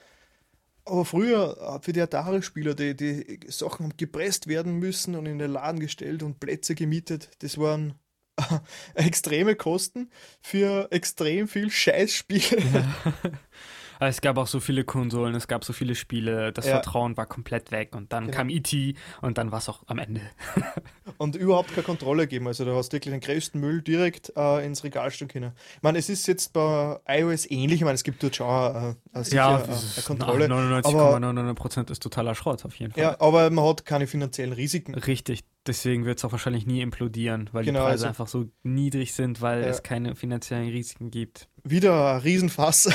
[0.85, 5.39] Aber früher, äh, für die Atari-Spieler, die, die Sachen haben gepresst werden müssen und in
[5.39, 7.95] den Laden gestellt und Plätze gemietet, das waren
[8.93, 12.61] extreme Kosten für extrem viel Scheißspiele.
[12.71, 13.13] Ja.
[13.99, 16.73] Es gab auch so viele Konsolen, es gab so viele Spiele, das ja.
[16.73, 18.37] Vertrauen war komplett weg und dann genau.
[18.37, 18.95] kam E.T.
[19.21, 20.21] und dann war es auch am Ende.
[21.17, 22.47] und überhaupt keine Kontrolle geben.
[22.47, 25.51] Also du hast wirklich den größten Müll direkt äh, ins Regal stellen können.
[25.75, 29.23] Ich meine, es ist jetzt bei iOS ähnlich, ich meine, es gibt dort schon äh,
[29.23, 30.45] sicher ja, eine, eine Kontrolle.
[30.47, 33.03] 99,99% ist totaler Schrott auf jeden Fall.
[33.03, 34.95] Ja, aber man hat keine finanziellen Risiken.
[34.95, 38.45] Richtig, deswegen wird es auch wahrscheinlich nie implodieren, weil genau, die Preise also, einfach so
[38.63, 39.67] niedrig sind, weil ja.
[39.67, 41.47] es keine finanziellen Risiken gibt.
[41.63, 42.89] Wieder ein Riesenfass.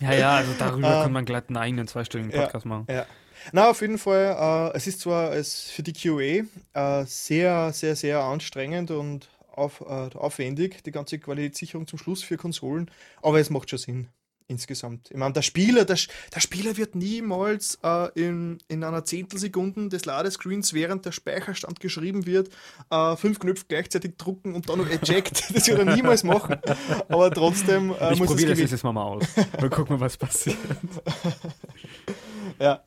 [0.00, 2.86] ja, ja, also darüber äh, kann man glatt einen eigenen zweistündigen Podcast ja, machen.
[2.88, 3.06] Ja.
[3.52, 6.44] Na, auf jeden Fall, äh, es ist zwar es für die QA
[6.74, 12.36] äh, sehr, sehr, sehr anstrengend und auf, äh, aufwendig, die ganze Qualitätssicherung zum Schluss für
[12.36, 12.90] Konsolen,
[13.20, 14.08] aber es macht schon Sinn
[14.52, 15.10] insgesamt.
[15.10, 15.98] Ich meine, der Spieler, der,
[16.34, 22.26] der Spieler wird niemals äh, in, in einer Zehntelsekunde des Ladescreens, während der Speicherstand geschrieben
[22.26, 22.50] wird,
[22.90, 25.42] äh, fünf Knöpfe gleichzeitig drucken und dann noch eject.
[25.52, 26.58] Das wird er niemals machen.
[27.08, 29.24] Aber trotzdem äh, ich muss probiere das jetzt mal aus.
[29.60, 30.56] Mal gucken, was passiert.
[32.58, 32.84] ja.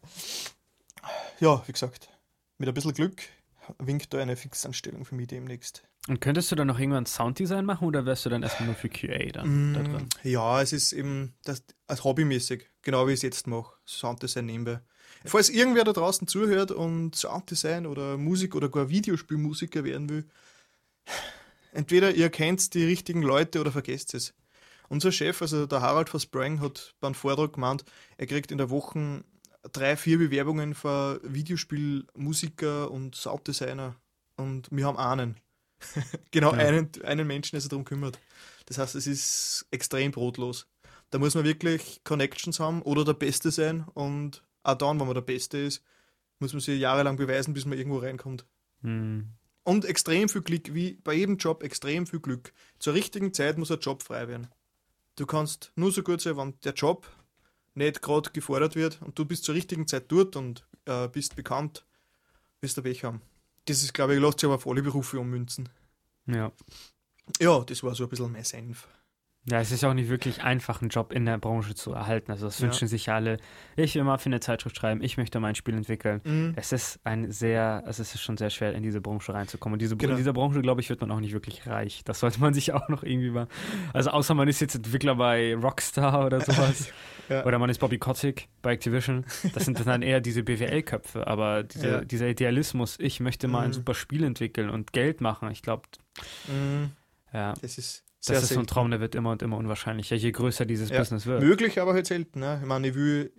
[1.39, 2.09] Ja, wie gesagt,
[2.57, 3.21] mit ein bisschen Glück
[3.79, 5.83] winkt da eine Fixanstellung für mich demnächst.
[6.07, 8.89] Und könntest du dann noch irgendwann Sounddesign machen oder wärst du dann erstmal nur für
[8.89, 10.09] QA dann mm, da drin?
[10.23, 14.81] Ja, es ist eben das, als hobbymäßig, genau wie ich es jetzt mache, Sounddesign nebenbei.
[15.25, 20.25] Falls irgendwer da draußen zuhört und Sounddesign oder Musik oder gar Videospielmusiker werden will,
[21.71, 24.35] entweder ihr kennt die richtigen Leute oder vergesst es.
[24.87, 27.83] Unser Chef, also der Harald von Sprang, hat beim Vortrag gemeint,
[28.17, 29.23] er kriegt in der Woche
[29.71, 33.95] drei, vier Bewerbungen für Videospielmusiker und Sounddesigner
[34.35, 35.37] und wir haben einen.
[36.31, 36.59] genau ja.
[36.59, 38.19] einen, einen Menschen, der sich darum kümmert.
[38.65, 40.67] Das heißt, es ist extrem brotlos.
[41.11, 45.15] Da muss man wirklich Connections haben oder der Beste sein und auch dann, wenn man
[45.15, 45.83] der Beste ist,
[46.39, 48.45] muss man sich jahrelang beweisen, bis man irgendwo reinkommt.
[48.81, 49.29] Mhm.
[49.63, 52.53] Und extrem viel Glück, wie bei jedem Job, extrem viel Glück.
[52.79, 54.47] Zur richtigen Zeit muss ein Job frei werden.
[55.15, 57.09] Du kannst nur so gut sein, wenn der Job
[57.73, 61.85] nicht gerade gefordert wird und du bist zur richtigen Zeit dort und äh, bist bekannt,
[62.61, 63.21] wirst du Weg haben.
[63.65, 65.69] Das ist, glaube ich, lässt sich aber auf alle Berufe ummünzen.
[66.27, 66.51] Ja.
[67.39, 68.87] Ja, das war so ein bisschen mein Senf.
[69.47, 72.31] Ja, es ist auch nicht wirklich einfach, einen Job in der Branche zu erhalten.
[72.31, 72.65] Also das ja.
[72.65, 73.37] wünschen sich alle.
[73.75, 76.21] Ich will mal für eine Zeitschrift schreiben, ich möchte mein Spiel entwickeln.
[76.23, 76.53] Mhm.
[76.55, 79.73] Es ist ein sehr, also es ist schon sehr schwer, in diese Branche reinzukommen.
[79.73, 80.13] Und diese, genau.
[80.13, 82.01] in dieser Branche, glaube ich, wird man auch nicht wirklich reich.
[82.05, 83.47] Das sollte man sich auch noch irgendwie mal.
[83.93, 86.91] Also außer man ist jetzt Entwickler bei Rockstar oder sowas.
[87.29, 87.45] ja.
[87.45, 89.25] Oder man ist Bobby Kotick bei Activision.
[89.53, 91.27] Das sind dann eher diese BWL-Köpfe.
[91.27, 92.01] Aber diese, ja.
[92.01, 93.65] dieser Idealismus, ich möchte mal mhm.
[93.65, 95.83] ein super Spiel entwickeln und Geld machen, ich glaube,
[96.47, 96.93] mhm.
[97.31, 97.53] ja.
[97.61, 100.31] Das ist sehr das ist so ein Traum, der wird immer und immer unwahrscheinlicher, je
[100.31, 101.41] größer dieses ja, Business wird.
[101.41, 102.39] Möglich, aber halt selten.
[102.39, 102.59] Ne?
[102.61, 103.31] Ich meine, ich will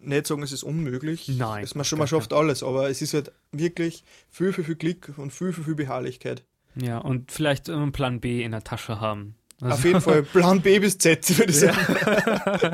[0.00, 1.28] nicht sagen, es ist unmöglich.
[1.28, 1.64] Nein.
[1.64, 5.32] Es, man, man schafft alles, aber es ist halt wirklich viel, viel, viel Glück und
[5.32, 6.44] viel, viel, viel Beharrlichkeit.
[6.74, 9.34] Ja, und vielleicht einen Plan B in der Tasche haben.
[9.60, 11.96] Also Auf jeden Fall Plan B bis Z, würde ich sagen.
[12.04, 12.72] Ja.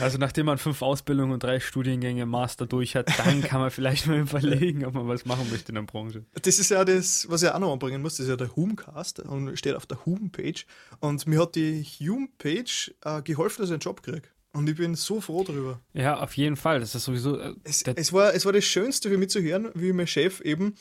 [0.00, 4.06] also nachdem man fünf Ausbildungen und drei Studiengänge Master durch hat, dann kann man vielleicht
[4.06, 6.24] mal überlegen, ob man was machen möchte in der Branche.
[6.40, 9.20] Das ist ja das, was ich auch noch anbringen muss, das ist ja der Humecast
[9.20, 10.66] und steht auf der Hume-Page.
[11.00, 14.28] Und mir hat die Hume-Page äh, geholfen, dass ich einen Job kriege.
[14.52, 15.80] Und ich bin so froh darüber.
[15.92, 16.80] Ja, auf jeden Fall.
[16.80, 17.38] Das ist sowieso.
[17.38, 20.40] Äh, es, es, war, es war das Schönste für mich zu hören, wie mein Chef
[20.40, 20.76] eben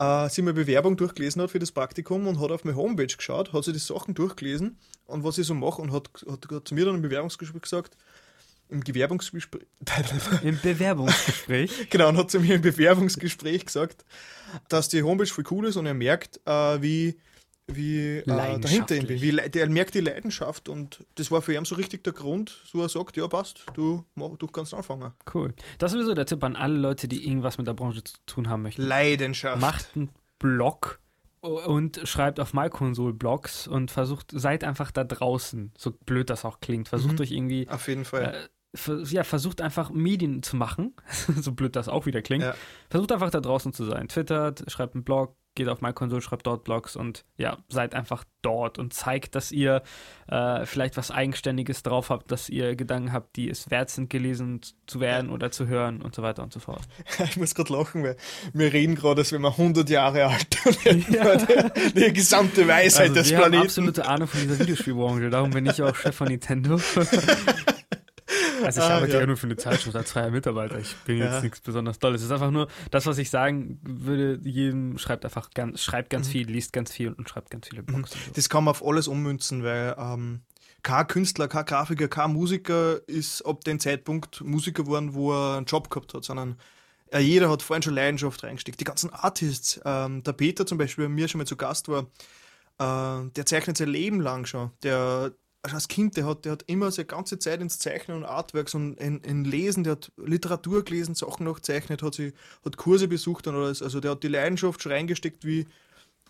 [0.00, 3.52] äh, sie meine Bewerbung durchgelesen hat für das Praktikum und hat auf meine Homepage geschaut,
[3.52, 6.74] hat sich die Sachen durchgelesen und was ich so mache und hat, hat, hat zu
[6.74, 7.96] mir dann im Bewerbungsgespräch gesagt,
[8.70, 9.66] im Bewerbungsgespräch.
[10.44, 11.90] Im Bewerbungsgespräch?
[11.90, 14.04] genau, und hat zu mir im Bewerbungsgespräch gesagt,
[14.68, 17.16] dass die Homepage voll cool ist und er merkt, äh, wie
[17.76, 19.20] wie äh, dahinter ihn bin.
[19.20, 22.80] Wie, der merkt die Leidenschaft und das war für ihn so richtig der Grund, so
[22.82, 25.12] er sagt, ja passt, du, du kannst anfangen.
[25.32, 25.54] Cool.
[25.78, 28.48] Das ist sowieso der Tipp an alle Leute, die irgendwas mit der Branche zu tun
[28.48, 28.82] haben möchten.
[28.82, 29.60] Leidenschaft.
[29.60, 31.00] Macht einen Blog
[31.40, 36.60] und schreibt auf MyConsole Blogs und versucht, seid einfach da draußen, so blöd das auch
[36.60, 36.88] klingt.
[36.88, 37.20] Versucht mhm.
[37.20, 37.68] euch irgendwie.
[37.68, 38.34] Auf jeden Fall.
[38.34, 38.48] Äh,
[39.04, 40.94] ja, versucht einfach Medien zu machen,
[41.40, 42.44] so blöd das auch wieder klingt.
[42.44, 42.54] Ja.
[42.88, 44.08] Versucht einfach da draußen zu sein.
[44.08, 48.78] Twittert, schreibt einen Blog, geht auf MyConsole, schreibt dort Blogs und ja, seid einfach dort
[48.78, 49.82] und zeigt, dass ihr
[50.28, 54.62] äh, vielleicht was Eigenständiges drauf habt, dass ihr Gedanken habt, die es wert sind, gelesen
[54.86, 56.82] zu werden oder zu hören und so weiter und so fort.
[57.24, 58.16] Ich muss gerade lachen, weil
[58.54, 60.56] wir reden gerade, als wenn wir 100 Jahre alt
[60.86, 61.36] und ja.
[61.36, 63.58] die, die, gesamte Weisheit also, des wir Planeten.
[63.58, 66.80] Haben absolute Ahnung von dieser Videospielbranche, darum bin ich auch Chef von Nintendo.
[68.64, 69.20] Also ich Ah, arbeite ja.
[69.20, 69.26] ja.
[69.26, 70.78] nur für eine Zeitschrift als freier Mitarbeiter.
[70.78, 71.32] Ich bin Ja.
[71.34, 72.20] jetzt nichts besonders Tolles.
[72.20, 76.28] Es ist einfach nur das, was ich sagen würde, jedem schreibt einfach ganz, schreibt ganz
[76.28, 78.12] viel, liest ganz viel und schreibt ganz viele Blogs.
[78.14, 78.30] und so.
[78.34, 80.40] Das kann man auf alles ummünzen, weil ähm,
[80.82, 85.66] kein Künstler, kein Grafiker, kein Musiker ist ab dem Zeitpunkt Musiker geworden, wo er einen
[85.66, 86.56] Job gehabt hat, sondern
[87.12, 88.80] äh, jeder hat vorhin schon Leidenschaft reingesteckt.
[88.80, 92.06] Die ganzen Artists, ähm, der Peter zum Beispiel, bei mir schon mal zu Gast war,
[92.78, 94.70] äh, der zeichnet sein Leben lang schon.
[94.82, 95.32] Der
[95.62, 98.74] also als Kind, der hat, der hat immer seine ganze Zeit ins Zeichnen und Artworks
[98.74, 102.32] und in, in Lesen, der hat Literatur gelesen, Sachen nachgezeichnet, hat, sie,
[102.64, 103.82] hat Kurse besucht und alles.
[103.82, 105.66] Also der hat die Leidenschaft schon reingesteckt, wie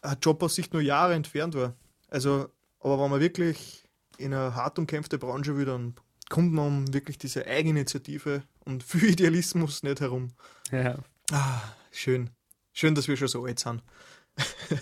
[0.02, 1.74] ein Job aus Sicht nur Jahre entfernt war.
[2.08, 2.48] Also,
[2.80, 3.84] aber wenn man wirklich
[4.18, 5.94] in eine hart umkämpfte Branche will, dann
[6.28, 10.32] kommt man um wirklich diese Eigeninitiative und viel Idealismus nicht herum.
[10.72, 10.98] Ja.
[11.30, 11.62] Ah,
[11.92, 12.30] schön.
[12.72, 13.82] Schön, dass wir schon so alt sind.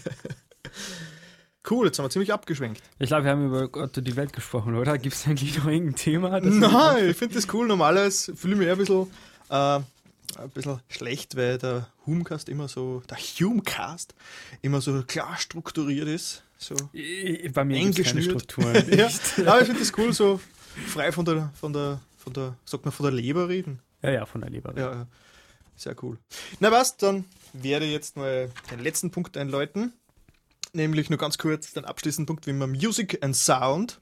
[1.71, 2.83] cool, jetzt haben wir ziemlich abgeschwenkt.
[2.99, 4.99] Ich glaube, wir haben über Gott und die Welt gesprochen, oder?
[4.99, 6.41] Gibt es eigentlich noch irgendein Thema?
[6.41, 7.67] Nein, ich finde das cool.
[7.67, 9.07] Normales fühle ich mich eher ein bisschen,
[9.51, 14.15] äh, ein bisschen schlecht, weil der Humcast immer so, der Humcast
[14.63, 16.43] immer so klar strukturiert ist.
[16.59, 16.75] So.
[17.53, 18.23] Bei mir gibt es keine.
[18.23, 18.75] Strukturen.
[18.91, 19.09] Ja,
[19.47, 20.41] aber ich finde das cool, so
[20.87, 23.81] frei von der, von der, von der, sagt man, von der Leber reden.
[24.03, 24.75] ja, ja, von der Leber.
[24.77, 25.07] Ja, ja.
[25.77, 26.19] sehr cool.
[26.59, 29.93] Na was, dann werde ich jetzt mal den letzten Punkt einläuten.
[30.73, 34.01] Nämlich nur ganz kurz den abschließenden Punkt wie man Music and Sound.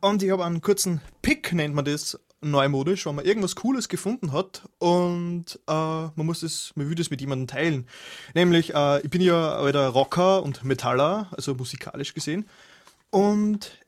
[0.00, 4.32] Und ich habe einen kurzen Pick, nennt man das neumodisch, wenn man irgendwas Cooles gefunden
[4.32, 7.86] hat und äh, man muss es, man will das mit jemandem teilen.
[8.34, 12.48] Nämlich, äh, ich bin ja alter Rocker und Metaller, also musikalisch gesehen.
[13.10, 13.78] Und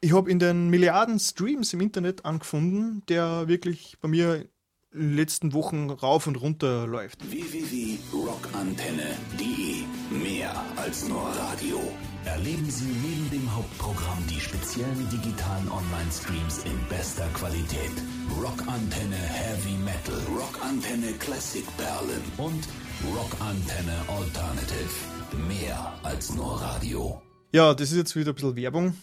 [0.00, 4.46] ich habe in den Milliarden Streams im Internet angefunden, der wirklich bei mir
[4.94, 7.30] in den letzten Wochen rauf und runter läuft.
[7.30, 9.84] www.rockantenne.de
[10.22, 11.80] Mehr als nur Radio.
[12.24, 17.92] Erleben Sie neben dem Hauptprogramm die speziellen digitalen Online-Streams in bester Qualität.
[18.40, 22.66] Rockantenne Heavy Metal, Rockantenne Classic Perlen und
[23.14, 24.88] Rockantenne Alternative.
[25.48, 27.20] Mehr als nur Radio.
[27.52, 28.94] Ja, das ist jetzt wieder ein bisschen Werbung.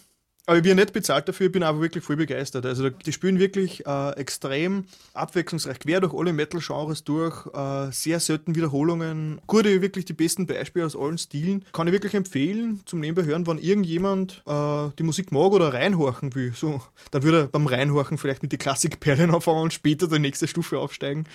[0.47, 2.65] Aber ich bin nicht bezahlt dafür, ich bin aber wirklich voll begeistert.
[2.65, 8.55] Also die spielen wirklich äh, extrem abwechslungsreich, quer durch alle Metal-Genres durch, äh, sehr selten
[8.55, 11.63] Wiederholungen, gute, wirklich die besten Beispiele aus allen Stilen.
[11.73, 16.34] Kann ich wirklich empfehlen zum Nebenbei hören, wenn irgendjemand äh, die Musik mag oder reinhorchen
[16.34, 16.53] will.
[16.55, 16.81] So,
[17.11, 20.80] dann würde er beim Reinhorchen vielleicht mit den Klassikperlen anfangen und später die nächste Stufe
[20.80, 21.26] aufsteigen.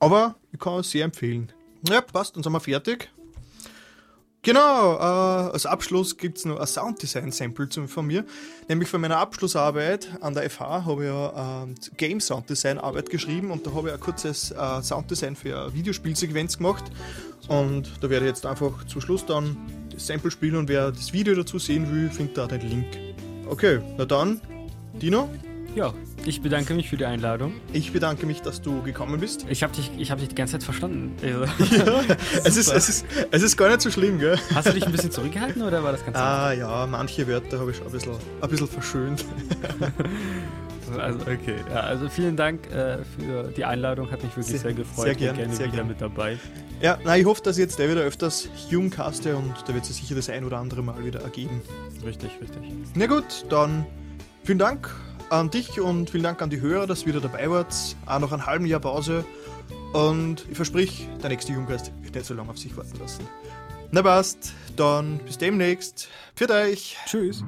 [0.00, 1.52] Aber ich kann es sehr empfehlen.
[1.86, 3.10] Ja, passt, dann sind wir fertig.
[4.44, 8.26] Genau, äh, als Abschluss gibt es noch ein Sounddesign-Sample von mir.
[8.68, 13.66] Nämlich von meiner Abschlussarbeit an der FH habe ich ja ähm, Game Sounddesign-Arbeit geschrieben und
[13.66, 16.84] da habe ich ein kurzes äh, Sounddesign für eine Videospielsequenz gemacht.
[17.48, 19.56] Und da werde ich jetzt einfach zum Schluss dann
[19.90, 22.86] das Sample spielen und wer das Video dazu sehen will, findet da den Link.
[23.48, 24.42] Okay, na dann,
[25.00, 25.30] Dino,
[25.74, 25.92] Ja,
[26.24, 27.54] ich bedanke mich für die Einladung.
[27.72, 29.44] ich bedanke mich, dass du gekommen bist.
[29.48, 31.16] Ich habe dich, ich hab dich die ganze Zeit verstanden.
[31.22, 31.44] Also,
[32.44, 34.38] Es ist, es, ist, es ist gar nicht so schlimm, gell?
[34.54, 37.72] Hast du dich ein bisschen zurückgehalten oder war das ganz Ah ja, manche Wörter habe
[37.72, 39.24] ich schon ein bisschen, ein bisschen verschönt.
[40.98, 41.56] Also, okay.
[41.72, 45.06] Ja, also vielen Dank äh, für die Einladung, hat mich wirklich Sehr- sehr, gefreut.
[45.06, 45.88] sehr gern, gerne sehr wieder gern.
[45.88, 46.38] mit dabei.
[46.82, 49.86] Ja, na, ich hoffe, dass ich jetzt der wieder öfters Hume caste und da wird
[49.86, 51.62] sich sicher das ein oder andere Mal wieder ergeben.
[52.04, 52.62] Richtig, richtig.
[52.94, 53.86] Na gut, dann
[54.44, 54.94] vielen Dank
[55.34, 57.74] an dich und vielen Dank an die Hörer, dass ihr wieder dabei wart.
[58.06, 59.24] Auch noch ein halben Jahr Pause.
[59.92, 63.26] Und ich versprich, der nächste Junggeist wird nicht so lange auf sich warten lassen.
[63.90, 66.08] Na passt, dann bis demnächst.
[66.34, 66.96] Für euch.
[67.06, 67.44] Tschüss.